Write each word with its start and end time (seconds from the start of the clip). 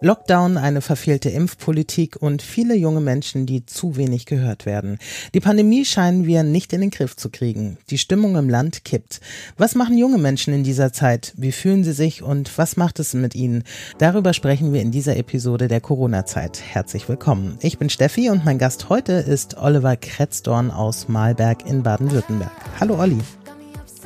Lockdown, 0.00 0.58
eine 0.58 0.82
verfehlte 0.82 1.30
Impfpolitik 1.30 2.16
und 2.20 2.42
viele 2.42 2.74
junge 2.74 3.00
Menschen, 3.00 3.46
die 3.46 3.64
zu 3.64 3.96
wenig 3.96 4.26
gehört 4.26 4.66
werden. 4.66 4.98
Die 5.32 5.40
Pandemie 5.40 5.86
scheinen 5.86 6.26
wir 6.26 6.42
nicht 6.42 6.72
in 6.74 6.82
den 6.82 6.90
Griff 6.90 7.16
zu 7.16 7.30
kriegen. 7.30 7.78
Die 7.88 7.96
Stimmung 7.96 8.36
im 8.36 8.50
Land 8.50 8.84
kippt. 8.84 9.20
Was 9.56 9.74
machen 9.74 9.96
junge 9.96 10.18
Menschen 10.18 10.52
in 10.52 10.64
dieser 10.64 10.92
Zeit? 10.92 11.32
Wie 11.36 11.52
fühlen 11.52 11.82
sie 11.82 11.94
sich 11.94 12.22
und 12.22 12.58
was 12.58 12.76
macht 12.76 12.98
es 12.98 13.14
mit 13.14 13.34
ihnen? 13.34 13.64
Darüber 13.98 14.34
sprechen 14.34 14.74
wir 14.74 14.82
in 14.82 14.90
dieser 14.90 15.16
Episode 15.16 15.66
der 15.66 15.80
Corona-Zeit. 15.80 16.60
Herzlich 16.60 17.08
willkommen. 17.08 17.58
Ich 17.62 17.78
bin 17.78 17.88
Steffi 17.88 18.28
und 18.28 18.44
mein 18.44 18.58
Gast 18.58 18.90
heute 18.90 19.12
ist 19.12 19.56
Oliver 19.56 19.96
Kretzdorn 19.96 20.70
aus 20.70 21.08
Malberg 21.08 21.64
in 21.66 21.82
Baden-Württemberg. 21.82 22.52
Hallo 22.78 22.98
Olli. 23.00 23.18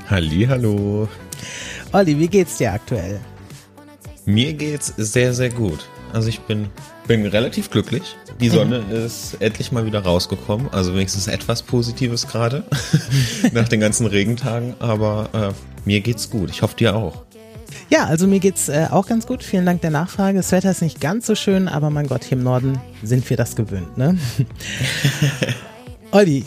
Halli, 0.09 0.47
hallo. 0.49 1.09
Olli, 1.93 2.17
wie 2.19 2.29
geht's 2.29 2.59
dir 2.59 2.73
aktuell? 2.73 3.21
Mir 4.31 4.53
geht's 4.53 4.95
sehr, 4.97 5.35
sehr 5.35 5.51
gut. 5.51 5.89
Also 6.13 6.29
ich 6.29 6.39
bin, 6.41 6.69
bin 7.09 7.27
relativ 7.27 7.69
glücklich. 7.69 8.15
Die 8.41 8.49
Sonne 8.49 8.83
mhm. 8.83 8.95
ist 8.95 9.37
endlich 9.41 9.73
mal 9.73 9.87
wieder 9.87 10.05
rausgekommen. 10.05 10.69
Also 10.71 10.95
wenigstens 10.95 11.27
etwas 11.27 11.63
Positives 11.63 12.29
gerade 12.29 12.63
nach 13.53 13.69
den 13.69 13.81
ganzen 13.81 14.07
Regentagen. 14.07 14.75
Aber 14.79 15.29
äh, 15.33 15.53
mir 15.85 16.01
geht's 16.01 16.31
gut. 16.31 16.49
Ich 16.51 16.63
hoffe 16.63 16.77
dir 16.77 16.95
auch. 16.95 17.25
Ja, 17.89 18.05
also 18.05 18.29
mir 18.29 18.39
geht's 18.39 18.69
äh, 18.69 18.87
auch 18.89 19.09
ganz 19.09 19.27
gut. 19.27 19.43
Vielen 19.43 19.67
Dank 19.67 19.81
der 19.81 19.91
Nachfrage. 19.91 20.39
Das 20.39 20.53
Wetter 20.53 20.71
ist 20.71 20.83
nicht 20.83 21.01
ganz 21.01 21.27
so 21.27 21.35
schön, 21.35 21.67
aber 21.67 21.91
mein 21.91 22.07
Gott, 22.07 22.23
hier 22.23 22.39
im 22.39 22.45
Norden 22.45 22.81
sind 23.03 23.29
wir 23.29 23.37
das 23.37 23.57
gewöhnt, 23.57 23.99
ne? 23.99 24.17
Olli, 26.13 26.45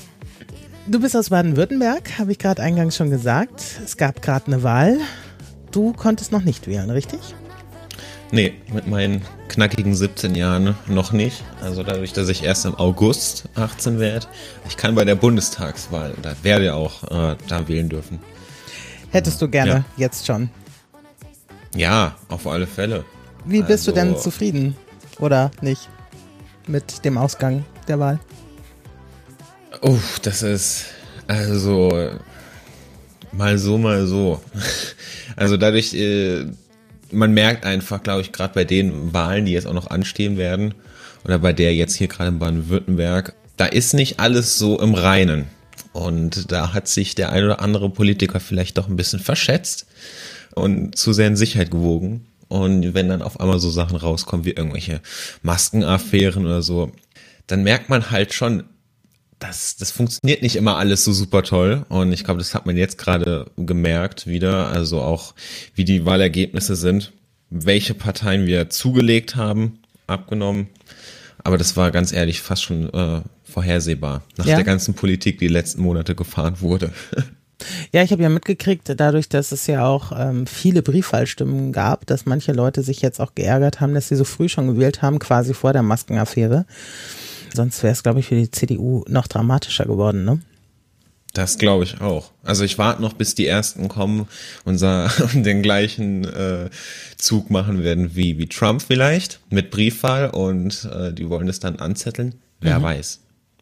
du 0.88 1.02
bist 1.02 1.18
aus 1.18 1.32
Baden-Württemberg, 1.32 2.18
habe 2.18 2.32
ich 2.32 2.40
gerade 2.40 2.62
eingangs 2.62 2.96
schon 2.96 3.10
gesagt. 3.10 3.62
Es 3.84 3.98
gab 3.98 4.22
gerade 4.22 4.48
eine 4.48 4.64
Wahl. 4.64 5.00
Du 5.72 5.92
konntest 5.92 6.32
noch 6.32 6.44
nicht 6.44 6.68
wählen, 6.68 6.90
richtig? 6.90 7.20
Nee, 8.34 8.56
mit 8.74 8.88
meinen 8.88 9.22
knackigen 9.48 9.94
17 9.94 10.34
Jahren 10.34 10.76
noch 10.88 11.12
nicht. 11.12 11.44
Also 11.62 11.84
dadurch, 11.84 12.14
dass 12.14 12.30
ich 12.30 12.44
erst 12.44 12.66
im 12.66 12.74
August 12.74 13.48
18 13.54 14.00
werde. 14.00 14.26
Ich 14.68 14.76
kann 14.76 14.96
bei 14.96 15.06
der 15.06 15.14
Bundestagswahl 15.14 16.16
oder 16.18 16.36
werde 16.42 16.74
auch 16.74 17.04
äh, 17.04 17.36
da 17.48 17.68
wählen 17.68 17.90
dürfen. 17.90 18.18
Hättest 19.12 19.40
du 19.40 19.48
gerne 19.48 19.70
ja. 19.70 19.86
jetzt 19.98 20.26
schon? 20.26 20.50
Ja, 21.76 22.16
auf 22.28 22.48
alle 22.48 22.66
Fälle. 22.66 23.06
Wie 23.46 23.60
bist 23.60 23.88
also, 23.88 23.92
du 23.92 23.96
denn 24.00 24.10
also 24.14 24.22
zufrieden 24.24 24.76
oder 25.20 25.52
nicht 25.62 25.88
mit 26.66 27.06
dem 27.06 27.20
Ausgang 27.20 27.64
der 27.88 28.00
Wahl? 28.00 28.20
Oh, 29.84 30.00
das 30.24 30.42
ist 30.42 30.86
also 31.28 32.10
mal 33.32 33.60
so, 33.60 33.78
mal 33.78 34.08
so. 34.08 34.42
Also 35.36 35.58
dadurch, 35.58 35.96
äh, 35.96 36.46
man 37.14 37.34
merkt 37.34 37.66
einfach, 37.66 38.04
glaube 38.04 38.22
ich, 38.22 38.32
gerade 38.32 38.54
bei 38.54 38.64
den 38.66 39.14
Wahlen, 39.14 39.46
die 39.46 39.54
jetzt 39.54 39.68
auch 39.68 39.74
noch 39.74 39.90
anstehen 39.90 40.38
werden, 40.38 40.74
oder 41.24 41.40
bei 41.40 41.54
der 41.54 41.74
jetzt 41.74 41.96
hier 41.96 42.08
gerade 42.08 42.30
in 42.30 42.40
Baden-Württemberg, 42.40 43.34
da 43.58 43.66
ist 43.66 43.94
nicht 43.94 44.20
alles 44.20 44.58
so 44.58 44.80
im 44.80 44.94
Reinen. 44.94 45.46
Und 45.94 46.52
da 46.52 46.74
hat 46.74 46.88
sich 46.88 47.16
der 47.16 47.32
ein 47.32 47.44
oder 47.44 47.62
andere 47.62 47.90
Politiker 47.90 48.40
vielleicht 48.40 48.78
doch 48.78 48.90
ein 48.90 48.96
bisschen 48.96 49.20
verschätzt 49.20 49.86
und 50.56 50.98
zu 50.98 51.14
sehr 51.14 51.28
in 51.28 51.36
Sicherheit 51.36 51.72
gewogen. 51.72 52.26
Und 52.48 52.94
wenn 52.94 53.10
dann 53.10 53.22
auf 53.22 53.40
einmal 53.40 53.60
so 53.60 53.70
Sachen 53.70 53.96
rauskommen 53.96 54.46
wie 54.46 54.52
irgendwelche 54.52 55.02
Maskenaffären 55.44 56.46
oder 56.46 56.62
so, 56.62 56.92
dann 57.48 57.64
merkt 57.64 57.90
man 57.90 58.12
halt 58.12 58.34
schon, 58.34 58.64
das, 59.44 59.76
das 59.76 59.92
funktioniert 59.92 60.42
nicht 60.42 60.56
immer 60.56 60.78
alles 60.78 61.04
so 61.04 61.12
super 61.12 61.44
toll. 61.44 61.86
Und 61.90 62.14
ich 62.14 62.24
glaube, 62.24 62.40
das 62.40 62.56
hat 62.56 62.66
man 62.66 62.78
jetzt 62.78 62.98
gerade 62.98 63.52
gemerkt 63.58 64.26
wieder. 64.26 64.68
Also 64.68 65.02
auch, 65.02 65.34
wie 65.76 65.84
die 65.84 66.06
Wahlergebnisse 66.06 66.76
sind, 66.76 67.12
welche 67.50 67.94
Parteien 67.94 68.46
wir 68.46 68.70
zugelegt 68.70 69.36
haben, 69.36 69.80
abgenommen. 70.08 70.68
Aber 71.44 71.58
das 71.58 71.76
war 71.76 71.92
ganz 71.92 72.14
ehrlich 72.14 72.42
fast 72.42 72.64
schon 72.64 72.92
äh, 72.94 73.22
vorhersehbar, 73.44 74.24
nach 74.38 74.46
ja. 74.46 74.56
der 74.56 74.64
ganzen 74.64 74.94
Politik, 74.94 75.40
die 75.40 75.50
letzten 75.50 75.82
Monate 75.82 76.16
gefahren 76.16 76.62
wurde. 76.62 76.92
Ja, 77.94 78.04
ich 78.04 78.12
habe 78.12 78.24
ja 78.24 78.30
mitgekriegt, 78.30 78.94
dadurch, 78.98 79.30
dass 79.30 79.52
es 79.52 79.68
ja 79.68 79.86
auch 79.86 80.12
ähm, 80.18 80.48
viele 80.48 80.82
Briefwahlstimmen 80.82 81.72
gab, 81.72 82.06
dass 82.08 82.26
manche 82.26 82.52
Leute 82.52 82.82
sich 82.82 83.02
jetzt 83.02 83.22
auch 83.22 83.36
geärgert 83.36 83.80
haben, 83.80 83.94
dass 83.94 84.10
sie 84.10 84.16
so 84.16 84.26
früh 84.26 84.50
schon 84.50 84.68
gewählt 84.68 85.02
haben, 85.02 85.20
quasi 85.20 85.54
vor 85.54 85.72
der 85.72 85.84
Maskenaffäre. 85.84 86.66
Sonst 87.54 87.84
wäre 87.84 87.94
es, 87.94 88.04
glaube 88.04 88.20
ich, 88.20 88.28
für 88.28 88.36
die 88.36 88.50
CDU 88.50 89.04
noch 89.08 89.28
dramatischer 89.28 89.86
geworden, 89.86 90.26
ne? 90.26 90.40
Das 91.34 91.58
glaube 91.58 91.84
ich 91.84 92.00
auch. 92.00 92.32
Also 92.44 92.64
ich 92.64 92.78
warte 92.78 93.02
noch, 93.02 93.14
bis 93.14 93.34
die 93.34 93.48
ersten 93.48 93.88
kommen 93.88 94.28
und, 94.66 94.80
den 94.82 95.62
gleichen 95.64 96.26
äh, 96.26 96.70
Zug 97.18 97.50
machen 97.50 97.84
werden 97.84 98.16
wie, 98.16 98.38
wie 98.38 98.48
Trump 98.48 98.84
vielleicht 98.84 99.40
mit 99.50 99.72
Briefwahl 99.72 100.30
und 100.30 100.88
äh, 100.94 101.12
die 101.12 101.30
wollen 101.30 101.48
es 101.48 101.60
dann 101.60 101.78
anzetteln. 101.78 102.36
Wer 102.62 102.80
mhm. 102.80 102.84
weiß. 102.84 103.20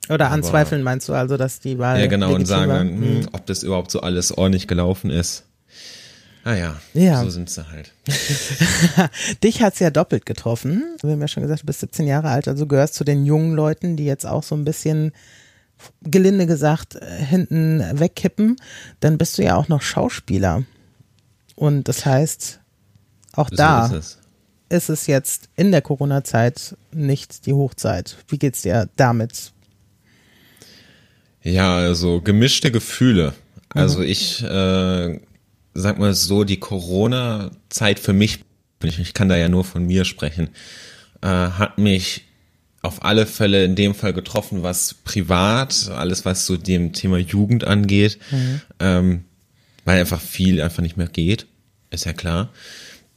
Oder 0.10 0.26
Aber, 0.26 0.36
anzweifeln 0.36 0.84
meinst 0.84 1.08
du 1.08 1.14
also, 1.14 1.38
dass 1.38 1.60
die 1.60 1.80
Wahl. 1.80 2.00
Ja, 2.00 2.08
genau, 2.08 2.34
und 2.34 2.46
sagen 2.46 2.70
dann, 2.72 3.00
mhm. 3.00 3.30
ob 3.32 3.46
das 3.46 3.64
überhaupt 3.64 3.92
so 3.92 4.02
alles 4.02 4.38
ordentlich 4.38 4.68
gelaufen 4.68 5.10
ist. 5.10 5.46
Ah 6.44 6.56
ja, 6.56 6.80
ja. 6.94 7.22
so 7.22 7.30
sind 7.30 7.50
sie 7.50 7.70
halt. 7.70 7.94
Dich 9.44 9.62
hat's 9.62 9.80
ja 9.80 9.92
doppelt 9.92 10.26
getroffen. 10.26 10.84
Wir 11.02 11.12
haben 11.12 11.22
ja 11.22 11.28
schon 11.28 11.44
gesagt, 11.44 11.62
du 11.62 11.66
bist 11.68 11.82
17 11.82 12.08
Jahre 12.08 12.30
alt, 12.30 12.48
also 12.48 12.66
gehörst 12.66 12.96
zu 12.96 13.04
den 13.04 13.26
jungen 13.26 13.54
Leuten, 13.54 13.96
die 13.96 14.06
jetzt 14.06 14.26
auch 14.26 14.42
so 14.42 14.56
ein 14.56 14.66
bisschen, 14.66 15.12
gelinde 16.02 16.48
gesagt, 16.48 16.96
äh, 16.96 17.24
hinten 17.24 17.84
wegkippen. 17.94 18.58
Dann 19.00 19.18
bist 19.18 19.38
du 19.38 19.44
ja 19.44 19.56
auch 19.56 19.68
noch 19.68 19.84
Schauspieler. 19.84 20.64
Und 21.56 21.88
das 21.88 22.06
heißt, 22.06 22.60
auch 23.34 23.50
so 23.50 23.56
da 23.56 23.86
ist 23.86 23.92
es. 23.92 24.18
ist 24.70 24.90
es 24.90 25.08
jetzt 25.08 25.50
in 25.56 25.72
der 25.72 25.82
Corona-Zeit 25.82 26.76
nicht 26.92 27.46
die 27.46 27.54
Hochzeit. 27.54 28.18
Wie 28.28 28.40
geht's 28.40 28.64
dir 28.64 28.90
damit? 28.96 29.52
Ja, 31.44 31.76
also 31.76 32.22
gemischte 32.22 32.72
Gefühle. 32.72 33.34
Also 33.70 34.00
mhm. 34.00 34.06
ich 34.06 34.44
äh, 34.44 35.20
sag 35.74 36.00
mal 36.00 36.14
so, 36.14 36.44
die 36.44 36.60
Corona-Zeit 36.60 38.00
für 38.00 38.14
mich, 38.14 38.40
ich 38.84 39.14
kann 39.14 39.30
da 39.30 39.38
ja 39.38 39.50
nur 39.50 39.64
von 39.64 39.86
mir 39.86 40.06
sprechen, 40.06 40.50
äh, 41.22 41.28
hat 41.28 41.78
mich 41.78 42.24
auf 42.82 43.06
alle 43.06 43.28
Fälle 43.28 43.64
in 43.64 43.76
dem 43.76 43.94
Fall 43.94 44.14
getroffen, 44.14 44.64
was 44.64 44.96
privat, 45.04 45.90
alles 45.96 46.26
was 46.26 46.46
so 46.46 46.58
dem 46.58 46.94
Thema 46.94 47.18
Jugend 47.18 47.64
angeht, 47.64 48.18
mhm. 48.32 48.62
ähm, 48.80 49.24
weil 49.86 50.00
einfach 50.00 50.20
viel 50.20 50.62
einfach 50.62 50.82
nicht 50.82 50.98
mehr 50.98 51.08
geht, 51.08 51.46
ist 51.92 52.06
ja 52.06 52.14
klar. 52.14 52.50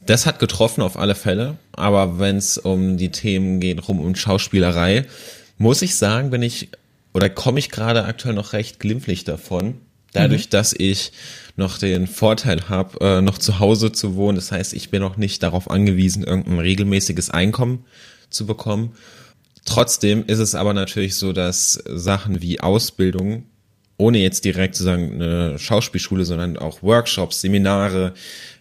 Das 0.05 0.27
hat 0.27 0.37
getroffen 0.37 0.81
auf 0.81 0.97
alle 0.97 1.15
Fälle, 1.15 1.57
aber 1.71 2.19
wenn 2.19 2.37
es 2.37 2.59
um 2.59 2.97
die 2.97 3.09
Themen 3.09 3.59
geht, 3.59 3.87
rum 3.87 3.99
um 3.99 4.15
Schauspielerei, 4.15 5.05
muss 5.57 5.81
ich 5.81 5.95
sagen, 5.95 6.29
bin 6.29 6.43
ich 6.43 6.69
oder 7.13 7.29
komme 7.29 7.59
ich 7.59 7.71
gerade 7.71 8.05
aktuell 8.05 8.35
noch 8.35 8.53
recht 8.53 8.79
glimpflich 8.79 9.23
davon, 9.23 9.81
dadurch, 10.15 10.45
mhm. 10.45 10.49
dass 10.51 10.73
ich 10.73 11.11
noch 11.57 11.77
den 11.77 12.07
Vorteil 12.07 12.67
habe, 12.69 12.99
äh, 12.99 13.21
noch 13.21 13.37
zu 13.37 13.59
Hause 13.59 13.91
zu 13.91 14.15
wohnen. 14.15 14.35
Das 14.35 14.51
heißt, 14.51 14.73
ich 14.73 14.89
bin 14.89 15.01
noch 15.01 15.17
nicht 15.17 15.41
darauf 15.41 15.69
angewiesen, 15.69 16.23
irgendein 16.23 16.59
regelmäßiges 16.59 17.29
Einkommen 17.29 17.85
zu 18.29 18.45
bekommen. 18.45 18.93
Trotzdem 19.63 20.23
ist 20.27 20.39
es 20.39 20.53
aber 20.53 20.73
natürlich 20.73 21.15
so, 21.15 21.33
dass 21.33 21.83
Sachen 21.87 22.41
wie 22.41 22.59
Ausbildung, 22.59 23.45
ohne 23.97 24.19
jetzt 24.19 24.45
direkt 24.45 24.75
zu 24.75 24.83
sagen 24.83 25.13
eine 25.15 25.57
Schauspielschule, 25.57 26.25
sondern 26.25 26.57
auch 26.57 26.83
Workshops, 26.83 27.41
Seminare, 27.41 28.13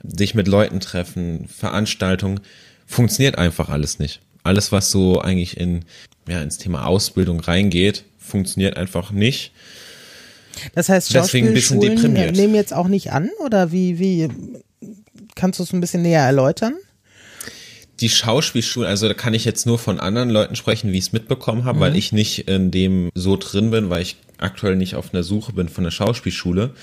dich 0.02 0.34
mit 0.34 0.48
Leuten 0.48 0.80
treffen, 0.80 1.46
Veranstaltungen, 1.48 2.40
funktioniert 2.86 3.36
einfach 3.36 3.68
alles 3.68 3.98
nicht. 3.98 4.20
Alles, 4.44 4.72
was 4.72 4.90
so 4.90 5.20
eigentlich 5.20 5.56
in, 5.56 5.84
ja, 6.28 6.40
ins 6.40 6.58
Thema 6.58 6.86
Ausbildung 6.86 7.40
reingeht, 7.40 8.04
funktioniert 8.18 8.76
einfach 8.76 9.10
nicht. 9.10 9.52
Das 10.74 10.88
heißt, 10.88 11.12
Schauspielschulen 11.12 12.12
nehmen 12.32 12.54
jetzt 12.54 12.72
auch 12.72 12.88
nicht 12.88 13.12
an 13.12 13.30
oder 13.44 13.72
wie, 13.72 13.98
wie 13.98 14.28
kannst 15.34 15.58
du 15.58 15.62
es 15.62 15.72
ein 15.72 15.80
bisschen 15.80 16.02
näher 16.02 16.22
erläutern? 16.22 16.74
Die 18.00 18.08
Schauspielschulen, 18.08 18.88
also 18.88 19.06
da 19.06 19.14
kann 19.14 19.34
ich 19.34 19.44
jetzt 19.44 19.66
nur 19.66 19.78
von 19.78 20.00
anderen 20.00 20.30
Leuten 20.30 20.56
sprechen, 20.56 20.90
wie 20.92 20.98
ich 20.98 21.06
es 21.06 21.12
mitbekommen 21.12 21.64
habe, 21.64 21.78
mhm. 21.78 21.82
weil 21.82 21.96
ich 21.96 22.12
nicht 22.12 22.48
in 22.48 22.70
dem 22.70 23.10
so 23.14 23.36
drin 23.36 23.70
bin, 23.70 23.88
weil 23.88 24.02
ich 24.02 24.16
aktuell 24.38 24.76
nicht 24.76 24.96
auf 24.96 25.14
einer 25.14 25.22
Suche 25.22 25.52
bin 25.52 25.68
von 25.68 25.84
der 25.84 25.92
Schauspielschule. 25.92 26.74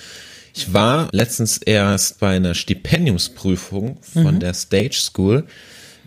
Ich 0.54 0.74
war 0.74 1.10
letztens 1.12 1.58
erst 1.58 2.20
bei 2.20 2.36
einer 2.36 2.54
Stipendiumsprüfung 2.54 3.98
von 4.02 4.36
mhm. 4.36 4.40
der 4.40 4.54
Stage 4.54 4.96
School 4.96 5.46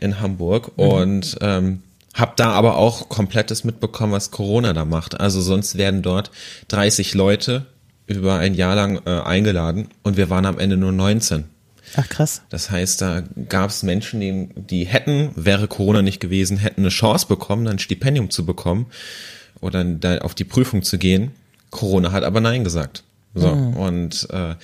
in 0.00 0.20
Hamburg 0.20 0.76
mhm. 0.76 0.84
und 0.84 1.36
ähm, 1.40 1.82
hab 2.14 2.36
da 2.36 2.50
aber 2.52 2.76
auch 2.76 3.08
komplettes 3.08 3.64
mitbekommen, 3.64 4.12
was 4.12 4.30
Corona 4.30 4.72
da 4.72 4.84
macht. 4.84 5.20
Also 5.20 5.40
sonst 5.40 5.76
werden 5.76 6.02
dort 6.02 6.30
30 6.68 7.14
Leute 7.14 7.66
über 8.06 8.36
ein 8.38 8.54
Jahr 8.54 8.74
lang 8.74 9.00
äh, 9.04 9.20
eingeladen 9.20 9.88
und 10.02 10.16
wir 10.16 10.30
waren 10.30 10.46
am 10.46 10.58
Ende 10.58 10.76
nur 10.76 10.92
19. 10.92 11.44
Ach 11.96 12.08
krass. 12.08 12.42
Das 12.48 12.70
heißt, 12.70 13.00
da 13.02 13.22
gab 13.48 13.70
es 13.70 13.82
Menschen, 13.82 14.20
die, 14.20 14.48
die 14.56 14.84
hätten, 14.84 15.30
wäre 15.36 15.68
Corona 15.68 16.02
nicht 16.02 16.20
gewesen, 16.20 16.56
hätten 16.56 16.80
eine 16.82 16.88
Chance 16.88 17.26
bekommen, 17.26 17.68
ein 17.68 17.78
Stipendium 17.78 18.30
zu 18.30 18.44
bekommen. 18.46 18.86
oder 19.60 19.84
da 19.84 20.18
auf 20.18 20.34
die 20.34 20.44
Prüfung 20.44 20.82
zu 20.82 20.98
gehen. 20.98 21.32
Corona 21.70 22.12
hat 22.12 22.24
aber 22.24 22.40
Nein 22.40 22.64
gesagt. 22.64 23.04
So, 23.34 23.48
und 23.48 24.28
äh, 24.30 24.54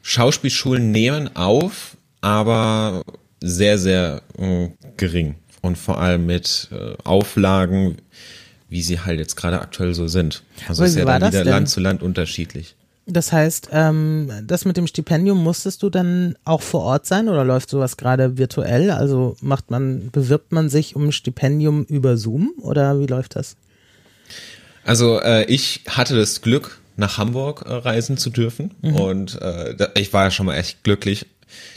Schauspielschulen 0.00 0.90
nehmen 0.90 1.36
auf, 1.36 1.96
aber 2.22 3.02
sehr, 3.42 3.78
sehr 3.78 4.22
äh, 4.38 4.68
gering. 4.96 5.34
Und 5.64 5.78
vor 5.78 5.98
allem 5.98 6.26
mit 6.26 6.68
äh, 6.72 6.94
Auflagen, 7.04 7.96
wie 8.68 8.82
sie 8.82 9.00
halt 9.00 9.18
jetzt 9.18 9.34
gerade 9.34 9.62
aktuell 9.62 9.94
so 9.94 10.08
sind. 10.08 10.42
Also 10.68 10.82
Aber 10.82 10.88
ist 10.88 10.96
ja 10.96 11.06
dann 11.06 11.32
wieder? 11.32 11.42
Land 11.42 11.70
zu 11.70 11.80
Land 11.80 12.02
unterschiedlich. 12.02 12.76
Das 13.06 13.32
heißt, 13.32 13.70
ähm, 13.72 14.30
das 14.46 14.66
mit 14.66 14.76
dem 14.76 14.86
Stipendium 14.86 15.42
musstest 15.42 15.82
du 15.82 15.88
dann 15.88 16.36
auch 16.44 16.60
vor 16.60 16.82
Ort 16.82 17.06
sein 17.06 17.30
oder 17.30 17.44
läuft 17.44 17.70
sowas 17.70 17.96
gerade 17.96 18.36
virtuell? 18.36 18.90
Also 18.90 19.36
macht 19.40 19.70
man, 19.70 20.10
bewirbt 20.10 20.52
man 20.52 20.68
sich 20.68 20.96
um 20.96 21.06
ein 21.06 21.12
Stipendium 21.12 21.84
über 21.84 22.18
Zoom 22.18 22.52
oder 22.58 23.00
wie 23.00 23.06
läuft 23.06 23.36
das? 23.36 23.56
Also 24.84 25.18
äh, 25.20 25.44
ich 25.46 25.84
hatte 25.88 26.14
das 26.14 26.42
Glück, 26.42 26.78
nach 26.96 27.18
Hamburg 27.18 27.64
äh, 27.66 27.72
reisen 27.72 28.16
zu 28.16 28.30
dürfen. 28.30 28.70
Und 28.82 29.40
äh, 29.40 29.88
ich 29.94 30.12
war 30.12 30.24
ja 30.24 30.30
schon 30.30 30.46
mal 30.46 30.56
echt 30.56 30.84
glücklich, 30.84 31.26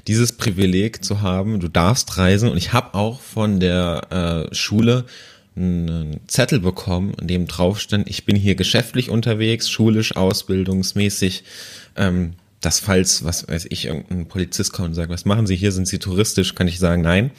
dieses 0.08 0.34
Privileg 0.34 1.04
zu 1.04 1.22
haben. 1.22 1.60
Du 1.60 1.68
darfst 1.68 2.18
reisen. 2.18 2.50
Und 2.50 2.58
ich 2.58 2.74
habe 2.74 2.94
auch 2.94 3.22
von 3.22 3.60
der 3.60 4.48
äh, 4.52 4.56
Schule 4.56 5.06
einen 5.56 6.20
Zettel 6.28 6.60
bekommen, 6.60 7.16
in 7.20 7.28
dem 7.28 7.48
drauf 7.48 7.80
stand, 7.80 8.08
ich 8.08 8.26
bin 8.26 8.36
hier 8.36 8.56
geschäftlich 8.56 9.10
unterwegs, 9.10 9.70
schulisch, 9.70 10.16
ausbildungsmäßig. 10.16 11.44
Ähm, 11.96 12.34
das 12.62 12.80
falls, 12.80 13.24
was 13.24 13.48
weiß 13.48 13.68
ich, 13.70 13.86
irgendein 13.86 14.28
Polizist 14.28 14.74
kommt 14.74 14.90
und 14.90 14.94
sagt, 14.96 15.10
was 15.10 15.26
machen 15.26 15.48
Sie 15.48 15.56
hier, 15.56 15.72
sind 15.72 15.88
Sie 15.88 16.00
touristisch, 16.00 16.56
kann 16.56 16.68
ich 16.68 16.80
sagen, 16.80 17.02
nein. 17.02 17.32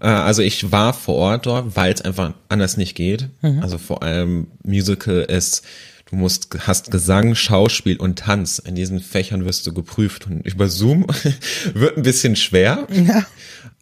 Äh, 0.00 0.06
Also 0.08 0.42
ich 0.42 0.70
war 0.70 0.92
vor 0.92 1.14
Ort 1.16 1.46
dort, 1.46 1.76
weil 1.76 1.92
es 1.92 2.02
einfach 2.02 2.34
anders 2.48 2.76
nicht 2.76 2.94
geht. 2.94 3.28
Also 3.62 3.78
vor 3.78 4.02
allem 4.02 4.48
Musical 4.62 5.20
ist, 5.22 5.62
du 6.06 6.16
musst, 6.16 6.56
hast 6.66 6.90
Gesang, 6.90 7.34
Schauspiel 7.34 7.98
und 7.98 8.18
Tanz. 8.18 8.58
In 8.58 8.74
diesen 8.74 9.00
Fächern 9.00 9.44
wirst 9.44 9.66
du 9.66 9.72
geprüft 9.72 10.26
und 10.26 10.46
über 10.46 10.68
Zoom 10.68 11.06
wird 11.74 11.96
ein 11.96 12.02
bisschen 12.02 12.36
schwer. 12.36 12.86
Ja. 12.90 13.26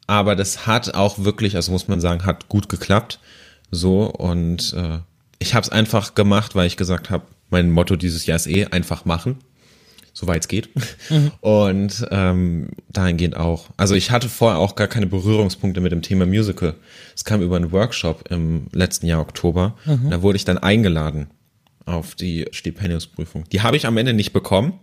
Aber 0.06 0.36
das 0.36 0.66
hat 0.66 0.94
auch 0.94 1.24
wirklich, 1.24 1.56
also 1.56 1.72
muss 1.72 1.88
man 1.88 2.00
sagen, 2.00 2.26
hat 2.26 2.48
gut 2.48 2.68
geklappt. 2.68 3.20
So 3.70 4.10
und 4.10 4.74
äh, 4.74 4.98
ich 5.38 5.54
habe 5.54 5.64
es 5.64 5.70
einfach 5.70 6.14
gemacht, 6.14 6.54
weil 6.54 6.66
ich 6.66 6.76
gesagt 6.76 7.10
habe, 7.10 7.24
mein 7.50 7.70
Motto 7.70 7.96
dieses 7.96 8.26
Jahr 8.26 8.36
ist 8.36 8.46
eh 8.46 8.66
einfach 8.66 9.04
machen, 9.04 9.36
soweit 10.12 10.42
es 10.42 10.48
geht. 10.48 10.70
Und 11.40 12.06
ähm, 12.10 12.70
dahingehend 12.88 13.36
auch. 13.36 13.68
Also 13.76 13.94
ich 13.94 14.10
hatte 14.10 14.28
vorher 14.28 14.58
auch 14.58 14.76
gar 14.76 14.88
keine 14.88 15.06
Berührungspunkte 15.06 15.80
mit 15.80 15.92
dem 15.92 16.02
Thema 16.02 16.26
Musical. 16.26 16.74
Es 17.14 17.24
kam 17.24 17.42
über 17.42 17.56
einen 17.56 17.72
Workshop 17.72 18.30
im 18.30 18.66
letzten 18.72 19.06
Jahr 19.06 19.20
Oktober. 19.20 19.76
Da 19.84 20.22
wurde 20.22 20.36
ich 20.36 20.44
dann 20.44 20.58
eingeladen 20.58 21.28
auf 21.86 22.14
die 22.14 22.46
Stipendiumsprüfung. 22.50 23.44
Die 23.52 23.62
habe 23.62 23.76
ich 23.76 23.86
am 23.86 23.96
Ende 23.96 24.12
nicht 24.12 24.32
bekommen. 24.32 24.78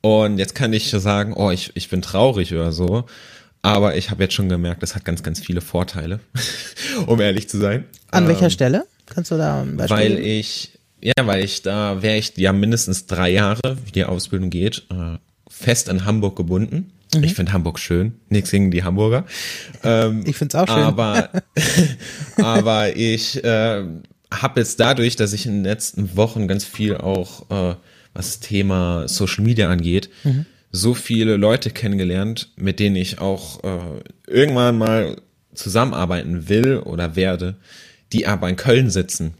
Und 0.00 0.38
jetzt 0.38 0.54
kann 0.54 0.72
ich 0.72 0.90
sagen, 0.90 1.32
oh, 1.34 1.50
ich, 1.50 1.70
ich 1.74 1.88
bin 1.88 2.02
traurig 2.02 2.52
oder 2.52 2.72
so. 2.72 3.04
Aber 3.62 3.96
ich 3.96 4.10
habe 4.10 4.24
jetzt 4.24 4.34
schon 4.34 4.48
gemerkt, 4.48 4.82
das 4.82 4.96
hat 4.96 5.04
ganz, 5.04 5.22
ganz 5.22 5.38
viele 5.38 5.60
Vorteile, 5.60 6.18
um 7.06 7.20
ehrlich 7.20 7.48
zu 7.48 7.58
sein. 7.58 7.84
An 8.10 8.26
welcher 8.26 8.50
Stelle? 8.50 8.86
Kannst 9.06 9.30
du 9.30 9.36
da 9.36 9.62
ein 9.62 9.76
Beispiel 9.76 9.96
Weil 9.96 10.16
geben? 10.16 10.24
ich, 10.24 10.78
ja, 11.00 11.12
weil 11.26 11.44
ich 11.44 11.62
da 11.62 12.02
wäre 12.02 12.16
ich 12.16 12.36
ja 12.36 12.52
mindestens 12.52 13.06
drei 13.06 13.30
Jahre, 13.30 13.76
wie 13.84 13.92
die 13.92 14.04
Ausbildung 14.04 14.50
geht, 14.50 14.86
äh, 14.90 15.18
fest 15.48 15.88
an 15.88 16.04
Hamburg 16.04 16.34
gebunden. 16.34 16.92
Mhm. 17.14 17.22
Ich 17.22 17.34
finde 17.34 17.52
Hamburg 17.52 17.78
schön. 17.78 18.14
Nix 18.28 18.50
gegen 18.50 18.72
die 18.72 18.82
Hamburger. 18.82 19.26
Ähm, 19.84 20.22
Ich 20.26 20.36
find's 20.36 20.56
auch 20.56 20.66
schön. 20.66 20.78
Aber, 20.78 21.30
aber 22.38 22.96
ich 22.96 23.42
äh, 23.44 23.84
habe 24.40 24.60
jetzt 24.60 24.80
dadurch, 24.80 25.16
dass 25.16 25.32
ich 25.32 25.46
in 25.46 25.52
den 25.56 25.64
letzten 25.64 26.16
Wochen 26.16 26.48
ganz 26.48 26.64
viel 26.64 26.96
auch, 26.96 27.50
äh, 27.50 27.76
was 28.14 28.26
das 28.26 28.40
Thema 28.40 29.06
Social 29.08 29.44
Media 29.44 29.68
angeht, 29.68 30.08
Mhm. 30.24 30.46
so 30.70 30.94
viele 30.94 31.36
Leute 31.36 31.70
kennengelernt, 31.70 32.50
mit 32.56 32.80
denen 32.80 32.96
ich 32.96 33.18
auch 33.20 33.62
äh, 33.64 34.00
irgendwann 34.26 34.78
mal 34.78 35.16
zusammenarbeiten 35.54 36.48
will 36.48 36.78
oder 36.78 37.14
werde, 37.16 37.56
die 38.12 38.26
aber 38.26 38.48
in 38.48 38.56
Köln 38.56 38.90
sitzen. 38.90 39.34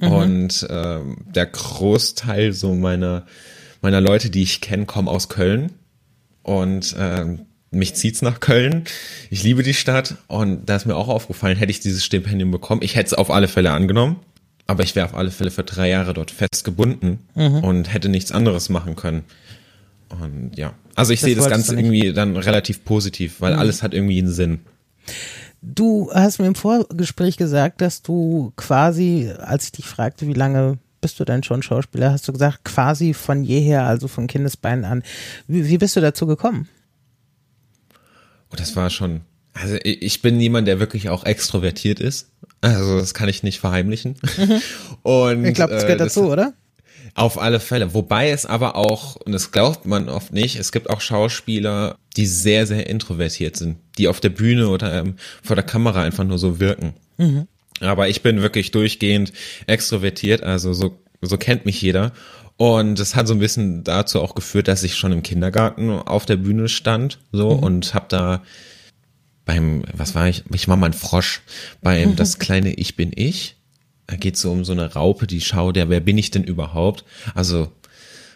Und 0.00 0.66
ähm, 0.70 1.16
der 1.26 1.46
Großteil 1.46 2.52
so 2.52 2.74
meiner, 2.74 3.26
meiner 3.82 4.00
Leute, 4.00 4.30
die 4.30 4.42
ich 4.42 4.60
kenne, 4.60 4.86
kommen 4.86 5.08
aus 5.08 5.28
Köln. 5.28 5.72
Und 6.42 6.94
ähm, 6.98 7.46
mich 7.70 7.94
zieht's 7.94 8.22
nach 8.22 8.40
Köln. 8.40 8.84
Ich 9.30 9.42
liebe 9.42 9.62
die 9.62 9.74
Stadt. 9.74 10.16
Und 10.26 10.68
da 10.68 10.76
ist 10.76 10.86
mir 10.86 10.96
auch 10.96 11.08
aufgefallen, 11.08 11.56
hätte 11.56 11.70
ich 11.70 11.80
dieses 11.80 12.04
Stipendium 12.04 12.50
bekommen, 12.50 12.82
ich 12.82 12.96
hätte 12.96 13.08
es 13.08 13.14
auf 13.14 13.30
alle 13.30 13.48
Fälle 13.48 13.72
angenommen. 13.72 14.16
Aber 14.66 14.82
ich 14.82 14.94
wäre 14.94 15.06
auf 15.06 15.14
alle 15.14 15.30
Fälle 15.30 15.50
für 15.50 15.64
drei 15.64 15.88
Jahre 15.88 16.12
dort 16.12 16.30
festgebunden 16.30 17.20
und 17.34 17.90
hätte 17.90 18.10
nichts 18.10 18.32
anderes 18.32 18.68
machen 18.68 18.96
können. 18.96 19.24
Und 20.10 20.52
ja, 20.56 20.74
also 20.94 21.12
ich 21.14 21.20
sehe 21.20 21.34
das 21.34 21.48
Ganze 21.48 21.74
irgendwie 21.74 22.12
dann 22.12 22.36
relativ 22.36 22.84
positiv, 22.84 23.40
weil 23.40 23.54
alles 23.54 23.82
hat 23.82 23.94
irgendwie 23.94 24.18
einen 24.18 24.30
Sinn. 24.30 24.60
Du 25.62 26.10
hast 26.12 26.38
mir 26.38 26.46
im 26.46 26.54
Vorgespräch 26.54 27.36
gesagt, 27.36 27.80
dass 27.80 28.02
du 28.02 28.52
quasi, 28.56 29.32
als 29.38 29.64
ich 29.64 29.72
dich 29.72 29.86
fragte, 29.86 30.26
wie 30.26 30.34
lange 30.34 30.78
bist 31.00 31.18
du 31.18 31.24
denn 31.24 31.42
schon 31.42 31.62
Schauspieler, 31.62 32.12
hast 32.12 32.28
du 32.28 32.32
gesagt, 32.32 32.64
quasi 32.64 33.14
von 33.14 33.42
jeher, 33.42 33.84
also 33.84 34.08
von 34.08 34.26
Kindesbeinen 34.26 34.84
an. 34.84 35.02
Wie, 35.46 35.66
wie 35.68 35.78
bist 35.78 35.96
du 35.96 36.00
dazu 36.00 36.26
gekommen? 36.26 36.68
Oh, 38.52 38.56
das 38.56 38.76
war 38.76 38.90
schon. 38.90 39.22
Also 39.54 39.76
ich 39.82 40.22
bin 40.22 40.36
niemand, 40.36 40.68
der 40.68 40.78
wirklich 40.78 41.08
auch 41.08 41.24
extrovertiert 41.24 41.98
ist. 42.00 42.30
Also 42.60 42.98
das 42.98 43.12
kann 43.14 43.28
ich 43.28 43.42
nicht 43.42 43.58
verheimlichen. 43.60 44.16
Und 45.02 45.44
Ich 45.44 45.54
glaube, 45.54 45.74
das 45.74 45.82
äh, 45.82 45.86
gehört 45.86 46.00
dazu, 46.00 46.30
oder? 46.30 46.54
Auf 47.14 47.38
alle 47.38 47.58
Fälle. 47.58 47.94
Wobei 47.94 48.30
es 48.30 48.46
aber 48.46 48.76
auch, 48.76 49.16
und 49.16 49.32
das 49.32 49.50
glaubt 49.50 49.86
man 49.86 50.08
oft 50.08 50.32
nicht, 50.32 50.56
es 50.56 50.70
gibt 50.70 50.88
auch 50.90 51.00
Schauspieler, 51.00 51.96
die 52.16 52.26
sehr, 52.26 52.66
sehr 52.66 52.86
introvertiert 52.88 53.56
sind, 53.56 53.78
die 53.96 54.06
auf 54.06 54.20
der 54.20 54.28
Bühne 54.28 54.68
oder 54.68 54.92
ähm, 54.92 55.16
vor 55.42 55.56
der 55.56 55.64
Kamera 55.64 56.02
einfach 56.02 56.24
nur 56.24 56.38
so 56.38 56.60
wirken. 56.60 56.94
Aber 57.80 58.08
ich 58.08 58.22
bin 58.22 58.42
wirklich 58.42 58.70
durchgehend 58.70 59.32
extrovertiert, 59.66 60.42
also 60.42 60.72
so, 60.72 61.00
so 61.20 61.36
kennt 61.36 61.64
mich 61.66 61.80
jeder. 61.82 62.12
Und 62.58 62.98
das 62.98 63.14
hat 63.14 63.28
so 63.28 63.34
ein 63.34 63.38
bisschen 63.38 63.84
dazu 63.84 64.20
auch 64.20 64.34
geführt, 64.34 64.66
dass 64.66 64.82
ich 64.82 64.96
schon 64.96 65.12
im 65.12 65.22
Kindergarten 65.22 65.90
auf 65.90 66.26
der 66.26 66.36
Bühne 66.36 66.68
stand, 66.68 67.18
so 67.30 67.50
und 67.50 67.94
habe 67.94 68.06
da 68.08 68.42
beim, 69.44 69.84
was 69.94 70.14
war 70.14 70.28
ich? 70.28 70.44
Ich 70.52 70.68
war 70.68 70.76
mal 70.76 70.86
ein 70.86 70.92
Frosch 70.92 71.40
beim 71.82 72.16
das 72.16 72.38
kleine 72.38 72.74
Ich 72.74 72.96
bin 72.96 73.12
ich. 73.14 73.56
Da 74.08 74.16
geht's 74.16 74.40
so 74.40 74.50
um 74.50 74.64
so 74.64 74.72
eine 74.72 74.92
Raupe, 74.92 75.26
die 75.26 75.40
schaut, 75.40 75.76
ja, 75.76 75.88
wer 75.88 76.00
bin 76.00 76.18
ich 76.18 76.30
denn 76.30 76.42
überhaupt? 76.42 77.04
Also 77.34 77.70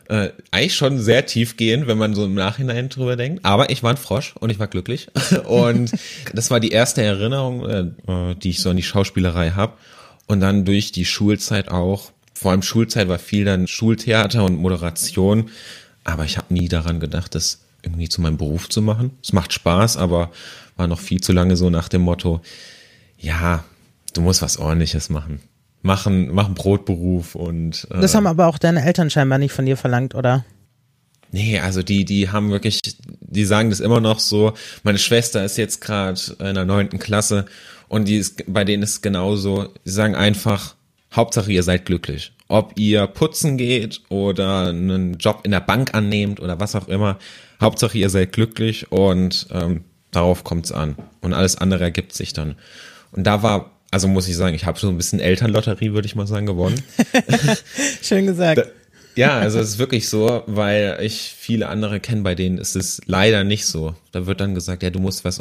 äh, 0.09 0.31
eigentlich 0.51 0.77
schon 0.77 0.99
sehr 0.99 1.27
tiefgehend, 1.27 1.87
wenn 1.87 1.99
man 1.99 2.15
so 2.15 2.25
im 2.25 2.35
Nachhinein 2.35 2.91
drüber 2.91 3.17
denkt. 3.17 3.45
Aber 3.45 3.71
ich 3.71 3.83
war 3.83 3.91
ein 3.91 3.97
Frosch 3.97 4.35
und 4.39 4.51
ich 4.51 4.59
war 4.59 4.69
glücklich. 4.69 5.09
Und 5.47 5.91
das 6.33 6.51
war 6.51 6.61
die 6.61 6.71
erste 6.71 7.03
Erinnerung, 7.03 7.69
äh, 7.69 8.35
die 8.37 8.51
ich 8.51 8.61
so 8.61 8.71
an 8.71 8.77
die 8.77 8.83
Schauspielerei 8.83 9.51
habe. 9.51 9.75
Und 10.27 10.41
dann 10.41 10.65
durch 10.65 10.93
die 10.93 11.05
Schulzeit 11.05 11.71
auch. 11.71 12.13
Vor 12.43 12.51
allem 12.51 12.63
Schulzeit 12.63 13.09
war 13.09 13.21
viel 13.21 13.45
dann 13.45 13.69
Schultheater 13.69 14.45
und 14.45 14.57
Moderation. 14.57 15.51
Aber 16.03 16.25
ich 16.25 16.37
habe 16.37 16.53
nie 16.53 16.69
daran 16.69 16.99
gedacht, 16.99 17.37
das 17.37 17.61
irgendwie 17.83 18.09
zu 18.09 18.21
meinem 18.21 18.37
Beruf 18.37 18.69
zu 18.69 18.83
machen. 18.83 19.13
Es 19.23 19.33
macht 19.33 19.53
Spaß, 19.53 19.97
aber 19.97 20.33
war 20.77 20.89
noch 20.89 20.99
viel 20.99 21.21
zu 21.21 21.33
lange 21.33 21.57
so 21.57 21.71
nach 21.71 21.89
dem 21.89 22.03
Motto, 22.03 22.41
ja, 23.17 23.63
du 24.15 24.23
musst 24.23 24.43
was 24.43 24.57
ordentliches 24.57 25.09
machen. 25.09 25.41
Machen, 25.83 26.35
machen 26.35 26.55
Brotberuf 26.55 27.37
und 27.37 27.87
äh, 27.91 28.01
Das 28.01 28.15
haben 28.15 28.27
aber 28.27 28.49
auch 28.49 28.59
deine 28.59 28.85
Eltern 28.85 29.11
scheinbar 29.11 29.39
nicht 29.39 29.53
von 29.53 29.67
dir 29.67 29.77
verlangt, 29.77 30.15
oder? 30.15 30.45
Nee, 31.31 31.61
also 31.61 31.83
die, 31.83 32.05
die 32.05 32.31
haben 32.31 32.51
wirklich, 32.51 32.81
die 33.21 33.45
sagen 33.45 33.71
das 33.71 33.81
immer 33.81 34.01
noch 34.01 34.19
so. 34.19 34.53
Meine 34.83 34.99
Schwester 34.99 35.45
ist 35.45 35.57
jetzt 35.59 35.81
gerade 35.81 36.21
in 36.41 36.55
der 36.55 36.65
neunten 36.65 36.99
Klasse 36.99 37.47
und 37.89 38.07
die 38.07 38.17
ist, 38.17 38.45
bei 38.53 38.65
denen 38.65 38.83
ist 38.83 38.91
es 38.91 39.03
genauso. 39.03 39.69
Sie 39.85 39.93
sagen 39.93 40.15
einfach, 40.15 40.75
Hauptsache 41.13 41.53
ihr 41.53 41.63
seid 41.63 41.85
glücklich. 41.85 42.33
Ob 42.49 42.79
ihr 42.79 43.07
putzen 43.07 43.57
geht 43.57 44.01
oder 44.09 44.69
einen 44.69 45.15
Job 45.19 45.41
in 45.45 45.51
der 45.51 45.61
Bank 45.61 45.95
annehmt 45.95 46.41
oder 46.41 46.61
was 46.61 46.75
auch 46.75 46.89
immer. 46.89 47.19
Hauptsache 47.61 47.97
ihr 47.99 48.11
seid 48.11 48.33
glücklich 48.33 48.91
und 48.91 49.47
ähm, 49.53 49.85
darauf 50.11 50.45
kommt's 50.45 50.73
an. 50.73 50.97
Und 51.21 51.33
alles 51.33 51.57
andere 51.57 51.85
ergibt 51.85 52.13
sich 52.13 52.33
dann. 52.33 52.57
Und 53.13 53.27
da 53.27 53.43
war, 53.43 53.71
also 53.91 54.09
muss 54.09 54.29
ich 54.29 54.37
sagen, 54.37 54.55
ich 54.55 54.67
habe 54.67 54.79
so 54.79 54.89
ein 54.89 54.97
bisschen 54.97 55.21
Elternlotterie, 55.21 55.93
würde 55.93 56.07
ich 56.07 56.15
mal 56.15 56.27
sagen, 56.27 56.47
gewonnen. 56.47 56.83
Schön 58.03 58.27
gesagt. 58.27 58.67
Ja, 59.15 59.39
also 59.39 59.59
es 59.59 59.71
ist 59.71 59.79
wirklich 59.79 60.09
so, 60.09 60.43
weil 60.47 60.99
ich 61.03 61.35
viele 61.39 61.69
andere 61.69 62.01
kenne, 62.01 62.23
bei 62.23 62.35
denen 62.35 62.57
ist 62.57 62.77
es 62.77 63.03
leider 63.05 63.45
nicht 63.45 63.67
so. 63.67 63.95
Da 64.11 64.27
wird 64.27 64.41
dann 64.41 64.55
gesagt, 64.55 64.83
ja, 64.83 64.91
du 64.91 65.01
musst 65.01 65.25
was 65.25 65.41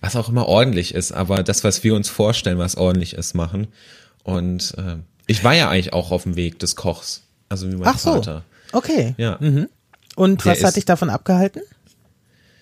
was 0.00 0.14
auch 0.14 0.28
immer 0.28 0.46
ordentlich 0.46 0.94
ist, 0.94 1.10
aber 1.10 1.42
das, 1.42 1.64
was 1.64 1.82
wir 1.82 1.96
uns 1.96 2.08
vorstellen, 2.08 2.58
was 2.58 2.76
ordentlich 2.76 3.14
ist, 3.14 3.34
machen. 3.34 3.66
Und 4.24 4.74
äh, 4.76 4.96
ich 5.26 5.44
war 5.44 5.54
ja 5.54 5.68
eigentlich 5.70 5.92
auch 5.92 6.10
auf 6.10 6.24
dem 6.24 6.34
Weg 6.34 6.58
des 6.58 6.74
Kochs, 6.74 7.22
also 7.48 7.70
wie 7.70 7.76
mein 7.76 7.88
Ach 7.88 7.98
so. 7.98 8.14
Vater. 8.14 8.44
Okay. 8.72 9.14
Ja, 9.16 9.38
Und 10.16 10.44
Der 10.44 10.52
was 10.52 10.64
hat 10.64 10.76
dich 10.76 10.84
davon 10.84 11.10
abgehalten? 11.10 11.62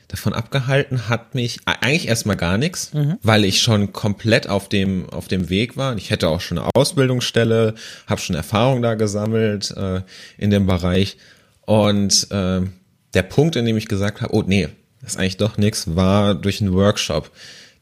Davon 0.08 0.34
abgehalten 0.34 1.08
hat 1.08 1.34
mich 1.34 1.60
eigentlich 1.64 2.06
erstmal 2.06 2.36
gar 2.36 2.58
nichts, 2.58 2.92
mhm. 2.92 3.16
weil 3.22 3.46
ich 3.46 3.62
schon 3.62 3.94
komplett 3.94 4.46
auf 4.46 4.68
dem 4.68 5.08
auf 5.08 5.26
dem 5.26 5.48
Weg 5.48 5.78
war. 5.78 5.96
Ich 5.96 6.10
hätte 6.10 6.28
auch 6.28 6.42
schon 6.42 6.58
eine 6.58 6.68
Ausbildungsstelle, 6.74 7.74
habe 8.06 8.20
schon 8.20 8.36
Erfahrung 8.36 8.82
da 8.82 8.94
gesammelt 8.94 9.70
äh, 9.70 10.02
in 10.36 10.50
dem 10.50 10.66
Bereich. 10.66 11.16
Und 11.62 12.30
äh, 12.30 12.60
der 13.14 13.22
Punkt, 13.22 13.56
in 13.56 13.64
dem 13.64 13.78
ich 13.78 13.88
gesagt 13.88 14.20
habe, 14.20 14.34
oh 14.34 14.42
nee, 14.46 14.68
das 15.00 15.12
ist 15.12 15.18
eigentlich 15.18 15.38
doch 15.38 15.56
nichts, 15.56 15.96
war 15.96 16.34
durch 16.34 16.60
einen 16.60 16.74
Workshop, 16.74 17.30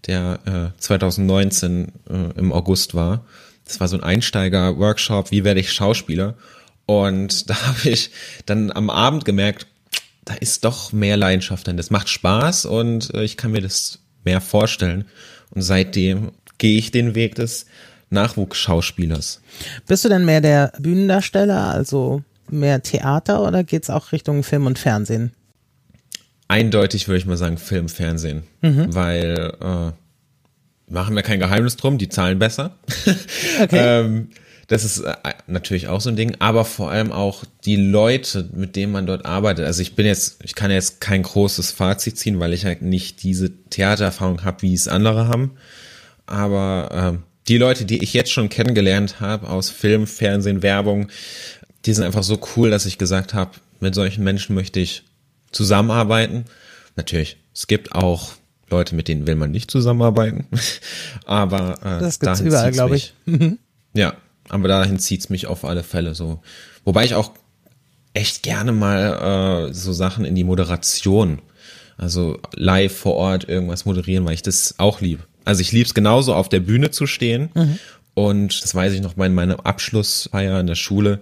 der 0.07 0.73
äh, 0.77 0.81
2019 0.81 1.93
äh, 2.09 2.39
im 2.39 2.53
August 2.53 2.95
war. 2.95 3.25
Das 3.71 3.79
war 3.79 3.87
so 3.87 3.97
ein 3.97 4.03
Einsteiger-Workshop, 4.03 5.31
wie 5.31 5.45
werde 5.45 5.61
ich 5.61 5.73
Schauspieler? 5.73 6.35
Und 6.87 7.49
da 7.49 7.55
habe 7.67 7.89
ich 7.89 8.11
dann 8.47 8.73
am 8.73 8.91
Abend 8.91 9.25
gemerkt, 9.25 9.69
da 10.25 10.35
ist 10.35 10.65
doch 10.65 10.93
mehr 10.93 11.17
Leidenschaft 11.17 11.67
drin. 11.67 11.77
Das 11.77 11.91
macht 11.91 12.09
Spaß 12.09 12.67
und 12.67 13.15
äh, 13.15 13.23
ich 13.23 13.37
kann 13.37 13.53
mir 13.53 13.63
das 13.63 14.01
mehr 14.25 14.41
vorstellen. 14.41 15.05
Und 15.51 15.63
seitdem 15.63 16.33
gehe 16.59 16.79
ich 16.79 16.91
den 16.91 17.15
Weg 17.15 17.37
des 17.37 17.67
Nachwuchsschauspielers. 18.11 19.41
Bist 19.87 20.05
du 20.05 20.09
denn 20.09 20.25
mehr 20.25 20.41
der 20.41 20.73
Bühnendarsteller, 20.79 21.69
also 21.69 22.23
mehr 22.49 22.83
Theater 22.83 23.43
oder 23.47 23.63
geht 23.63 23.85
es 23.85 23.91
auch 23.91 24.11
Richtung 24.11 24.43
Film 24.43 24.67
und 24.67 24.81
Fernsehen? 24.81 25.33
Eindeutig 26.49 27.07
würde 27.07 27.19
ich 27.19 27.27
mal 27.27 27.37
sagen 27.37 27.57
Film, 27.57 27.89
Fernsehen, 27.89 28.43
mhm. 28.63 28.93
weil 28.93 29.53
äh, 29.61 29.93
machen 30.91 31.15
wir 31.15 31.23
kein 31.23 31.41
Geheimnis 31.41 31.77
drum, 31.77 31.99
die 31.99 32.09
zahlen 32.09 32.39
besser. 32.39 32.77
Okay. 33.63 33.77
ähm, 33.79 34.29
das 34.69 34.85
ist 34.85 35.01
äh, 35.01 35.15
natürlich 35.49 35.89
auch 35.89 36.01
so 36.01 36.11
ein 36.11 36.17
Ding, 36.17 36.37
aber 36.39 36.65
vor 36.65 36.91
allem 36.91 37.11
auch 37.11 37.45
die 37.65 37.77
Leute, 37.77 38.49
mit 38.53 38.77
denen 38.77 38.93
man 38.93 39.05
dort 39.05 39.27
arbeitet. 39.27 39.67
Also 39.67 39.83
ich 39.83 39.97
bin 39.97 40.07
jetzt, 40.07 40.39
ich 40.45 40.55
kann 40.55 40.71
jetzt 40.71 41.01
kein 41.01 41.23
großes 41.23 41.73
Fazit 41.73 42.17
ziehen, 42.17 42.39
weil 42.39 42.53
ich 42.53 42.65
halt 42.65 42.81
nicht 42.81 43.23
diese 43.23 43.51
Theatererfahrung 43.51 44.45
habe, 44.45 44.63
wie 44.63 44.73
es 44.73 44.89
andere 44.89 45.27
haben. 45.27 45.57
Aber 46.27 47.19
äh, 47.19 47.27
die 47.49 47.59
Leute, 47.59 47.85
die 47.85 48.03
ich 48.03 48.15
jetzt 48.15 48.31
schon 48.31 48.49
kennengelernt 48.49 49.21
habe 49.21 49.49
aus 49.49 49.71
Film, 49.71 50.07
Fernsehen, 50.07 50.63
Werbung, 50.63 51.09
die 51.85 51.93
sind 51.93 52.05
einfach 52.05 52.23
so 52.23 52.39
cool, 52.57 52.71
dass 52.71 52.87
ich 52.87 52.97
gesagt 52.97 53.35
habe, 53.35 53.53
mit 53.81 53.95
solchen 53.95 54.23
Menschen 54.23 54.55
möchte 54.55 54.79
ich 54.79 55.03
zusammenarbeiten. 55.51 56.45
Natürlich, 56.95 57.39
es 57.53 57.67
gibt 57.67 57.93
auch 57.95 58.35
Leute, 58.71 58.95
mit 58.95 59.09
denen 59.09 59.27
will 59.27 59.37
man 59.37 59.51
nicht 59.51 59.71
zusammenarbeiten. 59.71 60.47
aber 61.27 61.79
äh, 61.83 62.01
das 62.01 62.21
gibt's 62.21 62.41
überall, 62.41 62.73
glaube 62.73 62.97
ich. 62.97 63.15
ja, 63.95 64.15
aber 64.49 64.69
dahin 64.69 64.99
zieht's 64.99 65.31
mich 65.31 65.47
auf 65.47 65.65
alle 65.65 65.83
Fälle 65.83 66.15
so. 66.15 66.41
Wobei 66.85 67.05
ich 67.05 67.15
auch 67.15 67.33
echt 68.15 68.43
gerne 68.43 68.73
mal 68.73 69.69
äh, 69.71 69.75
so 69.75 69.93
Sachen 69.93 70.25
in 70.25 70.35
die 70.35 70.45
Moderation, 70.45 71.41
also 71.97 72.39
live 72.55 72.97
vor 72.97 73.15
Ort 73.15 73.49
irgendwas 73.49 73.85
moderieren, 73.85 74.25
weil 74.25 74.35
ich 74.35 74.43
das 74.43 74.75
auch 74.79 75.01
liebe. 75.01 75.23
Also 75.45 75.61
ich 75.61 75.73
liebe 75.73 75.87
es 75.87 75.95
genauso 75.95 76.35
auf 76.35 76.49
der 76.49 76.61
Bühne 76.61 76.91
zu 76.91 77.07
stehen 77.07 77.51
mhm. 77.55 77.79
und 78.15 78.63
das 78.63 78.75
weiß 78.75 78.93
ich 78.93 79.01
noch 79.01 79.17
mal 79.17 79.27
in 79.27 79.35
meiner 79.35 79.65
Abschlussfeier 79.65 80.61
in 80.61 80.67
der 80.67 80.75
Schule 80.75 81.21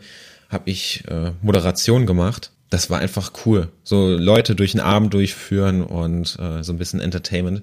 habe 0.48 0.70
ich 0.70 1.04
äh, 1.08 1.32
Moderation 1.42 2.06
gemacht. 2.06 2.52
Das 2.70 2.90
war 2.90 2.98
einfach 2.98 3.32
cool. 3.46 3.68
So 3.82 4.08
Leute 4.08 4.54
durch 4.54 4.72
den 4.72 4.80
Abend 4.80 5.14
durchführen 5.14 5.82
und 5.82 6.38
äh, 6.38 6.62
so 6.62 6.72
ein 6.72 6.78
bisschen 6.78 7.00
Entertainment. 7.00 7.62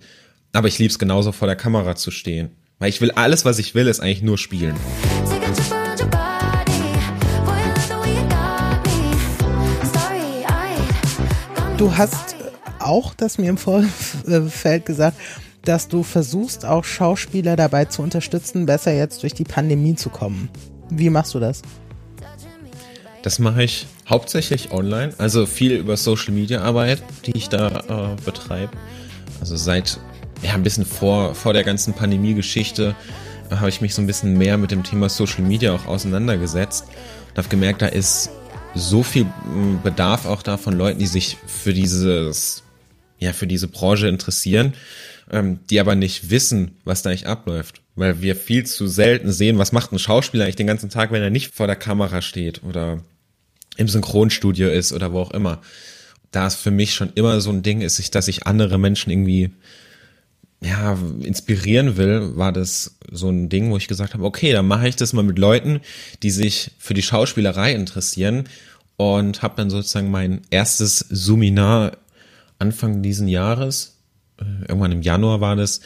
Aber 0.52 0.68
ich 0.68 0.80
liebe 0.80 0.90
es 0.90 0.98
genauso 0.98 1.32
vor 1.32 1.48
der 1.48 1.56
Kamera 1.56 1.96
zu 1.96 2.10
stehen. 2.10 2.50
Weil 2.80 2.90
ich 2.90 3.02
will 3.02 3.12
alles, 3.12 3.46
was 3.46 3.60
ich 3.60 3.76
will, 3.76 3.88
ist 3.88 4.00
eigentlich 4.00 4.24
nur 4.24 4.38
spielen. 4.38 4.76
Du 11.78 11.96
hast 11.98 12.36
auch 12.80 13.14
das 13.14 13.38
mir 13.38 13.50
im 13.50 13.58
Vorfeld 13.58 14.86
gesagt, 14.86 15.18
dass 15.64 15.88
du 15.88 16.04
versuchst, 16.04 16.66
auch 16.66 16.84
Schauspieler 16.84 17.56
dabei 17.56 17.86
zu 17.86 18.02
unterstützen, 18.02 18.66
besser 18.66 18.94
jetzt 18.94 19.24
durch 19.24 19.34
die 19.34 19.44
Pandemie 19.44 19.96
zu 19.96 20.10
kommen. 20.10 20.50
Wie 20.90 21.10
machst 21.10 21.34
du 21.34 21.40
das? 21.40 21.62
Das 23.26 23.40
mache 23.40 23.64
ich 23.64 23.88
hauptsächlich 24.08 24.70
online, 24.70 25.12
also 25.18 25.48
viel 25.48 25.72
über 25.72 25.98
Social 25.98 26.32
Media 26.32 26.62
Arbeit, 26.62 27.02
die 27.26 27.36
ich 27.36 27.50
da 27.50 28.14
äh, 28.14 28.22
betreibe. 28.24 28.72
Also 29.40 29.56
seit 29.56 30.00
ja 30.44 30.54
ein 30.54 30.62
bisschen 30.62 30.86
vor 30.86 31.34
vor 31.34 31.52
der 31.52 31.64
ganzen 31.64 31.96
Pandemie-Geschichte 31.96 32.96
äh, 33.50 33.56
habe 33.56 33.70
ich 33.70 33.82
mich 33.82 33.96
so 33.96 34.04
ein 34.04 34.06
bisschen 34.06 34.38
mehr 34.38 34.60
mit 34.60 34.70
dem 34.70 34.84
Thema 34.84 35.10
Social 35.10 35.42
Media 35.42 35.74
auch 35.74 35.88
auseinandergesetzt 35.88 36.86
und 37.30 37.38
habe 37.40 37.50
gemerkt, 37.50 37.82
da 37.82 37.88
ist 37.88 38.30
so 38.76 39.02
viel 39.02 39.26
hm, 39.46 39.82
Bedarf 39.82 40.28
auch 40.28 40.44
da 40.44 40.58
von 40.58 40.78
Leuten, 40.78 41.00
die 41.00 41.08
sich 41.08 41.38
für 41.48 41.74
dieses, 41.74 42.62
ja, 43.18 43.34
für 43.34 43.48
diese 43.48 43.68
Branche 43.68 44.08
interessieren, 44.08 44.76
ähm, 45.32 45.62
die 45.72 45.80
aber 45.80 45.96
nicht 45.96 46.30
wissen, 46.30 46.78
was 46.84 47.02
da 47.02 47.10
eigentlich 47.10 47.26
abläuft. 47.26 47.82
Weil 47.96 48.22
wir 48.22 48.36
viel 48.36 48.68
zu 48.68 48.86
selten 48.86 49.32
sehen, 49.32 49.58
was 49.58 49.72
macht 49.72 49.92
ein 49.92 49.98
Schauspieler 49.98 50.44
eigentlich 50.44 50.58
den 50.58 50.68
ganzen 50.68 50.92
Tag, 50.92 51.12
wenn 51.12 51.24
er 51.24 51.32
nicht 51.32 51.56
vor 51.56 51.66
der 51.66 51.76
Kamera 51.76 52.22
steht 52.22 52.64
oder 52.64 53.02
im 53.78 53.88
Synchronstudio 53.88 54.70
ist 54.70 54.94
oder 54.94 55.14
wo 55.14 55.20
auch 55.20 55.32
immer. 55.32 55.62
Da 56.32 56.48
es 56.48 56.56
für 56.56 56.72
mich 56.72 56.94
schon 56.94 57.12
immer 57.16 57.40
so 57.42 57.50
ein 57.50 57.64
Ding 57.64 57.82
ist, 57.82 58.16
dass 58.16 58.28
ich 58.28 58.46
andere 58.46 58.78
Menschen 58.78 59.12
irgendwie 59.12 59.52
ja, 60.62 60.98
inspirieren 61.22 61.98
will, 61.98 62.36
war 62.36 62.52
das 62.52 62.98
so 63.12 63.30
ein 63.30 63.50
Ding, 63.50 63.72
wo 63.72 63.78
ich 63.78 63.88
gesagt 63.88 64.14
habe, 64.14 64.24
okay, 64.24 64.52
dann 64.52 64.68
mache 64.68 64.88
ich 64.88 64.96
das 64.96 65.14
mal 65.14 65.24
mit 65.24 65.38
Leuten, 65.38 65.82
die 66.24 66.32
sich 66.32 66.72
für 66.80 66.94
die 66.94 67.04
Schauspielerei 67.04 67.74
interessieren 67.74 68.46
und 68.98 69.42
habe 69.42 69.56
dann 69.58 69.70
sozusagen 69.70 70.12
mein 70.12 70.42
erstes 70.50 71.00
Suminar 71.00 71.98
Anfang 72.58 73.04
diesen 73.04 73.28
Jahres, 73.28 73.98
äh, 74.40 74.46
irgendwann 74.68 74.94
im 74.94 75.02
Januar 75.02 75.42
war 75.42 75.56
das, 75.56 75.82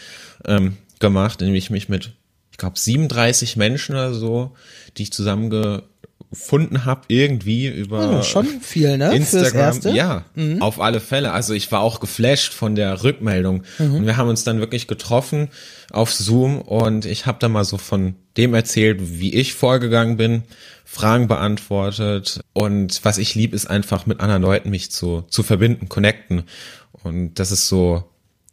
ähm, 0.45 0.77
gemacht, 0.99 1.41
indem 1.41 1.55
ich 1.55 1.69
mich 1.69 1.89
mit, 1.89 2.13
ich 2.51 2.57
glaube, 2.57 2.77
37 2.77 3.55
Menschen 3.57 3.95
oder 3.95 4.13
so, 4.13 4.55
die 4.97 5.03
ich 5.03 5.13
zusammenge 5.13 5.83
gefunden 6.29 6.85
habe, 6.85 7.01
irgendwie 7.07 7.67
über 7.67 8.11
ja, 8.11 8.23
schon 8.23 8.45
viel, 8.61 8.97
ne? 8.97 9.15
Instagram. 9.15 9.79
Ja, 9.95 10.25
mhm. 10.35 10.61
auf 10.61 10.79
alle 10.79 10.99
Fälle. 10.99 11.31
Also 11.31 11.53
ich 11.53 11.71
war 11.71 11.81
auch 11.81 11.99
geflasht 11.99 12.53
von 12.53 12.75
der 12.75 13.03
Rückmeldung. 13.03 13.63
Mhm. 13.79 13.95
Und 13.95 14.05
wir 14.05 14.17
haben 14.17 14.29
uns 14.29 14.43
dann 14.43 14.59
wirklich 14.59 14.87
getroffen 14.87 15.49
auf 15.91 16.13
Zoom 16.13 16.61
und 16.61 17.05
ich 17.05 17.25
habe 17.25 17.39
da 17.39 17.49
mal 17.49 17.65
so 17.65 17.77
von 17.77 18.15
dem 18.37 18.53
erzählt, 18.53 18.99
wie 19.01 19.33
ich 19.33 19.55
vorgegangen 19.55 20.17
bin, 20.17 20.43
Fragen 20.85 21.27
beantwortet. 21.27 22.41
Und 22.53 23.03
was 23.03 23.17
ich 23.17 23.33
lieb, 23.33 23.53
ist 23.53 23.67
einfach 23.67 24.05
mit 24.05 24.19
anderen 24.19 24.43
Leuten 24.43 24.69
mich 24.69 24.91
zu, 24.91 25.23
zu 25.29 25.41
verbinden, 25.41 25.89
connecten. 25.89 26.43
Und 26.91 27.35
das 27.39 27.51
ist 27.51 27.67
so 27.67 28.03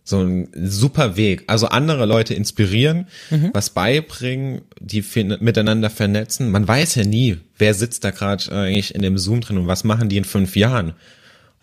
so 0.07 0.23
ein 0.23 0.49
super 0.55 1.17
Weg. 1.17 1.45
Also 1.49 1.67
andere 1.67 2.07
Leute 2.07 2.33
inspirieren, 2.33 3.09
mhm. 3.29 3.51
was 3.53 3.71
beibringen, 3.71 4.63
die 4.81 5.05
miteinander 5.41 5.91
vernetzen. 5.91 6.51
Man 6.53 6.67
weiß 6.67 6.95
ja 6.95 7.05
nie, 7.05 7.39
wer 7.59 7.75
sitzt 7.75 8.05
da 8.05 8.13
gerade 8.13 8.51
eigentlich 8.53 8.95
in 8.95 9.03
dem 9.03 9.19
Zoom 9.19 9.41
drin 9.41 9.59
und 9.59 9.67
was 9.67 9.83
machen 9.83 10.09
die 10.09 10.17
in 10.17 10.25
fünf 10.25 10.55
Jahren. 10.55 10.93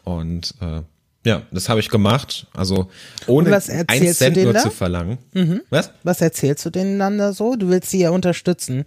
Und 0.04 0.56
äh, 0.60 0.82
ja, 1.26 1.44
das 1.52 1.70
habe 1.70 1.80
ich 1.80 1.88
gemacht. 1.88 2.48
Also 2.54 2.90
ohne 3.28 3.56
ein 3.88 4.14
Cent 4.14 4.36
nur 4.36 4.52
da? 4.52 4.60
zu 4.60 4.72
verlangen. 4.72 5.20
Mhm. 5.34 5.62
Was? 5.70 5.92
Was 6.04 6.20
erzählst 6.20 6.66
du 6.66 6.70
denen 6.70 7.00
dann 7.00 7.18
da 7.18 7.32
so? 7.32 7.56
Du 7.56 7.70
willst 7.70 7.92
sie 7.92 8.02
ja 8.02 8.10
unterstützen. 8.10 8.84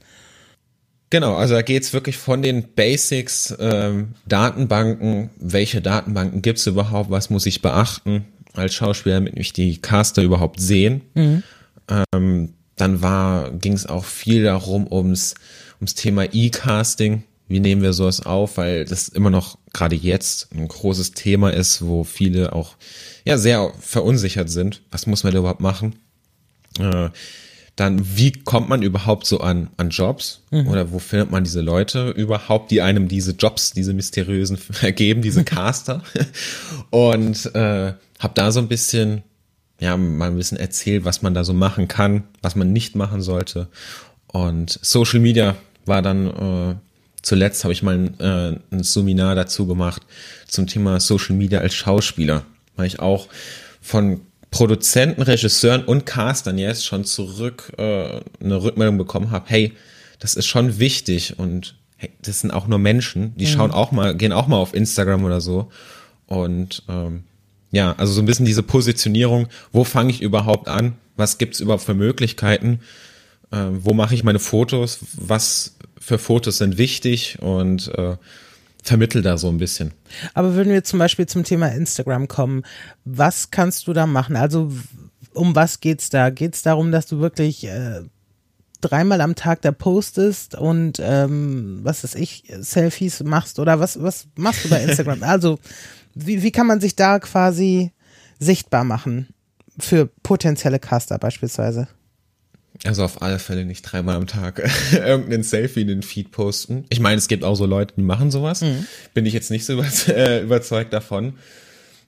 Genau, 1.09 1.37
also 1.37 1.55
da 1.55 1.63
geht's 1.63 1.95
wirklich 1.95 2.19
von 2.19 2.43
den 2.43 2.75
Basics, 2.75 3.55
ähm, 3.59 4.09
Datenbanken, 4.27 5.31
welche 5.39 5.81
Datenbanken 5.81 6.43
gibt's 6.43 6.67
überhaupt, 6.67 7.11
was 7.11 7.31
muss 7.31 7.47
ich 7.47 7.63
beachten, 7.63 8.27
als 8.57 8.75
Schauspieler, 8.75 9.17
damit 9.17 9.37
mich 9.37 9.53
die 9.53 9.81
Caster 9.81 10.23
überhaupt 10.23 10.61
sehen. 10.61 11.03
Mhm. 11.15 11.43
Ähm, 11.89 12.55
dann 12.77 13.03
war, 13.03 13.51
ging 13.53 13.73
es 13.73 13.87
auch 13.87 14.05
viel 14.05 14.45
darum, 14.45 14.91
ums, 14.91 15.35
ums 15.81 15.95
Thema 15.95 16.25
E-Casting. 16.33 17.25
Wie 17.49 17.61
nehmen 17.61 17.83
wir 17.83 17.93
sowas 17.93 18.25
auf? 18.27 18.57
Weil 18.57 18.85
das 18.85 19.09
immer 19.09 19.31
noch 19.31 19.59
gerade 19.73 19.95
jetzt 19.95 20.53
ein 20.55 20.67
großes 20.67 21.13
Thema 21.13 21.51
ist, 21.51 21.87
wo 21.87 22.05
viele 22.05 22.53
auch 22.53 22.77
ja 23.25 23.39
sehr 23.39 23.73
verunsichert 23.79 24.51
sind. 24.51 24.83
Was 24.91 25.07
muss 25.07 25.25
man 25.25 25.33
da 25.33 25.39
überhaupt 25.39 25.61
machen? 25.61 25.97
Äh, 26.79 27.11
dann, 27.76 28.16
wie 28.16 28.33
kommt 28.33 28.71
man 28.71 28.83
überhaupt 28.83 29.26
so 29.26 29.40
an, 29.40 29.68
an 29.76 29.90
Jobs? 29.90 30.40
Mhm. 30.50 30.66
Oder 30.68 30.92
wo 30.92 30.99
findet 30.99 31.30
man 31.30 31.45
diese 31.45 31.61
Leute 31.61 32.11
überhaupt, 32.11 32.71
die 32.71 32.80
einem 32.80 33.06
diese 33.06 33.33
Jobs, 33.33 33.73
diese 33.73 33.92
mysteriösen 33.92 34.59
ergeben, 34.80 35.23
diese 35.23 35.45
Caster? 35.45 36.02
Und 36.90 37.54
äh, 37.54 37.92
habe 38.18 38.35
da 38.35 38.50
so 38.50 38.61
ein 38.61 38.68
bisschen, 38.68 39.23
ja, 39.78 39.97
mal 39.97 40.30
ein 40.30 40.37
bisschen 40.37 40.59
erzählt, 40.59 41.04
was 41.04 41.21
man 41.21 41.35
da 41.35 41.45
so 41.45 41.52
machen 41.52 41.87
kann, 41.87 42.25
was 42.40 42.56
man 42.56 42.73
nicht 42.73 42.97
machen 42.97 43.21
sollte. 43.21 43.68
Und 44.28 44.78
Social 44.83 45.21
Media 45.21 45.54
war 45.85 46.00
dann 46.00 46.26
äh, 46.26 46.75
zuletzt 47.26 47.64
habe 47.64 47.73
ich 47.73 47.83
mal 47.83 47.99
ein, 47.99 48.21
äh, 48.21 48.59
ein 48.71 48.85
Seminar 48.85 49.35
dazu 49.35 49.66
gemacht 49.66 50.02
zum 50.47 50.66
Thema 50.66 51.00
Social 51.00 51.37
Media 51.37 51.59
als 51.59 51.75
Schauspieler, 51.75 52.45
weil 52.76 52.87
ich 52.87 53.00
auch 53.00 53.28
von 53.83 54.21
Produzenten, 54.57 55.23
Regisseuren 55.23 55.85
und 55.85 56.07
Castern 56.07 56.59
jetzt 56.59 56.85
schon 56.85 57.05
zurück 57.05 57.73
äh, 57.79 58.21
eine 58.43 58.63
Rückmeldung 58.63 58.99
bekommen 58.99 59.31
habe, 59.31 59.45
hey, 59.49 59.73
das 60.19 60.35
ist 60.35 60.47
schon 60.47 60.79
wichtig 60.79 61.39
und 61.39 61.77
hey, 61.97 62.11
das 62.23 62.41
sind 62.41 62.51
auch 62.51 62.67
nur 62.67 62.79
Menschen, 62.79 63.37
die 63.37 63.47
mhm. 63.47 63.51
schauen 63.51 63.71
auch 63.71 63.93
mal, 63.93 64.15
gehen 64.17 64.33
auch 64.33 64.47
mal 64.47 64.57
auf 64.57 64.75
Instagram 64.75 65.25
oder 65.25 65.41
so 65.41 65.71
und 66.27 66.83
ähm, 66.89 67.25
ja, 67.71 67.95
also 67.99 68.13
so 68.13 68.23
ein 68.23 68.27
bisschen 68.27 68.47
diese 68.47 68.63
Positionierung, 68.63 69.49
wo 69.73 69.85
fange 69.85 70.11
ich 70.11 70.23
überhaupt 70.23 70.69
an? 70.69 70.95
Was 71.17 71.39
gibt's 71.39 71.61
überhaupt 71.61 71.85
für 71.85 71.95
Möglichkeiten? 71.95 72.81
Äh, 73.51 73.67
wo 73.73 73.93
mache 73.93 74.15
ich 74.15 74.25
meine 74.25 74.39
Fotos? 74.39 75.01
Was 75.15 75.77
für 75.99 76.19
Fotos 76.19 76.59
sind 76.59 76.79
wichtig? 76.79 77.39
Und 77.41 77.89
äh, 77.97 78.17
vermittel 78.87 79.23
da 79.23 79.37
so 79.37 79.49
ein 79.49 79.59
bisschen. 79.59 79.93
Aber 80.35 80.57
wenn 80.57 80.69
wir 80.69 80.85
zum 80.85 80.99
Beispiel 80.99 81.26
zum 81.26 81.45
Thema 81.45 81.69
Instagram 81.69 82.28
kommen, 82.28 82.62
was 83.05 83.50
kannst 83.50 83.87
du 83.87 83.93
da 83.93 84.07
machen? 84.07 84.37
Also 84.37 84.73
um 85.35 85.55
was 85.55 85.81
geht's 85.81 86.09
da? 86.09 86.31
Geht's 86.31 86.62
darum, 86.62 86.93
dass 86.93 87.07
du 87.07 87.19
wirklich 87.19 87.66
äh, 87.66 88.02
dreimal 88.81 89.21
am 89.21 89.35
Tag 89.35 89.62
da 89.62 89.73
postest 89.73 90.55
und 90.55 91.00
ähm, 91.00 91.81
was 91.83 92.05
ist 92.05 92.14
ich, 92.14 92.45
Selfies 92.59 93.23
machst 93.23 93.59
oder 93.59 93.81
was, 93.81 94.00
was 94.02 94.28
machst 94.37 94.64
du 94.64 94.69
bei 94.69 94.83
Instagram? 94.85 95.23
also 95.23 95.59
wie, 96.14 96.43
wie 96.43 96.52
kann 96.52 96.66
man 96.66 96.81
sich 96.81 96.97
da 96.97 97.19
quasi 97.19 97.93
sichtbar 98.38 98.85
machen 98.85 99.28
für 99.78 100.07
potenzielle 100.23 100.78
Caster 100.78 101.19
beispielsweise? 101.19 101.88
Also 102.85 103.04
auf 103.04 103.23
alle 103.23 103.38
Fälle 103.38 103.64
nicht 103.64 103.83
dreimal 103.83 104.16
am 104.16 104.26
Tag 104.26 104.62
irgendeinen 104.92 105.42
Selfie 105.42 105.83
in 105.83 105.88
den 105.88 106.02
Feed 106.02 106.30
posten. 106.30 106.85
Ich 106.88 107.00
meine, 107.00 107.16
es 107.16 107.28
gibt 107.28 107.45
auch 107.45 107.54
so 107.54 107.66
Leute, 107.66 107.95
die 107.97 108.02
machen 108.02 108.30
sowas. 108.30 108.61
Mhm. 108.61 108.87
Bin 109.14 109.26
ich 109.26 109.33
jetzt 109.33 109.50
nicht 109.50 109.64
so 109.64 109.83
äh, 110.09 110.42
überzeugt 110.42 110.92
davon. 110.92 111.35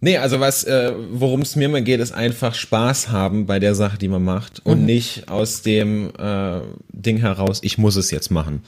Nee, 0.00 0.18
also 0.18 0.38
was, 0.38 0.62
äh, 0.64 0.92
worum 1.10 1.40
es 1.42 1.56
mir 1.56 1.68
mal 1.68 1.82
geht, 1.82 1.98
ist 1.98 2.12
einfach 2.12 2.54
Spaß 2.54 3.08
haben 3.08 3.46
bei 3.46 3.58
der 3.58 3.74
Sache, 3.74 3.98
die 3.98 4.06
man 4.06 4.22
macht 4.22 4.64
und 4.64 4.80
mhm. 4.80 4.86
nicht 4.86 5.28
aus 5.28 5.62
dem 5.62 6.12
äh, 6.16 6.60
Ding 6.90 7.16
heraus, 7.18 7.58
ich 7.62 7.78
muss 7.78 7.96
es 7.96 8.12
jetzt 8.12 8.30
machen. 8.30 8.62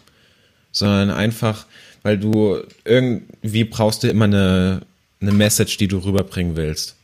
Sondern 0.72 1.10
einfach, 1.10 1.66
weil 2.02 2.18
du 2.18 2.60
irgendwie 2.84 3.64
brauchst 3.64 4.02
du 4.02 4.08
immer 4.08 4.24
eine, 4.24 4.82
eine 5.20 5.32
Message, 5.32 5.76
die 5.76 5.86
du 5.86 5.98
rüberbringen 5.98 6.56
willst, 6.56 6.96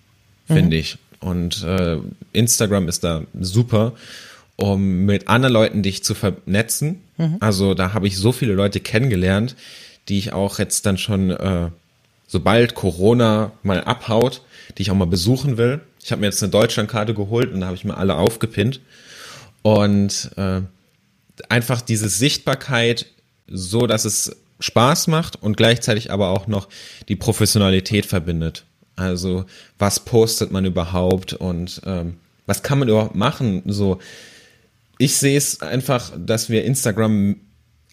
finde 0.46 0.76
mhm. 0.76 0.80
ich. 0.80 0.98
Und 1.20 1.62
äh, 1.62 1.98
Instagram 2.32 2.88
ist 2.88 3.04
da 3.04 3.22
super, 3.40 3.92
um 4.56 5.04
mit 5.04 5.28
anderen 5.28 5.52
Leuten 5.52 5.82
dich 5.82 6.02
zu 6.02 6.14
vernetzen. 6.14 7.02
Mhm. 7.18 7.36
Also 7.40 7.74
da 7.74 7.92
habe 7.92 8.06
ich 8.06 8.16
so 8.16 8.32
viele 8.32 8.54
Leute 8.54 8.80
kennengelernt, 8.80 9.54
die 10.08 10.18
ich 10.18 10.32
auch 10.32 10.58
jetzt 10.58 10.86
dann 10.86 10.98
schon, 10.98 11.30
äh, 11.30 11.70
sobald 12.26 12.74
Corona 12.74 13.52
mal 13.62 13.84
abhaut, 13.84 14.42
die 14.76 14.82
ich 14.82 14.90
auch 14.90 14.96
mal 14.96 15.06
besuchen 15.06 15.56
will. 15.58 15.80
Ich 16.02 16.12
habe 16.12 16.20
mir 16.20 16.26
jetzt 16.26 16.42
eine 16.42 16.50
Deutschlandkarte 16.50 17.14
geholt 17.14 17.52
und 17.52 17.60
da 17.60 17.66
habe 17.66 17.76
ich 17.76 17.84
mir 17.84 17.96
alle 17.96 18.16
aufgepinnt. 18.16 18.80
Und 19.62 20.30
äh, 20.36 20.60
einfach 21.48 21.80
diese 21.80 22.08
Sichtbarkeit 22.08 23.06
so, 23.48 23.86
dass 23.86 24.04
es 24.04 24.36
Spaß 24.60 25.08
macht 25.08 25.42
und 25.42 25.56
gleichzeitig 25.56 26.10
aber 26.10 26.30
auch 26.30 26.46
noch 26.46 26.68
die 27.08 27.16
Professionalität 27.16 28.06
verbindet. 28.06 28.64
Also 28.96 29.44
was 29.78 30.00
postet 30.00 30.50
man 30.50 30.64
überhaupt 30.64 31.34
und 31.34 31.82
ähm, 31.84 32.16
was 32.46 32.62
kann 32.62 32.78
man 32.78 32.88
überhaupt 32.88 33.14
machen? 33.14 33.62
So, 33.66 33.98
ich 34.98 35.16
sehe 35.16 35.36
es 35.36 35.60
einfach, 35.60 36.12
dass 36.16 36.48
wir 36.48 36.64
Instagram 36.64 37.36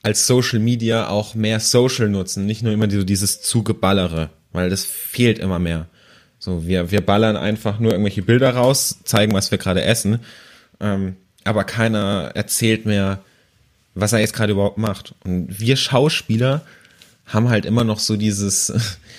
als 0.04 0.28
Social 0.28 0.60
Media 0.60 1.08
auch 1.08 1.34
mehr 1.36 1.60
Social 1.60 2.10
nutzen, 2.10 2.46
nicht 2.46 2.62
nur 2.62 2.74
immer 2.74 2.90
so 2.90 3.04
dieses 3.04 3.42
Zugeballere, 3.42 4.30
weil 4.52 4.70
das 4.70 4.86
fehlt 4.86 5.40
immer 5.40 5.60
mehr. 5.60 5.88
So, 6.40 6.68
wir, 6.68 6.92
wir 6.92 7.02
ballern 7.02 7.38
einfach 7.38 7.80
nur 7.80 7.92
irgendwelche 7.92 8.22
Bilder 8.22 8.54
raus, 8.54 9.00
zeigen, 9.06 9.34
was 9.34 9.52
wir 9.52 9.58
gerade 9.58 9.84
essen, 9.84 10.20
ähm, 10.82 11.16
aber 11.46 11.64
keiner 11.64 12.32
erzählt 12.36 12.86
mehr, 12.86 13.24
was 13.96 14.12
er 14.12 14.20
jetzt 14.20 14.34
gerade 14.34 14.52
überhaupt 14.54 14.78
macht. 14.78 15.16
Und 15.24 15.60
wir 15.60 15.78
Schauspieler 15.78 16.66
haben 17.26 17.50
halt 17.50 17.66
immer 17.66 17.86
noch 17.86 18.00
so 18.00 18.18
dieses, 18.18 18.74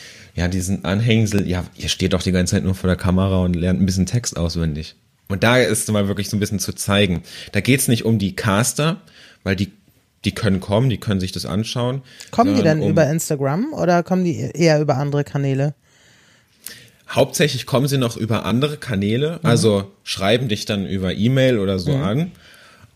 ja, 0.35 0.49
diesen 0.49 0.85
Anhängsel, 0.85 1.49
ja, 1.49 1.65
ihr 1.77 1.89
steht 1.89 2.13
doch 2.13 2.23
die 2.23 2.33
ganze 2.33 2.57
Zeit 2.57 2.65
nur 2.65 2.75
vor 2.75 2.89
der 2.89 2.97
Kamera 2.97 3.39
und 3.39 3.57
lernt 3.57 3.81
ein 3.81 3.87
bisschen 3.87 4.07
Text 4.07 4.37
auswendig. 4.37 4.97
Und 5.29 5.43
da 5.43 5.59
ist 5.59 5.85
es 5.85 5.91
mal 5.91 6.09
wirklich 6.09 6.29
so 6.29 6.37
ein 6.37 6.41
bisschen 6.41 6.59
zu 6.59 6.73
zeigen. 6.73 7.23
Da 7.53 7.61
geht's 7.61 7.89
nicht 7.89 8.05
um 8.05 8.19
die 8.19 8.37
Caster, 8.37 9.01
weil 9.43 9.57
die, 9.57 9.73
die 10.25 10.33
können 10.33 10.61
kommen, 10.61 10.91
die 10.91 10.99
können 10.99 11.21
sich 11.21 11.33
das 11.33 11.47
anschauen. 11.47 12.03
Kommen 12.31 12.57
die 12.57 12.63
dann 12.63 12.81
um, 12.81 12.91
über 12.91 13.09
Instagram 13.09 13.73
oder 13.73 14.03
kommen 14.03 14.25
die 14.25 14.39
eher 14.39 14.81
über 14.81 14.97
andere 14.97 15.25
Kanäle? 15.25 15.75
Hauptsächlich 17.09 17.67
kommen 17.67 17.87
sie 17.87 17.99
noch 17.99 18.17
über 18.17 18.45
andere 18.45 18.77
Kanäle, 18.77 19.39
mhm. 19.43 19.49
also 19.49 19.93
schreiben 20.03 20.49
dich 20.49 20.65
dann 20.65 20.87
über 20.87 21.13
E-Mail 21.13 21.59
oder 21.59 21.79
so 21.79 21.97
mhm. 21.97 22.05
an. 22.05 22.33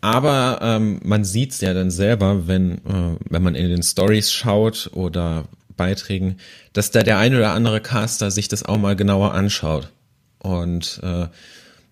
Aber 0.00 0.60
ähm, 0.62 1.00
man 1.02 1.24
sieht's 1.24 1.60
ja 1.60 1.74
dann 1.74 1.90
selber, 1.90 2.46
wenn, 2.46 2.78
äh, 2.78 3.16
wenn 3.28 3.42
man 3.42 3.54
in 3.54 3.68
den 3.68 3.82
Stories 3.82 4.32
schaut 4.32 4.90
oder 4.92 5.44
Beiträgen, 5.76 6.36
dass 6.72 6.90
da 6.90 7.02
der 7.02 7.18
ein 7.18 7.34
oder 7.34 7.52
andere 7.52 7.80
Caster 7.80 8.30
sich 8.30 8.48
das 8.48 8.64
auch 8.64 8.78
mal 8.78 8.96
genauer 8.96 9.34
anschaut. 9.34 9.90
Und 10.38 11.00
äh, 11.02 11.26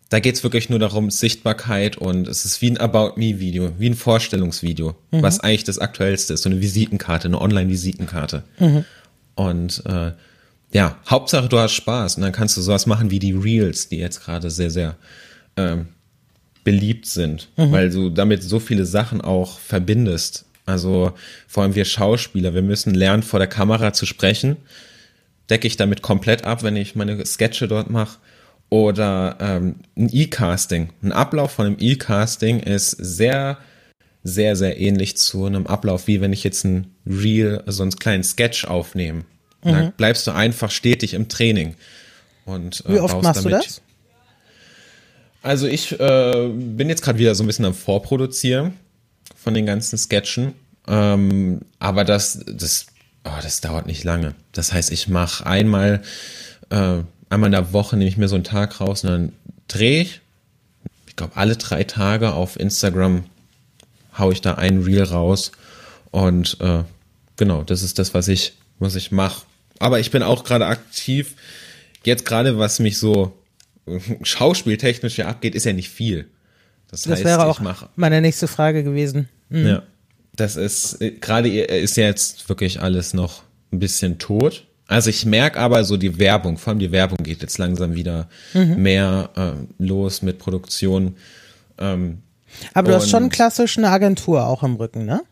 da 0.08 0.20
geht's 0.20 0.44
wirklich 0.44 0.70
nur 0.70 0.78
darum, 0.78 1.10
Sichtbarkeit 1.10 1.96
und 1.96 2.28
es 2.28 2.44
ist 2.44 2.62
wie 2.62 2.70
ein 2.70 2.78
About 2.78 3.14
Me-Video, 3.16 3.72
wie 3.78 3.90
ein 3.90 3.96
Vorstellungsvideo, 3.96 4.94
mhm. 5.10 5.22
was 5.22 5.40
eigentlich 5.40 5.64
das 5.64 5.78
Aktuellste 5.78 6.34
ist, 6.34 6.42
so 6.42 6.48
eine 6.48 6.60
Visitenkarte, 6.60 7.26
eine 7.26 7.40
Online-Visitenkarte. 7.40 8.44
Mhm. 8.60 8.84
Und 9.34 9.82
äh, 9.86 10.12
ja, 10.72 10.96
Hauptsache 11.08 11.48
du 11.48 11.58
hast 11.58 11.72
Spaß 11.72 12.16
und 12.16 12.22
dann 12.22 12.32
kannst 12.32 12.56
du 12.56 12.60
sowas 12.60 12.86
machen 12.86 13.10
wie 13.10 13.18
die 13.18 13.32
Reels, 13.32 13.88
die 13.88 13.98
jetzt 13.98 14.24
gerade 14.24 14.50
sehr, 14.50 14.70
sehr 14.70 14.96
ähm, 15.56 15.88
beliebt 16.62 17.06
sind, 17.06 17.48
mhm. 17.56 17.72
weil 17.72 17.90
du 17.90 18.10
damit 18.10 18.44
so 18.44 18.60
viele 18.60 18.86
Sachen 18.86 19.20
auch 19.20 19.58
verbindest. 19.58 20.44
Also 20.66 21.12
vor 21.48 21.64
allem 21.64 21.74
wir 21.74 21.84
Schauspieler, 21.84 22.54
wir 22.54 22.62
müssen 22.62 22.94
lernen, 22.94 23.22
vor 23.24 23.40
der 23.40 23.48
Kamera 23.48 23.92
zu 23.92 24.06
sprechen. 24.06 24.56
Decke 25.50 25.66
ich 25.66 25.76
damit 25.76 26.02
komplett 26.02 26.44
ab, 26.44 26.62
wenn 26.62 26.76
ich 26.76 26.94
meine 26.94 27.24
Sketche 27.24 27.66
dort 27.66 27.90
mache 27.90 28.18
oder 28.68 29.36
ähm, 29.40 29.76
ein 29.96 30.08
E-Casting. 30.12 30.90
Ein 31.02 31.12
Ablauf 31.12 31.52
von 31.52 31.66
einem 31.66 31.76
E-Casting 31.78 32.60
ist 32.60 32.90
sehr, 32.90 33.58
sehr, 34.24 34.56
sehr 34.56 34.80
ähnlich 34.80 35.16
zu 35.16 35.44
einem 35.44 35.66
Ablauf, 35.66 36.06
wie 36.06 36.20
wenn 36.20 36.32
ich 36.32 36.44
jetzt 36.44 36.64
ein 36.64 36.92
Reel, 37.06 37.62
so 37.66 37.82
einen 37.82 37.92
kleinen 37.92 38.24
Sketch 38.24 38.64
aufnehme. 38.64 39.20
Mhm. 39.62 39.70
Da 39.70 39.92
bleibst 39.96 40.26
du 40.26 40.32
einfach 40.32 40.70
stetig 40.70 41.14
im 41.14 41.28
Training. 41.28 41.74
Und, 42.44 42.84
äh, 42.86 42.94
wie 42.94 43.00
oft 43.00 43.22
machst 43.22 43.44
damit, 43.44 43.52
du 43.52 43.64
das? 43.64 43.82
Also 45.42 45.68
ich 45.68 45.92
äh, 46.00 46.48
bin 46.48 46.88
jetzt 46.88 47.02
gerade 47.02 47.18
wieder 47.18 47.34
so 47.34 47.44
ein 47.44 47.46
bisschen 47.46 47.64
am 47.66 47.74
Vorproduzieren 47.74 48.72
von 49.36 49.54
den 49.54 49.64
ganzen 49.64 49.96
Sketchen. 49.96 50.54
Ähm, 50.88 51.60
aber 51.78 52.04
das, 52.04 52.40
das, 52.46 52.86
oh, 53.24 53.38
das 53.42 53.60
dauert 53.60 53.86
nicht 53.86 54.02
lange. 54.02 54.34
Das 54.52 54.72
heißt, 54.72 54.90
ich 54.90 55.06
mache 55.06 55.46
einmal 55.46 56.02
äh, 56.70 56.98
einmal 57.28 57.48
in 57.48 57.52
der 57.52 57.72
Woche 57.72 57.96
nehme 57.96 58.08
ich 58.08 58.16
mir 58.16 58.28
so 58.28 58.34
einen 58.34 58.44
Tag 58.44 58.80
raus 58.80 59.04
und 59.04 59.10
dann 59.10 59.32
drehe 59.68 60.02
ich, 60.02 60.20
ich 61.06 61.16
glaube, 61.16 61.36
alle 61.36 61.56
drei 61.56 61.84
Tage 61.84 62.32
auf 62.32 62.58
Instagram 62.58 63.24
haue 64.18 64.32
ich 64.32 64.40
da 64.40 64.54
ein 64.54 64.82
Reel 64.82 65.02
raus. 65.02 65.52
Und 66.10 66.58
äh, 66.60 66.84
genau, 67.36 67.62
das 67.62 67.82
ist 67.82 67.98
das, 67.98 68.14
was 68.14 68.28
ich, 68.28 68.54
was 68.78 68.94
ich 68.94 69.12
mache. 69.12 69.44
Aber 69.78 70.00
ich 70.00 70.10
bin 70.10 70.22
auch 70.22 70.44
gerade 70.44 70.66
aktiv. 70.66 71.34
Jetzt 72.04 72.24
gerade, 72.24 72.58
was 72.58 72.78
mich 72.78 72.98
so 72.98 73.36
schauspieltechnisch 74.22 75.18
ja 75.18 75.28
abgeht, 75.28 75.54
ist 75.54 75.64
ja 75.64 75.72
nicht 75.72 75.90
viel. 75.90 76.28
Das, 76.90 77.02
das 77.02 77.12
heißt, 77.12 77.24
wäre 77.24 77.46
auch 77.46 77.60
meine 77.96 78.20
nächste 78.20 78.48
Frage 78.48 78.84
gewesen. 78.84 79.28
Mhm. 79.48 79.66
Ja, 79.66 79.82
das 80.34 80.56
ist 80.56 81.00
äh, 81.00 81.12
gerade 81.12 81.48
ist 81.48 81.96
ja 81.96 82.04
jetzt 82.04 82.48
wirklich 82.48 82.80
alles 82.80 83.14
noch 83.14 83.42
ein 83.72 83.78
bisschen 83.78 84.18
tot. 84.18 84.65
Also 84.88 85.10
ich 85.10 85.26
merke 85.26 85.58
aber 85.58 85.84
so 85.84 85.96
die 85.96 86.18
Werbung, 86.18 86.58
vor 86.58 86.70
allem 86.70 86.78
die 86.78 86.92
Werbung 86.92 87.18
geht 87.22 87.42
jetzt 87.42 87.58
langsam 87.58 87.94
wieder 87.94 88.28
mhm. 88.54 88.82
mehr 88.82 89.30
äh, 89.34 89.82
los 89.82 90.22
mit 90.22 90.38
Produktion. 90.38 91.16
Ähm, 91.78 92.22
aber 92.72 92.90
du 92.90 92.96
hast 92.96 93.10
schon 93.10 93.28
klassisch 93.28 93.76
eine 93.78 93.90
Agentur 93.90 94.46
auch 94.46 94.62
im 94.62 94.76
Rücken, 94.76 95.04
ne? 95.04 95.22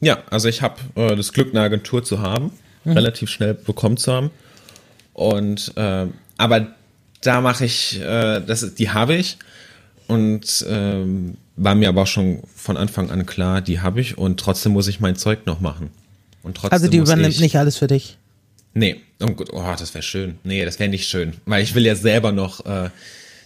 Ja, 0.00 0.22
also 0.30 0.48
ich 0.48 0.62
habe 0.62 0.76
äh, 0.94 1.16
das 1.16 1.32
Glück, 1.32 1.50
eine 1.50 1.60
Agentur 1.60 2.02
zu 2.02 2.20
haben, 2.20 2.52
mhm. 2.84 2.92
relativ 2.92 3.30
schnell 3.30 3.54
bekommen 3.54 3.96
zu 3.96 4.12
haben. 4.12 4.30
Und 5.12 5.72
äh, 5.76 6.06
aber 6.36 6.68
da 7.20 7.40
mache 7.40 7.64
ich, 7.64 8.00
äh, 8.00 8.40
das, 8.40 8.74
die 8.74 8.90
habe 8.90 9.14
ich 9.14 9.38
und 10.06 10.64
ähm, 10.68 11.36
war 11.56 11.74
mir 11.74 11.88
aber 11.88 12.02
auch 12.02 12.06
schon 12.06 12.42
von 12.54 12.76
Anfang 12.76 13.10
an 13.10 13.26
klar, 13.26 13.60
die 13.60 13.80
habe 13.80 14.00
ich 14.00 14.16
und 14.16 14.38
trotzdem 14.38 14.72
muss 14.72 14.86
ich 14.86 15.00
mein 15.00 15.16
Zeug 15.16 15.44
noch 15.44 15.60
machen. 15.60 15.90
Und 16.42 16.56
trotzdem 16.56 16.72
also 16.72 16.88
die 16.88 16.98
übernimmt 16.98 17.34
ich, 17.34 17.40
nicht 17.40 17.58
alles 17.58 17.76
für 17.76 17.88
dich. 17.88 18.16
Nee, 18.74 19.00
oh 19.20 19.26
gut, 19.26 19.50
oh, 19.52 19.74
das 19.78 19.94
wäre 19.94 20.02
schön. 20.02 20.38
Nee, 20.44 20.64
das 20.64 20.78
wäre 20.78 20.90
nicht 20.90 21.08
schön, 21.08 21.34
weil 21.46 21.62
ich 21.62 21.74
will 21.74 21.84
ja 21.84 21.94
selber 21.94 22.32
noch, 22.32 22.64
äh, 22.66 22.90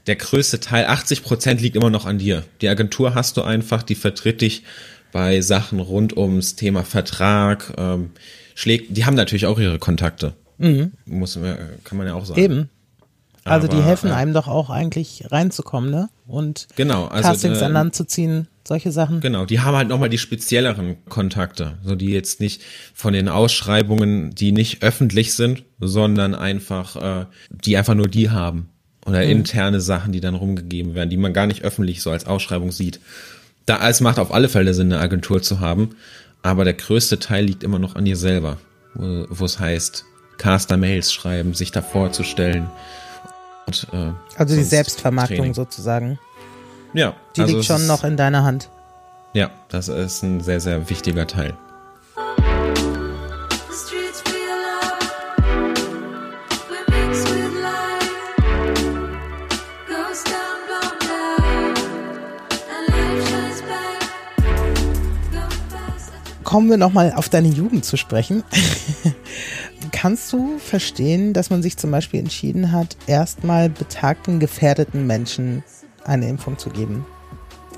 der 0.06 0.16
größte 0.16 0.60
Teil, 0.60 0.86
80 0.86 1.22
Prozent 1.22 1.60
liegt 1.60 1.76
immer 1.76 1.90
noch 1.90 2.06
an 2.06 2.18
dir. 2.18 2.44
Die 2.60 2.68
Agentur 2.68 3.14
hast 3.14 3.36
du 3.36 3.42
einfach, 3.42 3.82
die 3.82 3.94
vertritt 3.94 4.40
dich 4.40 4.64
bei 5.12 5.40
Sachen 5.40 5.78
rund 5.78 6.16
ums 6.16 6.56
Thema 6.56 6.84
Vertrag, 6.84 7.72
ähm, 7.76 8.10
schlägt, 8.54 8.96
die 8.96 9.04
haben 9.04 9.14
natürlich 9.14 9.46
auch 9.46 9.58
ihre 9.58 9.78
Kontakte. 9.78 10.34
Mhm. 10.58 10.92
Muss, 11.06 11.38
kann 11.84 11.98
man 11.98 12.06
ja 12.06 12.14
auch 12.14 12.24
sagen. 12.24 12.40
Eben. 12.40 12.70
Also 13.44 13.66
Aber, 13.66 13.76
die 13.76 13.82
helfen 13.82 14.10
äh, 14.10 14.14
einem 14.14 14.32
doch 14.32 14.46
auch 14.46 14.70
eigentlich 14.70 15.24
reinzukommen, 15.30 15.90
ne? 15.90 16.08
Und 16.26 16.68
genau, 16.76 17.06
also, 17.06 17.28
Castings 17.28 17.60
äh, 17.60 17.64
an 17.64 17.72
Land 17.72 17.94
zu 17.94 18.04
ziehen. 18.04 18.46
Solche 18.66 18.92
Sachen. 18.92 19.20
Genau, 19.20 19.44
die 19.44 19.60
haben 19.60 19.76
halt 19.76 19.88
nochmal 19.88 20.08
die 20.08 20.18
spezielleren 20.18 21.04
Kontakte, 21.08 21.78
so 21.84 21.94
die 21.94 22.10
jetzt 22.10 22.40
nicht 22.40 22.62
von 22.94 23.12
den 23.12 23.28
Ausschreibungen, 23.28 24.34
die 24.34 24.52
nicht 24.52 24.82
öffentlich 24.82 25.34
sind, 25.34 25.64
sondern 25.80 26.34
einfach, 26.34 26.96
äh, 26.96 27.26
die 27.50 27.76
einfach 27.76 27.94
nur 27.94 28.08
die 28.08 28.30
haben. 28.30 28.68
Oder 29.04 29.24
mhm. 29.24 29.30
interne 29.30 29.80
Sachen, 29.80 30.12
die 30.12 30.20
dann 30.20 30.36
rumgegeben 30.36 30.94
werden, 30.94 31.10
die 31.10 31.16
man 31.16 31.32
gar 31.32 31.46
nicht 31.46 31.62
öffentlich 31.62 32.02
so 32.02 32.10
als 32.10 32.26
Ausschreibung 32.26 32.70
sieht. 32.70 33.00
Da 33.66 33.88
es 33.88 34.00
macht 34.00 34.18
auf 34.18 34.32
alle 34.32 34.48
Fälle 34.48 34.74
Sinn, 34.74 34.92
eine 34.92 35.02
Agentur 35.02 35.42
zu 35.42 35.60
haben, 35.60 35.96
aber 36.42 36.64
der 36.64 36.74
größte 36.74 37.18
Teil 37.18 37.44
liegt 37.44 37.64
immer 37.64 37.78
noch 37.78 37.96
an 37.96 38.04
dir 38.04 38.16
selber, 38.16 38.58
wo, 38.94 39.44
es 39.44 39.58
heißt, 39.58 40.04
Caster-Mails 40.38 41.12
schreiben, 41.12 41.54
sich 41.54 41.70
da 41.70 41.82
vorzustellen. 41.82 42.68
Und, 43.66 43.86
äh, 43.92 44.12
also 44.36 44.56
die 44.56 44.64
Selbstvermarktung 44.64 45.36
Training. 45.36 45.54
sozusagen. 45.54 46.18
Ja. 46.94 47.14
Die 47.36 47.42
also 47.42 47.54
liegt 47.54 47.66
schon 47.66 47.86
noch 47.86 48.04
in 48.04 48.16
deiner 48.16 48.44
Hand. 48.44 48.68
Ja, 49.32 49.50
das 49.68 49.88
ist 49.88 50.22
ein 50.22 50.40
sehr, 50.40 50.60
sehr 50.60 50.90
wichtiger 50.90 51.26
Teil. 51.26 51.56
kommen 66.52 66.68
wir 66.68 66.76
nochmal 66.76 67.14
auf 67.16 67.30
deine 67.30 67.48
Jugend 67.48 67.86
zu 67.86 67.96
sprechen. 67.96 68.44
Kannst 69.90 70.30
du 70.34 70.58
verstehen, 70.58 71.32
dass 71.32 71.48
man 71.48 71.62
sich 71.62 71.78
zum 71.78 71.90
Beispiel 71.90 72.20
entschieden 72.20 72.72
hat, 72.72 72.94
erstmal 73.06 73.70
betagten, 73.70 74.38
gefährdeten 74.38 75.06
Menschen 75.06 75.64
eine 76.04 76.28
Impfung 76.28 76.58
zu 76.58 76.70
geben? 76.70 77.06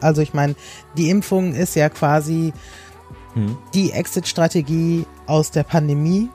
Also 0.01 0.23
ich 0.23 0.35
meine, 0.35 0.55
die 0.97 1.11
Impfung 1.11 1.55
ist 1.55 1.77
ja 1.77 1.89
quasi 1.89 2.53
hm. 3.35 3.57
die 3.73 3.93
Exit-Strategie 3.93 5.07
aus 5.27 5.51
der 5.51 5.63
Pandemie, 5.63 6.29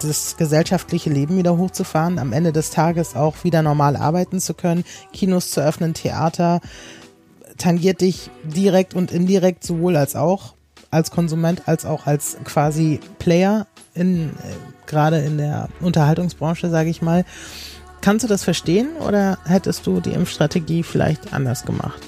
das 0.00 0.36
gesellschaftliche 0.36 1.10
Leben 1.10 1.36
wieder 1.36 1.56
hochzufahren, 1.56 2.18
am 2.18 2.32
Ende 2.32 2.52
des 2.52 2.70
Tages 2.70 3.16
auch 3.16 3.42
wieder 3.44 3.62
normal 3.62 3.96
arbeiten 3.96 4.40
zu 4.40 4.54
können, 4.54 4.84
Kinos 5.12 5.50
zu 5.50 5.60
öffnen, 5.60 5.94
Theater, 5.94 6.60
tangiert 7.56 8.00
dich 8.00 8.30
direkt 8.44 8.94
und 8.94 9.10
indirekt 9.10 9.64
sowohl 9.64 9.96
als 9.96 10.14
auch 10.14 10.54
als 10.90 11.10
Konsument 11.10 11.68
als 11.68 11.84
auch 11.84 12.06
als 12.06 12.38
quasi 12.44 13.00
Player 13.18 13.66
in 13.94 14.30
äh, 14.30 14.32
gerade 14.86 15.18
in 15.18 15.38
der 15.38 15.68
Unterhaltungsbranche, 15.80 16.70
sage 16.70 16.88
ich 16.88 17.02
mal. 17.02 17.24
Kannst 18.08 18.24
du 18.24 18.26
das 18.26 18.42
verstehen 18.42 18.88
oder 19.06 19.36
hättest 19.44 19.86
du 19.86 20.00
die 20.00 20.12
Impfstrategie 20.12 20.82
vielleicht 20.82 21.34
anders 21.34 21.66
gemacht? 21.66 22.00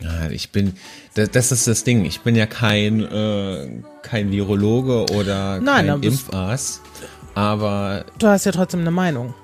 Ja, 0.00 0.28
ich 0.28 0.50
bin, 0.50 0.74
das, 1.14 1.52
ist 1.52 1.68
das 1.68 1.84
Ding. 1.84 2.04
Ich 2.04 2.22
bin 2.22 2.34
ja 2.34 2.46
kein 2.46 3.00
äh, 3.04 3.68
kein 4.02 4.32
Virologe 4.32 5.06
oder 5.14 5.60
Nein, 5.60 5.86
kein 5.86 6.02
Impfarzt, 6.02 6.82
aber 7.36 8.06
du 8.18 8.26
hast 8.26 8.44
ja 8.44 8.50
trotzdem 8.50 8.80
eine 8.80 8.90
Meinung. 8.90 9.34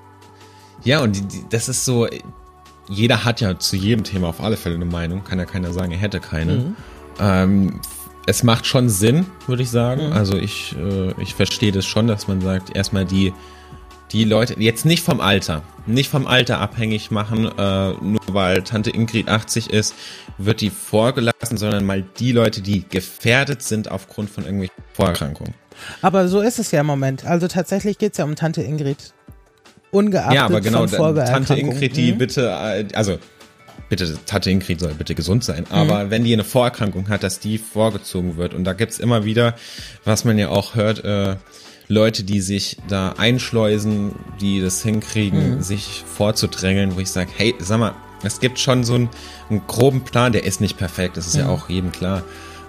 Ja, 0.82 0.98
und 1.02 1.14
die, 1.14 1.22
die, 1.22 1.44
das 1.48 1.68
ist 1.68 1.84
so. 1.84 2.08
Jeder 2.88 3.22
hat 3.22 3.40
ja 3.40 3.56
zu 3.60 3.76
jedem 3.76 4.02
Thema 4.02 4.26
auf 4.26 4.40
alle 4.40 4.56
Fälle 4.56 4.74
eine 4.74 4.86
Meinung. 4.86 5.22
Kann 5.22 5.38
ja 5.38 5.44
keiner 5.44 5.72
sagen, 5.72 5.92
er 5.92 5.98
hätte 5.98 6.18
keine. 6.18 6.52
Mhm. 6.52 6.76
Ähm, 7.20 7.80
es 8.26 8.42
macht 8.42 8.66
schon 8.66 8.88
Sinn, 8.88 9.26
würde 9.46 9.62
ich 9.62 9.70
sagen. 9.70 10.08
Mhm. 10.08 10.14
Also 10.14 10.36
ich, 10.36 10.74
äh, 10.76 11.12
ich 11.22 11.36
verstehe 11.36 11.70
das 11.70 11.86
schon, 11.86 12.08
dass 12.08 12.26
man 12.26 12.40
sagt, 12.40 12.74
erstmal 12.74 13.04
die, 13.04 13.32
die 14.12 14.24
Leute, 14.24 14.56
jetzt 14.58 14.84
nicht 14.84 15.02
vom 15.02 15.20
Alter, 15.20 15.62
nicht 15.86 16.10
vom 16.10 16.26
Alter 16.26 16.60
abhängig 16.60 17.10
machen, 17.10 17.46
äh, 17.46 17.92
nur 18.00 18.20
weil 18.28 18.62
Tante 18.62 18.90
Ingrid 18.90 19.28
80 19.28 19.70
ist, 19.70 19.94
wird 20.38 20.60
die 20.60 20.70
vorgelassen, 20.70 21.56
sondern 21.56 21.84
mal 21.84 22.04
die 22.18 22.32
Leute, 22.32 22.60
die 22.60 22.86
gefährdet 22.88 23.62
sind 23.62 23.90
aufgrund 23.90 24.30
von 24.30 24.44
irgendwelchen 24.44 24.76
Vorerkrankungen. 24.92 25.54
Aber 26.02 26.28
so 26.28 26.40
ist 26.40 26.58
es 26.58 26.70
ja 26.70 26.80
im 26.80 26.86
Moment. 26.86 27.24
Also 27.24 27.48
tatsächlich 27.48 27.98
geht 27.98 28.12
es 28.12 28.18
ja 28.18 28.24
um 28.24 28.36
Tante 28.36 28.62
Ingrid. 28.62 29.14
Ungeachtet 29.90 30.34
ja, 30.34 30.44
aber 30.44 30.60
genau, 30.60 30.86
von 30.86 31.16
Tante 31.16 31.54
Ingrid, 31.54 31.96
die 31.96 32.12
mhm. 32.12 32.18
bitte, 32.18 32.48
äh, 32.48 32.86
also 32.94 33.18
bitte 33.88 34.16
Tante 34.26 34.50
Ingrid 34.50 34.80
soll 34.80 34.94
bitte 34.94 35.14
gesund 35.14 35.44
sein. 35.44 35.66
Aber 35.70 36.04
mhm. 36.04 36.10
wenn 36.10 36.24
die 36.24 36.32
eine 36.32 36.44
Vorerkrankung 36.44 37.08
hat, 37.08 37.22
dass 37.22 37.40
die 37.40 37.58
vorgezogen 37.58 38.36
wird. 38.36 38.54
Und 38.54 38.64
da 38.64 38.74
gibt's 38.74 38.98
immer 38.98 39.24
wieder, 39.24 39.54
was 40.04 40.24
man 40.24 40.38
ja 40.38 40.48
auch 40.48 40.74
hört, 40.74 41.04
äh, 41.04 41.36
Leute, 41.92 42.24
die 42.24 42.40
sich 42.40 42.78
da 42.88 43.12
einschleusen, 43.18 44.12
die 44.40 44.60
das 44.60 44.82
hinkriegen, 44.82 45.56
mhm. 45.56 45.62
sich 45.62 46.04
vorzudrängeln, 46.06 46.96
wo 46.96 47.00
ich 47.00 47.10
sage, 47.10 47.30
hey, 47.36 47.54
sag 47.58 47.78
mal, 47.80 47.94
es 48.22 48.40
gibt 48.40 48.58
schon 48.58 48.82
so 48.82 48.94
einen, 48.94 49.10
einen, 49.50 49.66
groben 49.66 50.02
Plan, 50.02 50.32
der 50.32 50.44
ist 50.44 50.60
nicht 50.60 50.78
perfekt, 50.78 51.16
das 51.16 51.26
ist 51.26 51.34
mhm. 51.34 51.40
ja 51.40 51.48
auch 51.48 51.68
jedem 51.68 51.92
klar. 51.92 52.22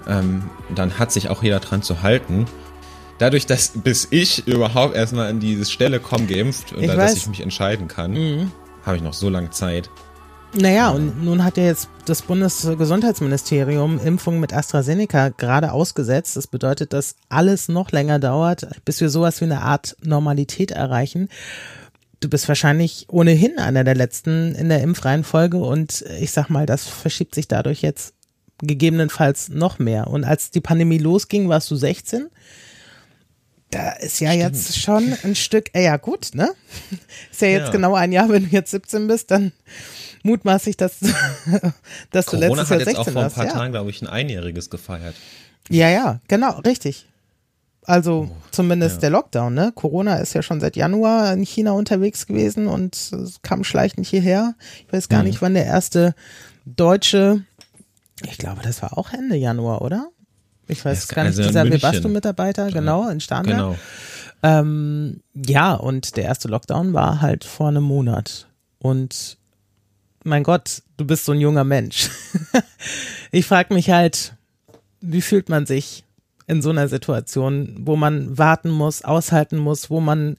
Ähm, 0.08 0.44
dann 0.76 1.00
hat 1.00 1.14
sich 1.14 1.30
auch 1.30 1.42
jeder 1.42 1.62
dran 1.62 1.82
zu 1.82 2.02
halten. 2.02 2.46
Dadurch, 3.18 3.46
dass 3.46 3.70
bis 3.70 4.08
ich 4.10 4.46
überhaupt 4.48 4.96
erstmal 4.96 5.30
an 5.30 5.40
diese 5.40 5.70
Stelle 5.72 6.02
komme, 6.02 6.26
geimpft 6.26 6.74
und 6.74 6.86
da, 6.86 6.96
dass 6.96 7.16
ich 7.16 7.28
mich 7.28 7.40
entscheiden 7.40 7.88
kann, 7.88 8.12
mhm. 8.12 8.52
habe 8.86 8.98
ich 8.98 9.04
noch 9.04 9.14
so 9.14 9.30
lange 9.30 9.52
Zeit. 9.52 9.90
Naja, 10.56 10.92
und 10.92 11.24
nun 11.24 11.44
hat 11.44 11.58
ja 11.58 11.64
jetzt 11.64 11.90
das 12.06 12.22
Bundesgesundheitsministerium 12.22 14.00
Impfungen 14.00 14.40
mit 14.40 14.54
AstraZeneca 14.54 15.30
gerade 15.30 15.72
ausgesetzt. 15.72 16.36
Das 16.36 16.46
bedeutet, 16.46 16.94
dass 16.94 17.16
alles 17.28 17.70
noch 17.70 17.92
länger 17.92 18.20
dauert, 18.20 18.68
bis 18.86 19.02
wir 19.02 19.10
sowas 19.10 19.42
wie 19.42 19.46
eine 19.46 19.64
Art 19.64 19.98
Normalität 20.04 20.70
erreichen. 20.70 21.30
Du 22.20 22.30
bist 22.30 22.48
wahrscheinlich 22.48 23.08
ohnehin 23.10 23.58
einer 23.58 23.84
der 23.84 23.96
letzten 23.96 24.54
in 24.54 24.70
der 24.70 24.84
Impfreihenfolge 24.84 25.58
und 25.58 26.06
ich 26.20 26.32
sag 26.32 26.50
mal, 26.50 26.68
das 26.68 26.86
verschiebt 26.88 27.34
sich 27.34 27.48
dadurch 27.48 27.82
jetzt 27.82 28.14
gegebenenfalls 28.60 29.50
noch 29.50 29.80
mehr. 29.80 30.06
Und 30.08 30.24
als 30.24 30.52
die 30.52 30.62
Pandemie 30.62 31.00
losging, 31.00 31.50
warst 31.50 31.72
du 31.72 31.76
16. 31.76 32.28
Da 33.74 33.92
ist 33.94 34.20
ja 34.20 34.32
Stimmt. 34.32 34.44
jetzt 34.44 34.80
schon 34.80 35.18
ein 35.24 35.36
Stück, 35.36 35.70
äh, 35.74 35.84
ja 35.84 35.98
gut, 35.98 36.32
ne? 36.34 36.54
Ist 37.32 37.42
ja 37.42 37.48
jetzt 37.48 37.68
ja. 37.68 37.72
genau 37.72 37.96
ein 37.96 38.12
Jahr, 38.12 38.30
wenn 38.30 38.44
du 38.44 38.50
jetzt 38.50 38.72
17 38.72 39.08
bist, 39.08 39.32
dann 39.32 39.52
mutmaßlich, 40.24 40.78
dass, 40.78 41.00
dass 42.12 42.26
du 42.28 42.38
letztes 42.38 42.70
Jahr 42.70 42.80
16 42.80 42.86
hast. 42.86 42.86
Corona 42.86 42.86
hat 42.86 42.88
jetzt 42.88 42.98
auch 42.98 43.10
vor 43.10 43.24
ein 43.24 43.32
paar 43.32 43.46
ja. 43.46 43.52
Tagen, 43.52 43.72
glaube 43.72 43.90
ich, 43.90 44.02
ein 44.02 44.08
Einjähriges 44.08 44.70
gefeiert. 44.70 45.16
Ja, 45.70 45.90
ja, 45.90 46.20
genau, 46.28 46.60
richtig. 46.60 47.08
Also 47.86 48.30
oh, 48.30 48.36
zumindest 48.52 48.96
ja. 48.96 49.02
der 49.02 49.10
Lockdown, 49.10 49.54
ne? 49.54 49.72
Corona 49.76 50.18
ist 50.18 50.34
ja 50.34 50.42
schon 50.42 50.62
seit 50.62 50.76
Januar 50.76 51.34
in 51.34 51.44
China 51.44 51.72
unterwegs 51.72 52.28
gewesen 52.28 52.68
und 52.68 53.12
kam 53.42 53.64
schleichend 53.64 54.08
hierher. 54.08 54.56
Ich 54.86 54.94
weiß 54.94 55.10
gar 55.10 55.20
mhm. 55.20 55.28
nicht, 55.28 55.42
wann 55.42 55.54
der 55.54 55.66
erste 55.66 56.16
deutsche, 56.66 57.44
ich 58.22 58.38
glaube, 58.38 58.62
das 58.64 58.82
war 58.82 58.98
auch 58.98 59.12
Ende 59.12 59.36
Januar, 59.36 59.82
oder? 59.82 60.10
Ich 60.68 60.84
weiß 60.84 61.08
gar 61.10 61.24
nicht, 61.24 61.38
also 61.38 61.44
dieser 61.44 61.70
Webasto-Mitarbeiter, 61.70 62.72
genau, 62.72 63.10
in 63.10 63.20
Starnberg. 63.20 63.58
Genau. 63.58 63.76
Ähm, 64.44 65.22
ja, 65.34 65.74
und 65.74 66.18
der 66.18 66.26
erste 66.26 66.48
Lockdown 66.48 66.94
war 66.94 67.22
halt 67.22 67.44
vor 67.44 67.70
einem 67.70 67.84
Monat. 67.84 68.48
Und 68.80 69.38
mein 70.24 70.44
Gott, 70.44 70.84
du 70.98 71.06
bist 71.06 71.26
so 71.26 71.32
ein 71.32 71.40
junger 71.40 71.64
Mensch. 71.64 72.10
ich 73.32 73.46
frage 73.46 73.74
mich 73.74 73.90
halt, 73.90 74.36
wie 75.02 75.22
fühlt 75.22 75.50
man 75.50 75.66
sich 75.66 76.04
in 76.48 76.62
so 76.62 76.70
einer 76.70 76.88
Situation, 76.88 77.76
wo 77.82 77.96
man 77.96 78.38
warten 78.38 78.70
muss, 78.70 79.04
aushalten 79.04 79.58
muss, 79.58 79.90
wo 79.90 80.00
man 80.00 80.38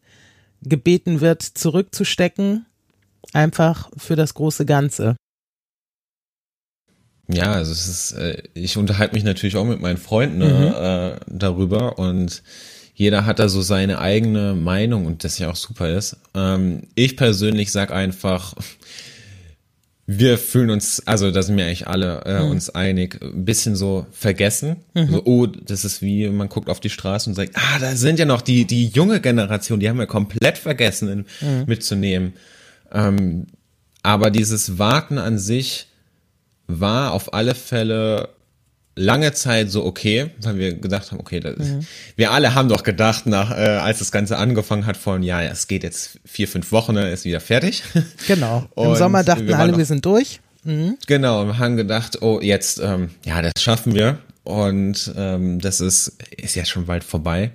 gebeten 0.62 1.20
wird, 1.20 1.42
zurückzustecken, 1.42 2.66
einfach 3.32 3.90
für 3.96 4.16
das 4.16 4.34
große 4.34 4.66
Ganze. 4.66 5.16
Ja, 7.28 7.52
also 7.52 7.72
es 7.72 7.88
ist, 7.88 8.12
äh, 8.12 8.42
ich 8.54 8.76
unterhalte 8.76 9.14
mich 9.14 9.24
natürlich 9.24 9.56
auch 9.56 9.64
mit 9.64 9.80
meinen 9.80 9.96
Freunden 9.96 10.38
ne, 10.38 11.18
mhm. 11.18 11.24
äh, 11.32 11.38
darüber 11.38 11.98
und 11.98 12.42
jeder 12.94 13.26
hat 13.26 13.38
da 13.38 13.48
so 13.48 13.60
seine 13.62 13.98
eigene 13.98 14.54
Meinung 14.54 15.06
und 15.06 15.24
das 15.24 15.38
ja 15.38 15.50
auch 15.50 15.56
super 15.56 15.90
ist. 15.90 16.16
Ähm, 16.34 16.84
ich 16.94 17.16
persönlich 17.16 17.72
sag 17.72 17.90
einfach, 17.90 18.54
wir 20.06 20.36
fühlen 20.36 20.70
uns, 20.70 21.02
also 21.06 21.30
da 21.30 21.42
sind 21.42 21.56
wir 21.56 21.64
eigentlich 21.64 21.88
alle 21.88 22.22
äh, 22.26 22.42
mhm. 22.42 22.50
uns 22.50 22.70
einig, 22.70 23.20
ein 23.22 23.44
bisschen 23.44 23.74
so 23.74 24.06
vergessen. 24.12 24.76
Mhm. 24.92 25.08
So, 25.08 25.22
oh, 25.24 25.46
das 25.46 25.84
ist 25.84 26.02
wie, 26.02 26.28
man 26.28 26.48
guckt 26.48 26.68
auf 26.68 26.78
die 26.78 26.90
Straße 26.90 27.28
und 27.28 27.34
sagt, 27.34 27.52
ah, 27.54 27.78
da 27.80 27.96
sind 27.96 28.18
ja 28.18 28.26
noch 28.26 28.42
die, 28.42 28.66
die 28.66 28.88
junge 28.88 29.20
Generation, 29.20 29.80
die 29.80 29.88
haben 29.88 29.98
wir 29.98 30.06
komplett 30.06 30.58
vergessen 30.58 31.08
in, 31.08 31.18
mhm. 31.40 31.64
mitzunehmen. 31.66 32.34
Ähm, 32.92 33.46
aber 34.02 34.30
dieses 34.30 34.78
Warten 34.78 35.16
an 35.16 35.38
sich 35.38 35.88
war 36.66 37.12
auf 37.12 37.34
alle 37.34 37.54
Fälle 37.54 38.30
lange 38.96 39.32
Zeit 39.32 39.70
so 39.70 39.84
okay, 39.84 40.30
weil 40.40 40.56
wir 40.56 40.74
gedacht 40.74 41.10
haben, 41.10 41.20
okay, 41.20 41.40
das, 41.40 41.56
mhm. 41.58 41.86
wir 42.16 42.30
alle 42.30 42.54
haben 42.54 42.68
doch 42.68 42.82
gedacht, 42.82 43.26
nach 43.26 43.50
äh, 43.50 43.54
als 43.54 43.98
das 43.98 44.12
Ganze 44.12 44.36
angefangen 44.36 44.86
hat, 44.86 44.96
von 44.96 45.22
ja, 45.22 45.42
es 45.42 45.66
geht 45.66 45.82
jetzt 45.82 46.20
vier, 46.24 46.46
fünf 46.46 46.70
Wochen, 46.72 46.94
dann 46.94 47.08
ist 47.08 47.24
wieder 47.24 47.40
fertig. 47.40 47.82
Genau. 48.26 48.66
Im 48.76 48.94
Sommer 48.94 49.24
dachten 49.24 49.46
wir 49.46 49.58
alle, 49.58 49.72
noch, 49.72 49.78
wir 49.78 49.84
sind 49.84 50.04
durch. 50.04 50.40
Mhm. 50.62 50.96
Genau, 51.06 51.46
wir 51.46 51.58
haben 51.58 51.76
gedacht, 51.76 52.22
oh, 52.22 52.40
jetzt, 52.40 52.80
ähm, 52.82 53.10
ja, 53.24 53.42
das 53.42 53.62
schaffen 53.62 53.94
wir. 53.94 54.18
Und 54.44 55.12
ähm, 55.16 55.60
das 55.60 55.80
ist, 55.80 56.16
ist 56.36 56.54
ja 56.54 56.64
schon 56.64 56.86
bald 56.86 57.04
vorbei. 57.04 57.50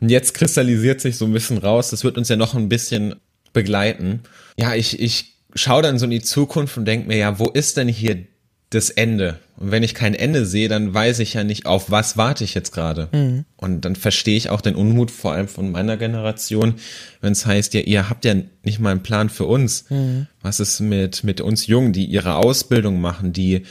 Und 0.00 0.10
jetzt 0.10 0.34
kristallisiert 0.34 1.00
sich 1.00 1.16
so 1.16 1.24
ein 1.24 1.32
bisschen 1.32 1.58
raus, 1.58 1.90
das 1.90 2.04
wird 2.04 2.18
uns 2.18 2.28
ja 2.28 2.36
noch 2.36 2.54
ein 2.54 2.68
bisschen 2.68 3.14
begleiten. 3.52 4.20
Ja, 4.58 4.74
ich, 4.74 5.00
ich 5.00 5.36
schaue 5.54 5.82
dann 5.82 5.98
so 5.98 6.04
in 6.04 6.10
die 6.10 6.22
Zukunft 6.22 6.76
und 6.76 6.84
denke 6.84 7.08
mir, 7.08 7.16
ja, 7.16 7.38
wo 7.38 7.48
ist 7.48 7.76
denn 7.76 7.88
hier 7.88 8.24
das 8.70 8.90
Ende. 8.90 9.38
Und 9.56 9.70
wenn 9.70 9.82
ich 9.82 9.94
kein 9.94 10.14
Ende 10.14 10.46
sehe, 10.46 10.68
dann 10.68 10.92
weiß 10.92 11.20
ich 11.20 11.34
ja 11.34 11.44
nicht, 11.44 11.66
auf 11.66 11.90
was 11.90 12.16
warte 12.16 12.42
ich 12.42 12.54
jetzt 12.54 12.72
gerade. 12.72 13.08
Mhm. 13.12 13.44
Und 13.56 13.82
dann 13.84 13.94
verstehe 13.94 14.36
ich 14.36 14.50
auch 14.50 14.60
den 14.60 14.74
Unmut, 14.74 15.10
vor 15.10 15.32
allem 15.32 15.48
von 15.48 15.70
meiner 15.70 15.96
Generation, 15.96 16.74
wenn 17.20 17.32
es 17.32 17.46
heißt, 17.46 17.74
ja, 17.74 17.80
ihr 17.80 18.10
habt 18.10 18.24
ja 18.24 18.34
nicht 18.64 18.80
mal 18.80 18.90
einen 18.90 19.02
Plan 19.02 19.30
für 19.30 19.44
uns. 19.44 19.88
Mhm. 19.90 20.26
Was 20.42 20.60
ist 20.60 20.80
mit, 20.80 21.22
mit 21.22 21.40
uns 21.40 21.66
Jungen, 21.66 21.92
die 21.92 22.06
ihre 22.06 22.34
Ausbildung 22.36 23.00
machen, 23.00 23.32
die 23.32 23.62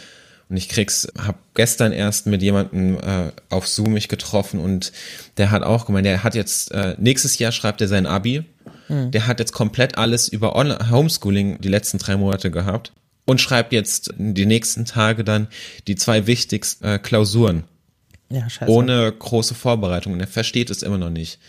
und 0.49 0.57
ich 0.57 0.69
krieg's, 0.69 1.07
hab 1.17 1.39
gestern 1.55 1.93
erst 1.93 2.27
mit 2.27 2.43
jemandem 2.43 2.97
äh, 2.97 3.31
auf 3.49 3.67
Zoom 3.67 3.93
mich 3.93 4.07
getroffen 4.07 4.59
und 4.59 4.91
der 5.37 5.49
hat 5.49 5.63
auch 5.63 5.85
gemeint, 5.85 6.05
der 6.05 6.23
hat 6.23 6.35
jetzt, 6.35 6.71
äh, 6.71 6.95
nächstes 6.99 7.39
Jahr 7.39 7.51
schreibt 7.51 7.81
er 7.81 7.87
sein 7.87 8.05
Abi. 8.05 8.43
Mhm. 8.87 9.09
Der 9.11 9.25
hat 9.25 9.39
jetzt 9.39 9.53
komplett 9.53 9.97
alles 9.97 10.27
über 10.27 10.55
Online 10.55 10.91
Homeschooling 10.91 11.59
die 11.61 11.69
letzten 11.69 11.97
drei 11.97 12.17
Monate 12.17 12.51
gehabt 12.51 12.93
und 13.25 13.41
schreibt 13.41 13.73
jetzt 13.73 14.13
die 14.17 14.45
nächsten 14.45 14.85
Tage 14.85 15.23
dann 15.23 15.47
die 15.87 15.95
zwei 15.95 16.27
wichtigsten 16.27 16.85
äh, 16.85 16.99
Klausuren. 16.99 17.63
Ja, 18.29 18.49
scheiße. 18.49 18.71
Ohne 18.71 19.11
große 19.11 19.55
Vorbereitung. 19.55 20.13
Und 20.13 20.19
er 20.19 20.27
versteht 20.27 20.69
es 20.69 20.83
immer 20.83 20.97
noch 20.97 21.09
nicht. 21.09 21.39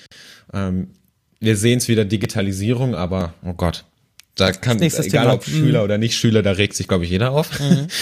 Ähm, 0.52 0.88
wir 1.40 1.56
sehen 1.56 1.78
es 1.78 1.88
wieder 1.88 2.04
Digitalisierung, 2.04 2.94
aber 2.94 3.34
oh 3.42 3.54
Gott, 3.54 3.84
da 4.34 4.52
kann, 4.52 4.80
egal 4.80 5.08
Thema. 5.08 5.34
ob 5.34 5.44
Schüler 5.44 5.80
mhm. 5.80 5.84
oder 5.84 5.98
nicht 5.98 6.16
Schüler, 6.16 6.42
da 6.42 6.52
regt 6.52 6.74
sich, 6.74 6.88
glaube 6.88 7.04
ich, 7.04 7.10
jeder 7.10 7.32
auf. 7.32 7.58
Mhm. 7.60 7.88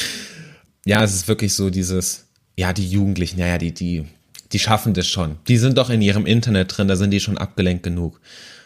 Ja, 0.84 1.04
es 1.04 1.14
ist 1.14 1.28
wirklich 1.28 1.54
so 1.54 1.70
dieses, 1.70 2.26
ja, 2.56 2.72
die 2.72 2.88
Jugendlichen, 2.88 3.38
ja, 3.38 3.46
ja, 3.46 3.58
die, 3.58 3.72
die, 3.72 4.04
die 4.50 4.58
schaffen 4.58 4.94
das 4.94 5.06
schon. 5.06 5.36
Die 5.46 5.56
sind 5.56 5.78
doch 5.78 5.90
in 5.90 6.02
ihrem 6.02 6.26
Internet 6.26 6.76
drin, 6.76 6.88
da 6.88 6.96
sind 6.96 7.12
die 7.12 7.20
schon 7.20 7.38
abgelenkt 7.38 7.84
genug. 7.84 8.20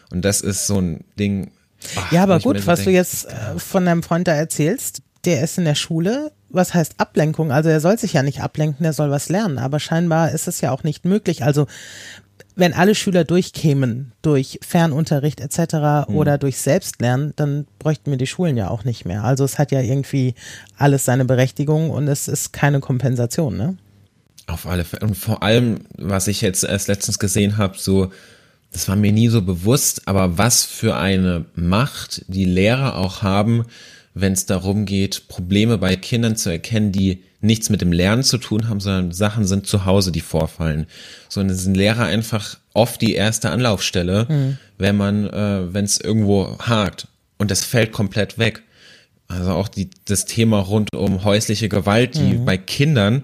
Und 0.09 0.25
das 0.25 0.41
ist 0.41 0.65
so 0.65 0.81
ein 0.81 1.03
Ding, 1.19 1.51
Ach, 1.95 2.11
ja, 2.11 2.23
aber 2.23 2.39
gut, 2.39 2.65
was 2.67 2.79
denke, 2.79 2.91
du 2.91 2.97
jetzt 2.97 3.25
äh, 3.25 3.57
von 3.57 3.85
deinem 3.85 4.03
Freund 4.03 4.27
da 4.27 4.33
erzählst, 4.33 5.01
der 5.25 5.43
ist 5.43 5.57
in 5.57 5.65
der 5.65 5.75
Schule. 5.75 6.31
Was 6.49 6.73
heißt 6.73 6.95
Ablenkung? 6.97 7.51
Also 7.51 7.69
er 7.69 7.81
soll 7.81 7.97
sich 7.99 8.13
ja 8.13 8.23
nicht 8.23 8.41
ablenken, 8.41 8.85
er 8.85 8.93
soll 8.93 9.11
was 9.11 9.27
lernen. 9.27 9.57
Aber 9.57 9.79
scheinbar 9.79 10.31
ist 10.31 10.47
es 10.47 10.61
ja 10.61 10.71
auch 10.71 10.83
nicht 10.83 11.03
möglich. 11.03 11.43
Also 11.43 11.67
wenn 12.55 12.73
alle 12.73 12.95
Schüler 12.95 13.23
durchkämen 13.23 14.13
durch 14.23 14.59
Fernunterricht 14.65 15.39
etc. 15.41 16.07
Hm. 16.07 16.15
oder 16.15 16.37
durch 16.37 16.57
Selbstlernen, 16.57 17.33
dann 17.35 17.67
bräuchten 17.77 18.09
wir 18.09 18.17
die 18.17 18.27
Schulen 18.27 18.57
ja 18.57 18.69
auch 18.69 18.83
nicht 18.83 19.05
mehr. 19.05 19.23
Also 19.23 19.43
es 19.43 19.59
hat 19.59 19.71
ja 19.71 19.81
irgendwie 19.81 20.33
alles 20.77 21.05
seine 21.05 21.25
Berechtigung 21.25 21.91
und 21.91 22.07
es 22.07 22.27
ist 22.27 22.53
keine 22.53 22.79
Kompensation, 22.79 23.57
ne? 23.57 23.77
Auf 24.47 24.65
alle 24.65 24.85
Fälle. 24.85 25.05
Und 25.05 25.15
vor 25.15 25.43
allem, 25.43 25.81
was 25.97 26.27
ich 26.27 26.41
jetzt 26.41 26.63
erst 26.63 26.87
letztens 26.87 27.19
gesehen 27.19 27.57
habe, 27.57 27.77
so 27.77 28.11
das 28.71 28.87
war 28.87 28.95
mir 28.95 29.11
nie 29.11 29.29
so 29.29 29.41
bewusst, 29.41 30.07
aber 30.07 30.37
was 30.37 30.63
für 30.63 30.95
eine 30.97 31.45
Macht 31.55 32.25
die 32.27 32.45
Lehrer 32.45 32.97
auch 32.97 33.21
haben, 33.21 33.65
wenn 34.13 34.33
es 34.33 34.45
darum 34.45 34.85
geht, 34.85 35.27
Probleme 35.27 35.77
bei 35.77 35.95
Kindern 35.95 36.35
zu 36.35 36.49
erkennen, 36.49 36.91
die 36.91 37.23
nichts 37.39 37.69
mit 37.69 37.81
dem 37.81 37.91
Lernen 37.91 38.23
zu 38.23 38.37
tun 38.37 38.67
haben, 38.67 38.79
sondern 38.79 39.11
Sachen 39.11 39.45
sind 39.45 39.67
zu 39.67 39.85
Hause, 39.85 40.11
die 40.11 40.21
vorfallen. 40.21 40.87
So 41.29 41.47
sind 41.47 41.77
Lehrer 41.77 42.05
einfach 42.05 42.57
oft 42.73 43.01
die 43.01 43.13
erste 43.13 43.51
Anlaufstelle, 43.51 44.25
mhm. 44.27 44.57
wenn 44.77 44.97
man, 44.97 45.27
äh, 45.27 45.73
wenn 45.73 45.85
es 45.85 45.99
irgendwo 45.99 46.57
hakt 46.59 47.07
und 47.37 47.51
das 47.51 47.63
fällt 47.63 47.91
komplett 47.91 48.37
weg. 48.37 48.63
Also 49.27 49.51
auch 49.51 49.67
die, 49.67 49.89
das 50.05 50.25
Thema 50.25 50.59
rund 50.59 50.93
um 50.95 51.23
häusliche 51.23 51.69
Gewalt, 51.69 52.15
die 52.15 52.37
mhm. 52.37 52.45
bei 52.45 52.57
Kindern, 52.57 53.23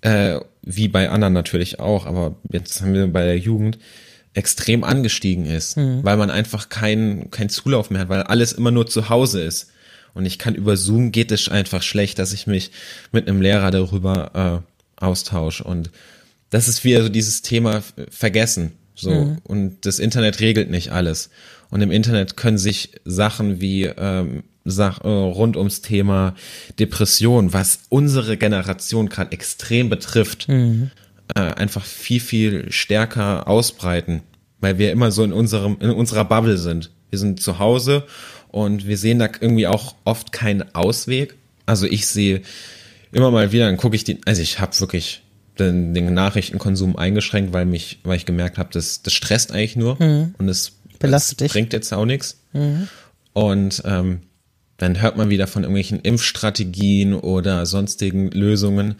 äh, 0.00 0.40
wie 0.62 0.88
bei 0.88 1.10
anderen 1.10 1.34
natürlich 1.34 1.80
auch, 1.80 2.06
aber 2.06 2.36
jetzt 2.50 2.80
haben 2.80 2.94
wir 2.94 3.06
bei 3.08 3.24
der 3.24 3.38
Jugend, 3.38 3.78
extrem 4.34 4.84
angestiegen 4.84 5.46
ist, 5.46 5.76
mhm. 5.76 6.04
weil 6.04 6.16
man 6.16 6.30
einfach 6.30 6.68
keinen 6.68 7.30
kein 7.30 7.48
Zulauf 7.48 7.90
mehr 7.90 8.02
hat, 8.02 8.08
weil 8.08 8.22
alles 8.22 8.52
immer 8.52 8.70
nur 8.70 8.86
zu 8.86 9.08
Hause 9.08 9.42
ist. 9.42 9.70
Und 10.14 10.26
ich 10.26 10.38
kann 10.38 10.54
über 10.54 10.76
Zoom 10.76 11.12
geht 11.12 11.32
es 11.32 11.48
einfach 11.48 11.82
schlecht, 11.82 12.18
dass 12.18 12.32
ich 12.32 12.46
mich 12.46 12.70
mit 13.12 13.28
einem 13.28 13.40
Lehrer 13.40 13.70
darüber 13.70 14.62
äh, 15.00 15.04
austausche. 15.04 15.64
Und 15.64 15.90
das 16.50 16.68
ist 16.68 16.84
wieder 16.84 17.02
so 17.02 17.08
dieses 17.08 17.42
Thema 17.42 17.82
vergessen. 18.10 18.72
So. 18.94 19.10
Mhm. 19.10 19.38
Und 19.44 19.86
das 19.86 19.98
Internet 19.98 20.40
regelt 20.40 20.70
nicht 20.70 20.90
alles. 20.90 21.30
Und 21.70 21.80
im 21.80 21.90
Internet 21.90 22.36
können 22.36 22.58
sich 22.58 22.92
Sachen 23.04 23.60
wie 23.60 23.84
ähm, 23.84 24.42
Sach, 24.64 25.00
äh, 25.02 25.08
rund 25.08 25.56
ums 25.56 25.80
Thema 25.80 26.34
Depression, 26.78 27.52
was 27.54 27.80
unsere 27.88 28.36
Generation 28.36 29.08
gerade 29.08 29.32
extrem 29.32 29.88
betrifft, 29.88 30.48
mhm 30.48 30.90
äh, 31.34 31.40
einfach 31.40 31.84
viel, 31.84 32.20
viel 32.20 32.72
stärker 32.72 33.48
ausbreiten, 33.48 34.22
weil 34.60 34.78
wir 34.78 34.92
immer 34.92 35.10
so 35.10 35.24
in 35.24 35.32
unserem, 35.32 35.76
in 35.80 35.90
unserer 35.90 36.24
Bubble 36.24 36.58
sind. 36.58 36.90
Wir 37.10 37.18
sind 37.18 37.40
zu 37.40 37.58
Hause 37.58 38.04
und 38.48 38.86
wir 38.86 38.96
sehen 38.96 39.18
da 39.18 39.28
irgendwie 39.40 39.66
auch 39.66 39.94
oft 40.04 40.32
keinen 40.32 40.74
Ausweg. 40.74 41.34
Also 41.66 41.86
ich 41.86 42.06
sehe 42.06 42.42
immer 43.12 43.30
mal 43.30 43.52
wieder, 43.52 43.66
dann 43.66 43.76
gucke 43.76 43.96
ich 43.96 44.04
die, 44.04 44.20
also 44.26 44.42
ich 44.42 44.60
habe 44.60 44.78
wirklich 44.80 45.22
den, 45.58 45.94
den 45.94 46.12
Nachrichtenkonsum 46.14 46.96
eingeschränkt, 46.96 47.52
weil 47.52 47.66
mich, 47.66 48.00
weil 48.04 48.16
ich 48.16 48.26
gemerkt 48.26 48.58
habe, 48.58 48.70
das, 48.72 49.02
das 49.02 49.12
stresst 49.12 49.52
eigentlich 49.52 49.76
nur 49.76 50.02
mhm. 50.02 50.34
und 50.38 50.48
es, 50.48 50.72
Belastet 50.98 51.40
es 51.40 51.52
bringt 51.52 51.72
jetzt 51.72 51.92
auch 51.92 52.04
nichts. 52.04 52.40
Mhm. 52.52 52.88
Und 53.32 53.82
ähm, 53.84 54.20
dann 54.76 55.00
hört 55.00 55.16
man 55.16 55.30
wieder 55.30 55.46
von 55.46 55.62
irgendwelchen 55.62 56.00
Impfstrategien 56.00 57.14
oder 57.14 57.66
sonstigen 57.66 58.30
Lösungen. 58.30 58.96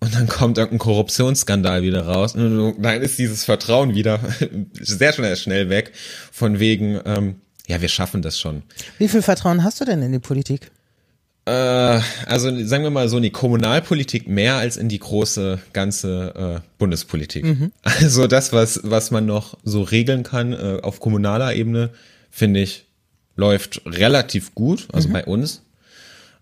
Und 0.00 0.14
dann 0.14 0.28
kommt 0.28 0.58
irgendein 0.58 0.78
Korruptionsskandal 0.78 1.82
wieder 1.82 2.06
raus 2.06 2.34
und 2.34 2.82
dann 2.82 3.02
ist 3.02 3.18
dieses 3.18 3.44
Vertrauen 3.44 3.94
wieder 3.94 4.20
sehr 4.74 5.12
schnell, 5.12 5.36
schnell 5.36 5.70
weg 5.70 5.92
von 6.30 6.60
wegen, 6.60 7.00
ähm, 7.06 7.36
ja, 7.66 7.80
wir 7.80 7.88
schaffen 7.88 8.22
das 8.22 8.38
schon. 8.38 8.62
Wie 8.98 9.08
viel 9.08 9.22
Vertrauen 9.22 9.64
hast 9.64 9.80
du 9.80 9.84
denn 9.84 10.02
in 10.02 10.12
die 10.12 10.18
Politik? 10.18 10.70
Äh, 11.46 12.00
also 12.26 12.64
sagen 12.64 12.82
wir 12.82 12.90
mal 12.90 13.08
so 13.08 13.16
in 13.18 13.22
die 13.22 13.30
Kommunalpolitik 13.30 14.28
mehr 14.28 14.56
als 14.56 14.76
in 14.76 14.88
die 14.88 14.98
große 14.98 15.60
ganze 15.72 16.60
äh, 16.60 16.68
Bundespolitik. 16.78 17.44
Mhm. 17.44 17.72
Also 17.82 18.26
das, 18.26 18.52
was, 18.52 18.80
was 18.82 19.10
man 19.10 19.26
noch 19.26 19.56
so 19.62 19.82
regeln 19.82 20.24
kann 20.24 20.52
äh, 20.52 20.80
auf 20.82 21.00
kommunaler 21.00 21.54
Ebene, 21.54 21.90
finde 22.30 22.60
ich, 22.60 22.86
läuft 23.36 23.82
relativ 23.86 24.54
gut, 24.54 24.88
also 24.92 25.08
mhm. 25.08 25.12
bei 25.12 25.24
uns. 25.24 25.62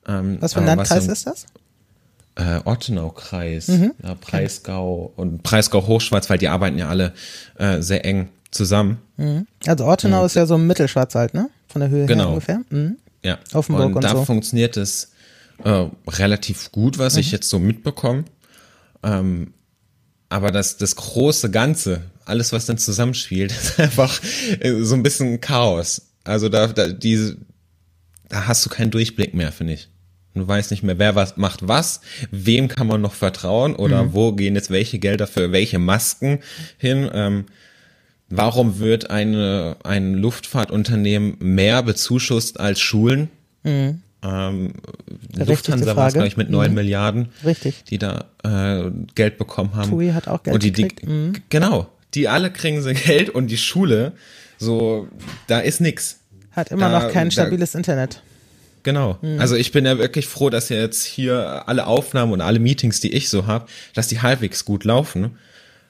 Ähm, 0.06 0.38
was 0.40 0.54
für 0.54 0.60
ein 0.60 0.66
Landkreis 0.66 1.06
was, 1.06 1.18
ist 1.18 1.26
das? 1.26 1.46
Äh, 2.36 2.60
Ortenau-Kreis, 2.64 3.68
mhm. 3.68 3.92
ja, 4.02 4.14
Breisgau 4.14 5.12
und 5.16 5.42
Breisgau-Hochschwarzwald, 5.42 6.40
die 6.40 6.48
arbeiten 6.48 6.78
ja 6.78 6.88
alle 6.88 7.12
äh, 7.58 7.80
sehr 7.80 8.04
eng 8.04 8.28
zusammen. 8.50 8.98
Mhm. 9.16 9.46
Also 9.66 9.84
Ortenau 9.84 10.20
und, 10.20 10.26
ist 10.26 10.34
ja 10.34 10.46
so 10.46 10.54
ein 10.54 10.66
Mittelschwarzwald, 10.66 11.34
ne? 11.34 11.50
Von 11.68 11.80
der 11.80 11.90
Höhe 11.90 12.06
genau. 12.06 12.24
her 12.24 12.28
ungefähr. 12.30 12.60
Mhm. 12.70 12.96
Ja. 13.22 13.38
Offenburg 13.52 13.86
und, 13.86 13.94
und 13.96 14.04
da 14.04 14.10
so. 14.10 14.24
funktioniert 14.24 14.76
es 14.76 15.12
äh, 15.62 15.86
relativ 16.08 16.72
gut, 16.72 16.98
was 16.98 17.16
ich 17.16 17.28
mhm. 17.28 17.32
jetzt 17.32 17.48
so 17.48 17.58
mitbekomme. 17.58 18.24
Ähm, 19.02 19.54
aber 20.28 20.50
das, 20.50 20.76
das 20.76 20.96
große 20.96 21.50
Ganze, 21.50 22.02
alles, 22.24 22.52
was 22.52 22.66
dann 22.66 22.78
zusammenspielt, 22.78 23.52
ist 23.62 23.78
einfach 23.78 24.20
äh, 24.60 24.82
so 24.82 24.94
ein 24.94 25.02
bisschen 25.02 25.40
Chaos. 25.40 26.10
Also 26.24 26.48
da, 26.48 26.66
da, 26.68 26.88
diese, 26.88 27.36
da 28.28 28.46
hast 28.46 28.64
du 28.64 28.70
keinen 28.70 28.90
Durchblick 28.90 29.34
mehr, 29.34 29.52
finde 29.52 29.74
ich. 29.74 29.88
Du 30.34 30.46
weißt 30.46 30.72
nicht 30.72 30.82
mehr, 30.82 30.98
wer 30.98 31.14
was 31.14 31.36
macht 31.36 31.68
was, 31.68 32.00
wem 32.30 32.66
kann 32.68 32.88
man 32.88 33.00
noch 33.00 33.14
vertrauen 33.14 33.76
oder 33.76 34.04
mhm. 34.04 34.12
wo 34.14 34.32
gehen 34.32 34.56
jetzt 34.56 34.70
welche 34.70 34.98
Gelder 34.98 35.26
für 35.28 35.52
welche 35.52 35.78
Masken 35.78 36.40
hin. 36.76 37.08
Ähm, 37.14 37.44
warum 38.28 38.80
wird 38.80 39.10
eine, 39.10 39.76
ein 39.84 40.14
Luftfahrtunternehmen 40.14 41.36
mehr 41.38 41.82
bezuschusst 41.84 42.58
als 42.58 42.80
Schulen? 42.80 43.30
Mhm. 43.62 44.02
Ähm, 44.24 44.72
Lufthansa 45.34 45.94
war 45.94 46.08
es, 46.08 46.14
glaube 46.14 46.28
ich, 46.28 46.36
mit 46.36 46.50
neun 46.50 46.70
mhm. 46.70 46.74
Milliarden, 46.74 47.28
Richtig. 47.44 47.84
die 47.84 47.98
da 47.98 48.24
äh, 48.42 48.90
Geld 49.14 49.38
bekommen 49.38 49.74
haben. 49.74 49.90
TUI 49.90 50.12
hat 50.12 50.28
auch 50.28 50.42
Geld 50.42 50.54
und 50.54 50.62
die, 50.62 50.72
gekriegt. 50.72 51.02
Die, 51.02 51.06
mhm. 51.06 51.32
Genau, 51.50 51.88
die 52.14 52.28
alle 52.28 52.50
kriegen 52.50 52.82
sie 52.82 52.94
Geld 53.06 53.30
und 53.30 53.48
die 53.48 53.58
Schule, 53.58 54.12
so, 54.58 55.08
da 55.46 55.60
ist 55.60 55.80
nix. 55.80 56.20
Hat 56.52 56.70
immer 56.70 56.88
da, 56.88 57.00
noch 57.00 57.12
kein 57.12 57.30
stabiles 57.30 57.72
da, 57.72 57.78
Internet. 57.78 58.22
Genau. 58.84 59.18
Mhm. 59.20 59.40
Also 59.40 59.56
ich 59.56 59.72
bin 59.72 59.84
ja 59.84 59.98
wirklich 59.98 60.28
froh, 60.28 60.50
dass 60.50 60.68
jetzt 60.68 61.04
hier 61.04 61.64
alle 61.66 61.86
Aufnahmen 61.86 62.32
und 62.32 62.40
alle 62.40 62.60
Meetings, 62.60 63.00
die 63.00 63.12
ich 63.12 63.28
so 63.28 63.46
habe, 63.46 63.66
dass 63.94 64.06
die 64.06 64.22
halbwegs 64.22 64.64
gut 64.64 64.84
laufen. 64.84 65.38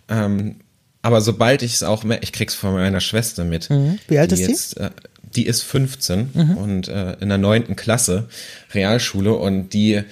Ähm, 0.09 0.57
aber 1.03 1.21
sobald 1.21 1.63
ich 1.63 1.75
es 1.75 1.83
auch 1.83 2.05
mehr, 2.05 2.23
ich 2.23 2.33
krieg's 2.33 2.55
von 2.55 2.73
meiner 2.73 3.01
Schwester 3.01 3.45
mit. 3.45 3.69
Mhm. 3.69 3.99
Wie 4.09 4.19
alt 4.19 4.33
ist 4.33 4.47
die? 4.47 4.51
Jetzt, 4.51 4.77
äh, 4.79 4.91
die 5.37 5.47
ist 5.47 5.63
15 5.63 6.31
mhm. 6.33 6.57
und 6.57 6.89
äh, 6.89 7.17
in 7.21 7.29
der 7.29 7.39
neunten 7.39 7.77
Klasse 7.77 8.29
Realschule 8.73 9.35
und 9.35 9.75
die 9.75 10.03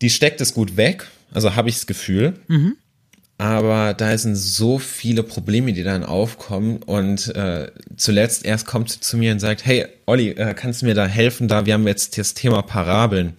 die 0.00 0.10
steckt 0.10 0.40
es 0.40 0.54
gut 0.54 0.76
weg. 0.76 1.06
Also 1.32 1.54
habe 1.56 1.68
ich 1.68 1.76
das 1.76 1.86
Gefühl. 1.86 2.34
Aber 3.40 3.94
da 3.94 4.18
sind 4.18 4.36
so 4.36 4.78
viele 4.78 5.22
Probleme, 5.22 5.72
die 5.72 5.82
dann 5.82 6.04
aufkommen 6.04 6.82
und 6.82 7.34
äh, 7.34 7.70
zuletzt 7.96 8.44
erst 8.44 8.66
kommt 8.66 8.90
sie 8.90 9.00
zu 9.00 9.16
mir 9.16 9.32
und 9.32 9.38
sagt, 9.38 9.64
hey 9.64 9.86
Olli, 10.04 10.32
äh, 10.32 10.52
kannst 10.52 10.82
du 10.82 10.86
mir 10.86 10.94
da 10.94 11.06
helfen? 11.06 11.48
Da 11.48 11.64
wir 11.64 11.72
haben 11.72 11.86
jetzt 11.86 12.18
das 12.18 12.34
Thema 12.34 12.60
Parabeln 12.60 13.32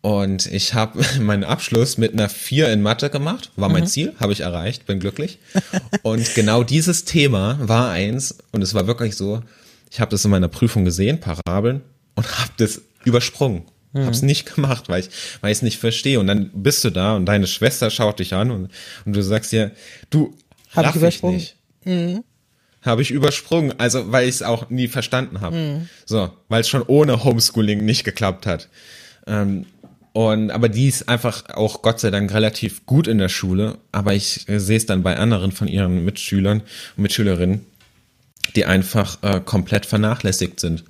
und 0.00 0.50
ich 0.50 0.72
habe 0.72 1.04
meinen 1.20 1.44
Abschluss 1.44 1.98
mit 1.98 2.14
einer 2.14 2.30
4 2.30 2.72
in 2.72 2.80
Mathe 2.80 3.10
gemacht, 3.10 3.50
war 3.56 3.68
mein 3.68 3.82
mhm. 3.82 3.88
Ziel, 3.88 4.14
habe 4.18 4.32
ich 4.32 4.40
erreicht, 4.40 4.86
bin 4.86 4.98
glücklich. 4.98 5.38
und 6.00 6.34
genau 6.34 6.62
dieses 6.62 7.04
Thema 7.04 7.58
war 7.60 7.90
eins 7.90 8.38
und 8.52 8.62
es 8.62 8.72
war 8.72 8.86
wirklich 8.86 9.14
so, 9.14 9.42
ich 9.90 10.00
habe 10.00 10.10
das 10.10 10.24
in 10.24 10.30
meiner 10.30 10.48
Prüfung 10.48 10.86
gesehen, 10.86 11.20
Parabeln 11.20 11.82
und 12.14 12.38
habe 12.38 12.52
das 12.56 12.80
übersprungen 13.04 13.64
Mhm. 13.92 14.06
Hab's 14.06 14.22
nicht 14.22 14.54
gemacht, 14.54 14.88
weil 14.88 15.00
ich, 15.00 15.10
weil 15.40 15.52
ich 15.52 15.58
es 15.58 15.62
nicht 15.62 15.78
verstehe. 15.78 16.18
Und 16.20 16.26
dann 16.26 16.50
bist 16.54 16.84
du 16.84 16.90
da 16.90 17.16
und 17.16 17.26
deine 17.26 17.46
Schwester 17.46 17.90
schaut 17.90 18.18
dich 18.18 18.34
an 18.34 18.50
und, 18.50 18.70
und 19.04 19.14
du 19.14 19.22
sagst 19.22 19.52
dir, 19.52 19.72
du, 20.10 20.36
Hab 20.74 20.90
ich 20.90 20.96
übersprungen. 20.96 21.36
nicht. 21.84 22.22
Habe 22.82 23.02
ich 23.02 23.10
übersprungen, 23.10 23.78
also 23.78 24.10
weil 24.10 24.28
ich 24.28 24.36
es 24.36 24.42
auch 24.42 24.70
nie 24.70 24.88
verstanden 24.88 25.40
habe. 25.40 25.82
So, 26.04 26.30
weil 26.48 26.62
es 26.62 26.68
schon 26.68 26.82
ohne 26.82 27.22
Homeschooling 27.22 27.84
nicht 27.84 28.02
geklappt 28.04 28.46
hat. 28.46 28.68
Ähm, 29.26 29.66
und 30.12 30.50
aber 30.50 30.68
die 30.68 30.88
ist 30.88 31.08
einfach 31.08 31.48
auch 31.50 31.80
Gott 31.82 32.00
sei 32.00 32.10
Dank 32.10 32.32
relativ 32.34 32.84
gut 32.84 33.06
in 33.06 33.18
der 33.18 33.28
Schule. 33.28 33.78
Aber 33.92 34.14
ich 34.14 34.48
äh, 34.48 34.58
sehe 34.58 34.76
es 34.76 34.86
dann 34.86 35.02
bei 35.02 35.16
anderen 35.16 35.52
von 35.52 35.68
ihren 35.68 36.04
Mitschülern 36.04 36.60
und 36.96 37.02
Mitschülerinnen, 37.02 37.64
die 38.56 38.64
einfach 38.66 39.22
äh, 39.22 39.40
komplett 39.40 39.86
vernachlässigt 39.86 40.60
sind, 40.60 40.84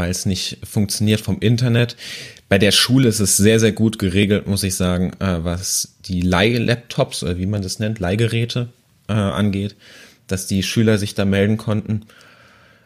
weil 0.00 0.10
es 0.10 0.24
nicht 0.24 0.58
funktioniert 0.64 1.20
vom 1.20 1.38
Internet. 1.40 1.94
Bei 2.48 2.58
der 2.58 2.72
Schule 2.72 3.08
ist 3.08 3.20
es 3.20 3.36
sehr, 3.36 3.60
sehr 3.60 3.72
gut 3.72 3.98
geregelt, 3.98 4.46
muss 4.46 4.62
ich 4.62 4.74
sagen, 4.74 5.12
äh, 5.20 5.44
was 5.44 5.94
die 6.06 6.22
Leih-Laptops 6.22 7.22
oder 7.22 7.36
wie 7.36 7.44
man 7.44 7.60
das 7.60 7.78
nennt, 7.80 7.98
Leihgeräte 7.98 8.70
äh, 9.08 9.12
angeht, 9.12 9.76
dass 10.26 10.46
die 10.46 10.62
Schüler 10.62 10.96
sich 10.96 11.14
da 11.14 11.26
melden 11.26 11.58
konnten. 11.58 12.06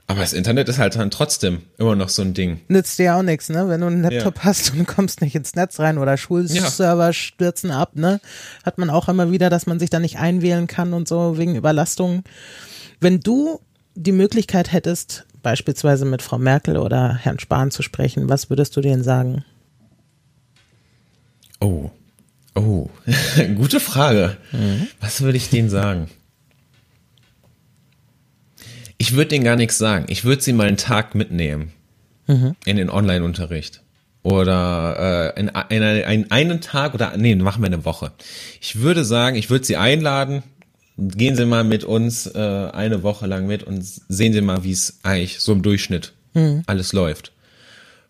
Aber 0.08 0.20
das 0.20 0.32
Internet 0.32 0.68
ist 0.68 0.78
halt 0.78 0.96
dann 0.96 1.12
trotzdem 1.12 1.62
immer 1.78 1.94
noch 1.94 2.08
so 2.08 2.20
ein 2.22 2.34
Ding. 2.34 2.60
Nützt 2.66 2.98
dir 2.98 3.04
ja 3.04 3.18
auch 3.18 3.22
nichts, 3.22 3.48
ne? 3.48 3.68
Wenn 3.68 3.80
du 3.80 3.86
einen 3.86 4.02
Laptop 4.02 4.38
Ja. 4.38 4.44
hast 4.44 4.74
und 4.74 4.86
kommst 4.86 5.20
nicht 5.22 5.36
ins 5.36 5.54
Netz 5.54 5.78
rein 5.78 5.98
oder 5.98 6.16
Schulserver 6.16 7.12
stürzen 7.12 7.70
ab, 7.70 7.92
ne? 7.94 8.20
Hat 8.64 8.76
man 8.76 8.90
auch 8.90 9.08
immer 9.08 9.30
wieder, 9.30 9.50
dass 9.50 9.66
man 9.66 9.78
sich 9.78 9.88
da 9.88 10.00
nicht 10.00 10.18
einwählen 10.18 10.66
kann 10.66 10.92
und 10.92 11.06
so 11.06 11.38
wegen 11.38 11.54
Überlastung. 11.54 12.24
Wenn 13.00 13.20
du 13.20 13.60
die 13.94 14.12
Möglichkeit 14.12 14.72
hättest, 14.72 15.24
beispielsweise 15.44 16.04
mit 16.04 16.22
Frau 16.22 16.38
Merkel 16.38 16.76
oder 16.76 17.14
Herrn 17.14 17.38
Spahn 17.38 17.70
zu 17.70 17.82
sprechen, 17.82 18.28
was 18.28 18.50
würdest 18.50 18.76
du 18.76 18.80
denen 18.80 19.04
sagen? 19.04 19.44
Oh. 21.60 21.90
Oh. 22.56 22.88
Gute 23.54 23.78
Frage. 23.78 24.36
Was 25.00 25.20
würde 25.20 25.36
ich 25.36 25.50
denen 25.50 25.70
sagen? 25.70 26.08
Ich 28.98 29.12
würde 29.12 29.28
denen 29.28 29.44
gar 29.44 29.56
nichts 29.56 29.78
sagen. 29.78 30.06
Ich 30.08 30.24
würde 30.24 30.42
sie 30.42 30.52
mal 30.52 30.66
einen 30.66 30.76
Tag 30.76 31.14
mitnehmen. 31.14 31.72
In 32.26 32.76
den 32.76 32.90
Online-Unterricht. 32.90 33.82
Oder 34.22 35.34
äh, 35.36 35.40
in, 35.40 35.48
in 35.68 35.82
einen, 35.82 36.30
einen 36.30 36.60
Tag 36.62 36.94
oder 36.94 37.14
nee, 37.18 37.34
machen 37.34 37.62
wir 37.62 37.66
eine 37.66 37.84
Woche. 37.84 38.12
Ich 38.62 38.76
würde 38.76 39.04
sagen, 39.04 39.36
ich 39.36 39.50
würde 39.50 39.66
sie 39.66 39.76
einladen. 39.76 40.42
Gehen 40.96 41.34
Sie 41.34 41.44
mal 41.44 41.64
mit 41.64 41.84
uns 41.84 42.26
äh, 42.26 42.38
eine 42.72 43.02
Woche 43.02 43.26
lang 43.26 43.46
mit 43.46 43.64
und 43.64 43.84
sehen 43.84 44.32
Sie 44.32 44.40
mal, 44.40 44.62
wie 44.62 44.72
es 44.72 45.00
eigentlich 45.02 45.40
so 45.40 45.52
im 45.52 45.62
Durchschnitt 45.62 46.12
alles 46.66 46.92
läuft. 46.92 47.32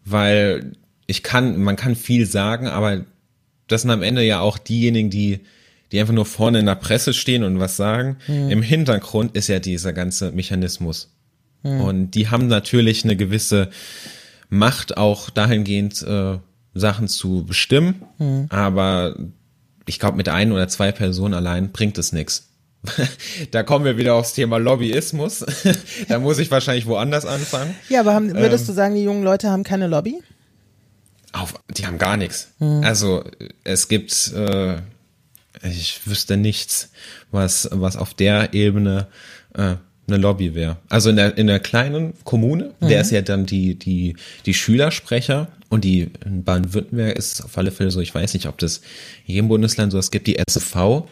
Weil 0.05 0.73
ich 1.07 1.23
kann, 1.23 1.63
man 1.63 1.77
kann 1.77 1.95
viel 1.95 2.27
sagen, 2.27 2.67
aber 2.69 3.05
das 3.69 3.83
sind 3.83 3.91
am 3.91 4.03
Ende 4.03 4.23
ja 4.23 4.41
auch 4.41 4.59
diejenigen, 4.59 5.09
die, 5.11 5.41
die 5.93 6.01
einfach 6.01 6.13
nur 6.15 6.27
vorne 6.27 6.59
in 6.59 6.67
der 6.67 6.75
Presse 6.75 7.15
stehen 7.15 7.43
und 7.45 7.59
was 7.59 7.77
sagen. 7.77 8.17
Im 8.51 8.63
Hintergrund 8.63 9.35
ist 9.37 9.49
ja 9.49 9.59
dieser 9.61 9.93
ganze 9.93 10.33
Mechanismus. 10.33 11.11
Und 11.83 12.11
die 12.11 12.29
haben 12.29 12.47
natürlich 12.47 13.05
eine 13.05 13.17
gewisse 13.17 13.71
Macht 14.51 14.99
auch 14.99 15.31
dahingehend, 15.31 16.03
äh, 16.03 16.39
Sachen 16.75 17.09
zu 17.09 17.45
bestimmen. 17.47 18.03
Aber 18.51 19.17
ich 19.87 19.99
glaube, 19.99 20.17
mit 20.19 20.29
ein 20.29 20.53
oder 20.53 20.69
zwei 20.69 20.93
Personen 20.93 21.33
allein 21.35 21.73
bringt 21.73 21.97
es 21.99 22.13
nichts. 22.13 22.51
Da 23.51 23.63
kommen 23.63 23.85
wir 23.85 23.97
wieder 23.97 24.15
aufs 24.15 24.35
Thema 24.35 24.59
Lobbyismus. 24.59 25.45
da 26.09 26.19
muss 26.19 26.39
ich 26.39 26.51
wahrscheinlich 26.51 26.87
woanders 26.87 27.27
anfangen. 27.27 27.75
Ja, 27.89 28.01
aber 28.01 28.15
haben, 28.15 28.35
würdest 28.35 28.69
du 28.69 28.73
sagen, 28.73 28.95
die 28.95 29.03
jungen 29.03 29.23
Leute 29.23 29.51
haben 29.51 29.65
keine 29.65 29.87
Lobby? 29.87 30.23
Auf, 31.33 31.55
die 31.77 31.87
haben 31.87 31.99
gar 31.99 32.17
nichts. 32.17 32.53
Also 32.61 33.25
es 33.65 33.89
gibt, 33.89 34.33
äh, 34.35 34.77
ich 35.63 36.07
wüsste 36.07 36.37
nichts, 36.37 36.91
was, 37.33 37.69
was 37.73 37.97
auf 37.97 38.15
der 38.15 38.55
Ebene 38.55 39.09
äh, 39.55 39.75
eine 40.07 40.17
Lobby 40.17 40.55
wäre. 40.55 40.77
Also 40.89 41.11
in 41.11 41.17
der, 41.17 41.37
in 41.37 41.47
der 41.47 41.61
kleinen 41.61 42.15
Kommune, 42.25 42.75
der 42.81 43.01
ist 43.01 43.11
ja 43.11 43.23
dann 43.23 43.47
die, 43.47 43.79
die, 43.79 44.17
die 44.47 44.55
Schülersprecher 44.55 45.49
und 45.71 45.85
die 45.85 46.11
in 46.25 46.45
Baden-Württemberg 46.45 47.17
ist 47.17 47.33
es 47.33 47.41
auf 47.41 47.57
alle 47.57 47.73
Fälle 47.73 47.91
so, 47.91 48.01
ich 48.01 48.15
weiß 48.15 48.35
nicht, 48.35 48.47
ob 48.47 48.59
das 48.59 48.79
in 49.27 49.35
jedem 49.35 49.49
Bundesland 49.49 49.93
so 49.93 49.99
ist, 49.99 50.07
es 50.07 50.11
gibt 50.11 50.27
die 50.27 50.39
SV, 50.39 51.09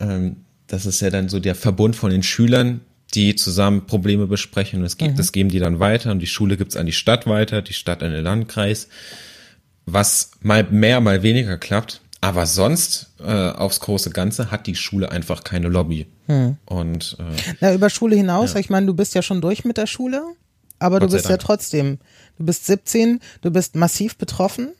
ähm, 0.00 0.36
das 0.68 0.86
ist 0.86 1.00
ja 1.00 1.10
dann 1.10 1.28
so 1.28 1.40
der 1.40 1.54
Verbund 1.54 1.96
von 1.96 2.10
den 2.10 2.22
Schülern, 2.22 2.80
die 3.14 3.34
zusammen 3.34 3.86
Probleme 3.86 4.26
besprechen. 4.26 4.78
Und 4.78 4.82
das, 4.84 4.96
gibt, 4.96 5.18
das 5.18 5.32
geben 5.32 5.48
die 5.48 5.58
dann 5.58 5.80
weiter 5.80 6.10
und 6.12 6.20
die 6.20 6.26
Schule 6.26 6.56
gibt's 6.56 6.76
an 6.76 6.86
die 6.86 6.92
Stadt 6.92 7.26
weiter, 7.26 7.62
die 7.62 7.72
Stadt 7.72 8.02
an 8.02 8.12
den 8.12 8.22
Landkreis. 8.24 8.88
Was 9.86 10.32
mal 10.42 10.64
mehr, 10.64 11.00
mal 11.00 11.22
weniger 11.22 11.56
klappt. 11.56 12.02
Aber 12.20 12.46
sonst, 12.46 13.12
äh, 13.20 13.24
aufs 13.50 13.80
große 13.80 14.10
Ganze, 14.10 14.50
hat 14.50 14.66
die 14.66 14.74
Schule 14.74 15.10
einfach 15.12 15.44
keine 15.44 15.68
Lobby. 15.68 16.06
Und 16.66 17.16
äh, 17.20 17.54
Na, 17.60 17.72
über 17.72 17.88
Schule 17.88 18.16
hinaus, 18.16 18.54
ich 18.56 18.68
meine, 18.70 18.86
du 18.86 18.94
bist 18.94 19.14
ja 19.14 19.22
schon 19.22 19.40
durch 19.40 19.64
mit 19.64 19.76
der 19.78 19.86
Schule, 19.86 20.22
aber 20.78 20.98
Gott 20.98 21.08
du 21.08 21.14
bist 21.14 21.28
ja 21.30 21.36
trotzdem, 21.38 21.98
du 22.38 22.44
bist 22.44 22.66
17, 22.66 23.20
du 23.40 23.50
bist 23.50 23.76
massiv 23.76 24.16
betroffen. 24.18 24.70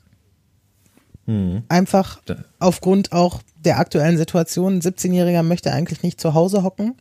Einfach 1.68 2.20
Da- 2.24 2.44
aufgrund 2.59 3.12
auch 3.12 3.42
der 3.64 3.79
aktuellen 3.79 4.16
Situation. 4.16 4.75
Ein 4.77 4.81
17-Jähriger 4.81 5.42
möchte 5.42 5.73
eigentlich 5.73 6.03
nicht 6.03 6.21
zu 6.21 6.35
Hause 6.35 6.62
hocken 6.62 6.94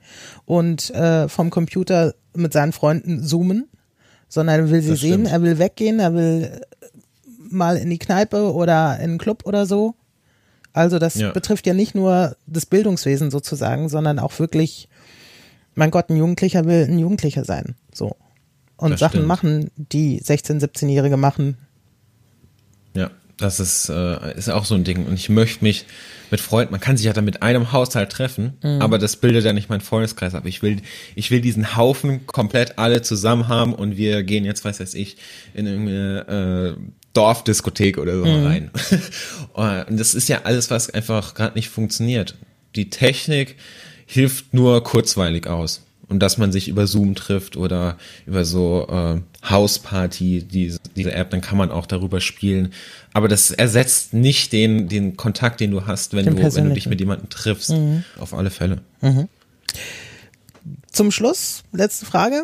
und 0.45 0.89
äh, 0.91 1.27
vom 1.29 1.49
Computer 1.49 2.13
mit 2.35 2.53
seinen 2.53 2.71
Freunden 2.73 3.23
zoomen, 3.23 3.67
sondern 4.27 4.59
er 4.59 4.69
will 4.71 4.81
sie 4.81 4.89
Das 4.91 4.99
sehen, 4.99 5.13
stimmt. 5.25 5.27
er 5.31 5.41
will 5.41 5.59
weggehen, 5.59 5.99
er 5.99 6.13
will 6.13 6.43
äh, 6.43 6.85
mal 7.49 7.77
in 7.77 7.89
die 7.89 7.99
Kneipe 7.99 8.53
oder 8.53 8.97
in 8.97 9.03
einen 9.11 9.17
Club 9.17 9.43
oder 9.45 9.65
so. 9.65 9.95
Also 10.73 10.99
das 10.99 11.15
Ja. 11.15 11.31
betrifft 11.31 11.65
ja 11.65 11.73
nicht 11.73 11.95
nur 11.95 12.35
das 12.45 12.65
Bildungswesen 12.65 13.31
sozusagen, 13.31 13.89
sondern 13.89 14.19
auch 14.19 14.37
wirklich, 14.39 14.89
mein 15.75 15.91
Gott, 15.91 16.09
ein 16.09 16.17
Jugendlicher 16.17 16.65
will 16.65 16.83
ein 16.89 16.99
Jugendlicher 16.99 17.45
sein. 17.45 17.75
So. 17.93 18.15
Und 18.77 18.91
Das 18.91 18.99
Sachen 18.99 19.13
stimmt. 19.17 19.27
machen, 19.27 19.71
die 19.75 20.21
16-, 20.21 20.59
17-Jährige 20.61 21.17
machen. 21.17 21.57
Das 23.37 23.59
ist, 23.59 23.89
äh, 23.89 24.35
ist 24.35 24.49
auch 24.49 24.65
so 24.65 24.75
ein 24.75 24.83
Ding. 24.83 25.05
Und 25.05 25.13
ich 25.13 25.29
möchte 25.29 25.63
mich 25.63 25.85
mit 26.31 26.41
Freunden, 26.41 26.71
man 26.71 26.81
kann 26.81 26.97
sich 26.97 27.05
ja 27.05 27.13
dann 27.13 27.25
mit 27.25 27.41
einem 27.41 27.71
Haushalt 27.71 28.11
treffen, 28.11 28.57
aber 28.81 28.97
das 28.97 29.15
bildet 29.15 29.45
ja 29.45 29.53
nicht 29.53 29.69
meinen 29.69 29.81
Freundeskreis 29.81 30.35
ab. 30.35 30.45
Ich 30.45 30.61
will, 30.61 30.81
ich 31.15 31.31
will 31.31 31.39
diesen 31.39 31.77
Haufen 31.77 32.27
komplett 32.27 32.77
alle 32.79 33.01
zusammen 33.01 33.47
haben 33.47 33.73
und 33.73 33.95
wir 33.95 34.23
gehen 34.23 34.43
jetzt, 34.43 34.65
weiß 34.65 34.81
weiß 34.81 34.93
ich, 34.95 35.17
in 35.53 35.67
irgendeine 35.67 36.75
äh, 36.77 36.81
Dorfdiskothek 37.13 37.97
oder 37.97 38.17
so 38.17 38.23
rein. 38.23 38.71
und 39.87 39.99
das 39.99 40.13
ist 40.13 40.27
ja 40.27 40.41
alles, 40.43 40.69
was 40.69 40.89
einfach 40.89 41.33
gerade 41.33 41.55
nicht 41.55 41.69
funktioniert. 41.69 42.35
Die 42.75 42.89
Technik 42.89 43.55
hilft 44.05 44.53
nur 44.53 44.83
kurzweilig 44.83 45.47
aus. 45.47 45.86
Und 46.09 46.19
dass 46.19 46.37
man 46.37 46.53
sich 46.53 46.69
über 46.69 46.87
Zoom 46.87 47.15
trifft 47.15 47.57
oder 47.57 47.97
über 48.25 48.45
so 48.45 48.87
äh, 48.89 49.19
Hausparty, 49.49 50.43
diese, 50.43 50.79
diese 50.95 51.11
App, 51.11 51.31
dann 51.31 51.41
kann 51.41 51.57
man 51.57 51.69
auch 51.69 51.85
darüber 51.85 52.21
spielen. 52.21 52.71
Aber 53.13 53.27
das 53.27 53.51
ersetzt 53.51 54.13
nicht 54.13 54.53
den, 54.53 54.87
den 54.87 55.17
Kontakt, 55.17 55.59
den 55.59 55.71
du 55.71 55.85
hast, 55.85 56.13
wenn, 56.13 56.25
Den 56.25 56.37
du, 56.37 56.55
wenn 56.55 56.69
du 56.69 56.73
dich 56.73 56.87
mit 56.87 57.01
jemandem 57.01 57.29
triffst. 57.29 57.73
Auf 58.19 58.33
alle 58.33 58.51
Fälle. 58.51 58.81
Zum 60.91 61.11
Schluss, 61.11 61.63
letzte 61.73 62.05
Frage. 62.05 62.43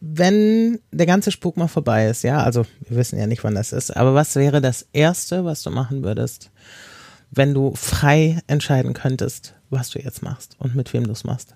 Wenn 0.00 0.80
der 0.90 1.06
ganze 1.06 1.30
Spuk 1.30 1.56
mal 1.56 1.68
vorbei 1.68 2.08
ist, 2.08 2.24
ja, 2.24 2.42
also 2.42 2.66
wir 2.88 2.96
wissen 2.96 3.18
ja 3.18 3.26
nicht, 3.28 3.44
wann 3.44 3.54
das 3.54 3.72
ist, 3.72 3.96
aber 3.96 4.14
was 4.14 4.34
wäre 4.34 4.60
das 4.60 4.86
Erste, 4.92 5.44
was 5.44 5.62
du 5.62 5.70
machen 5.70 6.02
würdest, 6.02 6.50
wenn 7.30 7.54
du 7.54 7.74
frei 7.76 8.40
entscheiden 8.48 8.94
könntest, 8.94 9.54
was 9.70 9.90
du 9.90 10.00
jetzt 10.00 10.22
machst 10.22 10.56
und 10.58 10.74
mit 10.74 10.92
wem 10.92 11.06
du 11.06 11.12
es 11.12 11.22
machst? 11.22 11.54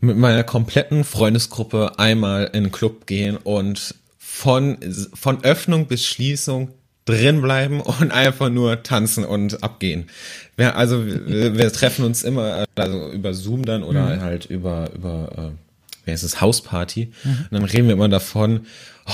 Mit 0.00 0.16
meiner 0.16 0.44
kompletten 0.44 1.04
Freundesgruppe 1.04 1.98
einmal 1.98 2.50
in 2.52 2.64
den 2.64 2.72
Club 2.72 3.06
gehen 3.06 3.36
und 3.36 3.94
von, 4.18 4.78
von 5.14 5.44
Öffnung 5.44 5.86
bis 5.86 6.06
Schließung 6.06 6.70
drin 7.04 7.42
bleiben 7.42 7.80
und 8.00 8.10
einfach 8.10 8.48
nur 8.48 8.82
tanzen 8.82 9.24
und 9.24 9.62
abgehen. 9.62 10.08
Wir, 10.56 10.76
also 10.76 11.06
wir, 11.06 11.56
wir 11.56 11.72
treffen 11.72 12.04
uns 12.04 12.22
immer 12.22 12.64
also 12.74 13.10
über 13.10 13.34
Zoom 13.34 13.64
dann 13.64 13.82
oder 13.82 14.20
halt 14.20 14.46
über 14.46 14.90
über 14.94 15.32
äh, 15.36 15.56
wer 16.04 16.14
ist 16.14 16.22
es 16.22 16.40
Hausparty 16.40 17.12
und 17.24 17.48
dann 17.50 17.64
reden 17.64 17.86
wir 17.86 17.94
immer 17.94 18.08
davon, 18.08 18.66
oh, 19.06 19.12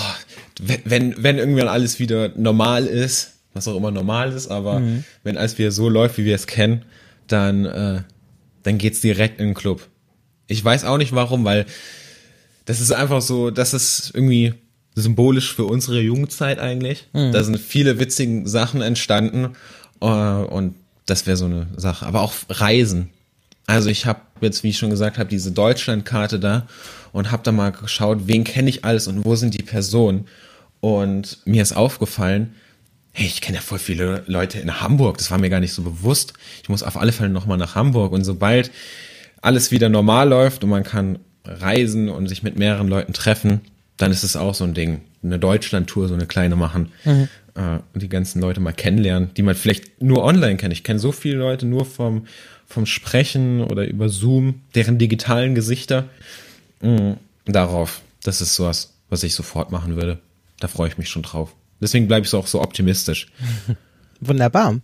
wenn 0.60 0.80
wenn 0.84 1.22
wenn 1.22 1.38
irgendwann 1.38 1.68
alles 1.68 1.98
wieder 1.98 2.30
normal 2.36 2.86
ist, 2.86 3.34
was 3.54 3.68
auch 3.68 3.76
immer 3.76 3.90
normal 3.90 4.32
ist, 4.32 4.48
aber 4.48 4.82
wenn 5.22 5.36
alles 5.36 5.58
wieder 5.58 5.70
so 5.70 5.88
läuft, 5.88 6.18
wie 6.18 6.24
wir 6.24 6.34
es 6.34 6.46
kennen, 6.46 6.84
dann 7.26 7.64
äh, 7.64 8.02
dann 8.62 8.78
geht's 8.78 9.00
direkt 9.00 9.40
in 9.40 9.48
den 9.48 9.54
Club. 9.54 9.88
Ich 10.46 10.64
weiß 10.64 10.84
auch 10.84 10.98
nicht 10.98 11.12
warum, 11.12 11.44
weil 11.44 11.66
das 12.64 12.80
ist 12.80 12.92
einfach 12.92 13.22
so, 13.22 13.50
das 13.50 13.74
ist 13.74 14.10
irgendwie 14.14 14.54
symbolisch 14.94 15.54
für 15.54 15.64
unsere 15.64 16.00
Jugendzeit 16.00 16.58
eigentlich. 16.58 17.06
Da 17.32 17.42
sind 17.44 17.58
viele 17.58 17.98
witzige 17.98 18.48
Sachen 18.48 18.80
entstanden 18.80 19.56
äh, 20.00 20.06
und 20.06 20.74
das 21.04 21.26
wäre 21.26 21.36
so 21.36 21.44
eine 21.44 21.68
Sache. 21.76 22.06
Aber 22.06 22.22
auch 22.22 22.32
Reisen. 22.48 23.10
Also 23.66 23.88
ich 23.90 24.06
habe 24.06 24.20
jetzt, 24.40 24.62
wie 24.62 24.70
ich 24.70 24.78
schon 24.78 24.90
gesagt 24.90 25.18
habe, 25.18 25.28
diese 25.28 25.52
Deutschlandkarte 25.52 26.40
da 26.40 26.66
und 27.12 27.30
habe 27.30 27.42
da 27.42 27.52
mal 27.52 27.70
geschaut, 27.70 28.26
wen 28.26 28.44
kenne 28.44 28.68
ich 28.68 28.84
alles 28.84 29.06
und 29.06 29.24
wo 29.24 29.36
sind 29.36 29.54
die 29.54 29.62
Personen. 29.62 30.26
Und 30.80 31.38
mir 31.44 31.62
ist 31.62 31.74
aufgefallen, 31.74 32.54
hey, 33.12 33.26
ich 33.26 33.40
kenne 33.40 33.56
ja 33.56 33.62
voll 33.62 33.78
viele 33.78 34.24
Leute 34.26 34.60
in 34.60 34.80
Hamburg, 34.80 35.18
das 35.18 35.30
war 35.30 35.38
mir 35.38 35.48
gar 35.48 35.60
nicht 35.60 35.72
so 35.72 35.82
bewusst. 35.82 36.34
Ich 36.62 36.68
muss 36.68 36.82
auf 36.82 36.96
alle 36.96 37.12
Fälle 37.12 37.30
nochmal 37.30 37.58
nach 37.58 37.74
Hamburg. 37.74 38.12
Und 38.12 38.24
sobald 38.24 38.70
alles 39.42 39.70
wieder 39.70 39.88
normal 39.88 40.28
läuft 40.28 40.64
und 40.64 40.70
man 40.70 40.84
kann 40.84 41.18
reisen 41.44 42.08
und 42.08 42.28
sich 42.28 42.42
mit 42.42 42.58
mehreren 42.58 42.88
Leuten 42.88 43.12
treffen, 43.12 43.60
dann 43.96 44.10
ist 44.10 44.24
es 44.24 44.36
auch 44.36 44.54
so 44.54 44.64
ein 44.64 44.74
Ding. 44.74 45.00
Eine 45.22 45.38
Deutschland-Tour, 45.38 46.08
so 46.08 46.14
eine 46.14 46.26
kleine 46.26 46.56
machen 46.56 46.92
mhm. 47.04 47.28
äh, 47.54 47.78
und 47.94 48.02
die 48.02 48.08
ganzen 48.08 48.40
Leute 48.40 48.60
mal 48.60 48.72
kennenlernen, 48.72 49.30
die 49.36 49.42
man 49.42 49.54
vielleicht 49.54 50.02
nur 50.02 50.22
online 50.22 50.56
kennt. 50.56 50.72
Ich 50.72 50.84
kenne 50.84 50.98
so 50.98 51.12
viele 51.12 51.38
Leute 51.38 51.66
nur 51.66 51.84
vom, 51.84 52.26
vom 52.66 52.86
Sprechen 52.86 53.62
oder 53.62 53.86
über 53.86 54.08
Zoom, 54.08 54.62
deren 54.74 54.98
digitalen 54.98 55.54
Gesichter. 55.54 56.04
Mhm. 56.80 57.16
Darauf, 57.44 58.02
das 58.22 58.40
ist 58.40 58.54
sowas, 58.54 58.92
was 59.08 59.22
ich 59.22 59.34
sofort 59.34 59.70
machen 59.70 59.96
würde. 59.96 60.18
Da 60.60 60.68
freue 60.68 60.88
ich 60.88 60.98
mich 60.98 61.08
schon 61.08 61.22
drauf. 61.22 61.54
Deswegen 61.80 62.08
bleibe 62.08 62.26
ich 62.26 62.34
auch 62.34 62.46
so 62.46 62.60
optimistisch. 62.62 63.28
Wunderbar. 64.20 64.80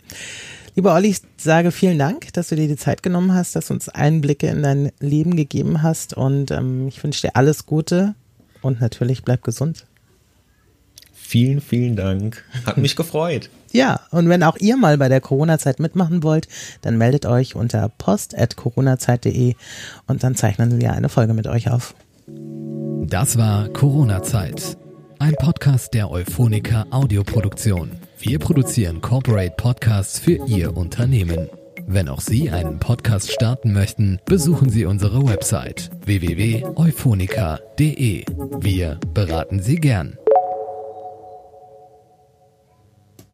Lieber 0.75 0.95
Olli, 0.95 1.09
ich 1.09 1.21
sage 1.37 1.71
vielen 1.71 1.99
Dank, 1.99 2.33
dass 2.33 2.49
du 2.49 2.57
dir 2.57 2.67
die 2.67 2.77
Zeit 2.77 3.03
genommen 3.03 3.35
hast, 3.35 3.55
dass 3.55 3.67
du 3.67 3.75
uns 3.75 3.91
Einblicke 3.91 4.47
in 4.47 4.63
dein 4.63 4.91
Leben 5.01 5.37
gegeben 5.37 5.83
hast 5.83 6.15
und 6.15 6.51
ähm, 6.51 6.89
ich 6.89 7.03
wünsche 7.05 7.27
dir 7.27 7.37
alles 7.37 7.67
Gute 7.67 8.15
und 8.63 8.81
natürlich 8.81 9.23
bleib 9.23 9.43
gesund. 9.43 9.87
Vielen, 11.13 11.61
vielen 11.61 11.95
Dank. 11.97 12.45
Hat 12.65 12.79
mich 12.79 12.97
gefreut. 12.97 13.51
Ja, 13.71 14.01
und 14.11 14.29
wenn 14.29 14.43
auch 14.43 14.57
ihr 14.59 14.77
mal 14.77 14.99
bei 14.99 15.09
der 15.09 15.21
Corona-Zeit 15.21 15.79
mitmachen 15.79 16.23
wollt, 16.23 16.49
dann 16.83 16.99
meldet 16.99 17.27
euch 17.27 17.55
unter 17.55 17.91
post.coronazeit.de 17.91 19.55
und 20.07 20.25
dann 20.25 20.37
zeichnen 20.37 20.81
wir 20.81 20.93
eine 20.93 21.09
Folge 21.09 21.35
mit 21.35 21.47
euch 21.47 21.71
auf. 21.71 21.95
Das 22.27 23.37
war 23.37 23.69
Corona-Zeit. 23.69 24.77
Ein 25.19 25.35
Podcast 25.37 25.95
der 25.95 26.11
Euphonica 26.11 26.87
Audioproduktion. 26.91 27.91
Wir 28.25 28.39
produzieren 28.39 29.01
Corporate 29.01 29.55
Podcasts 29.57 30.21
für 30.21 30.47
Ihr 30.47 30.77
Unternehmen. 30.77 31.49
Wenn 31.89 32.09
auch 32.09 32.21
Sie 32.21 32.51
einen 32.51 32.79
Podcast 32.79 33.33
starten 33.33 33.73
möchten, 33.73 34.21
besuchen 34.27 34.71
Sie 34.71 34.85
unsere 34.85 35.27
Website 35.27 35.91
www.euphonica.de. 36.05 38.25
Wir 38.61 39.01
beraten 39.13 39.61
Sie 39.61 39.75
gern. 39.75 40.17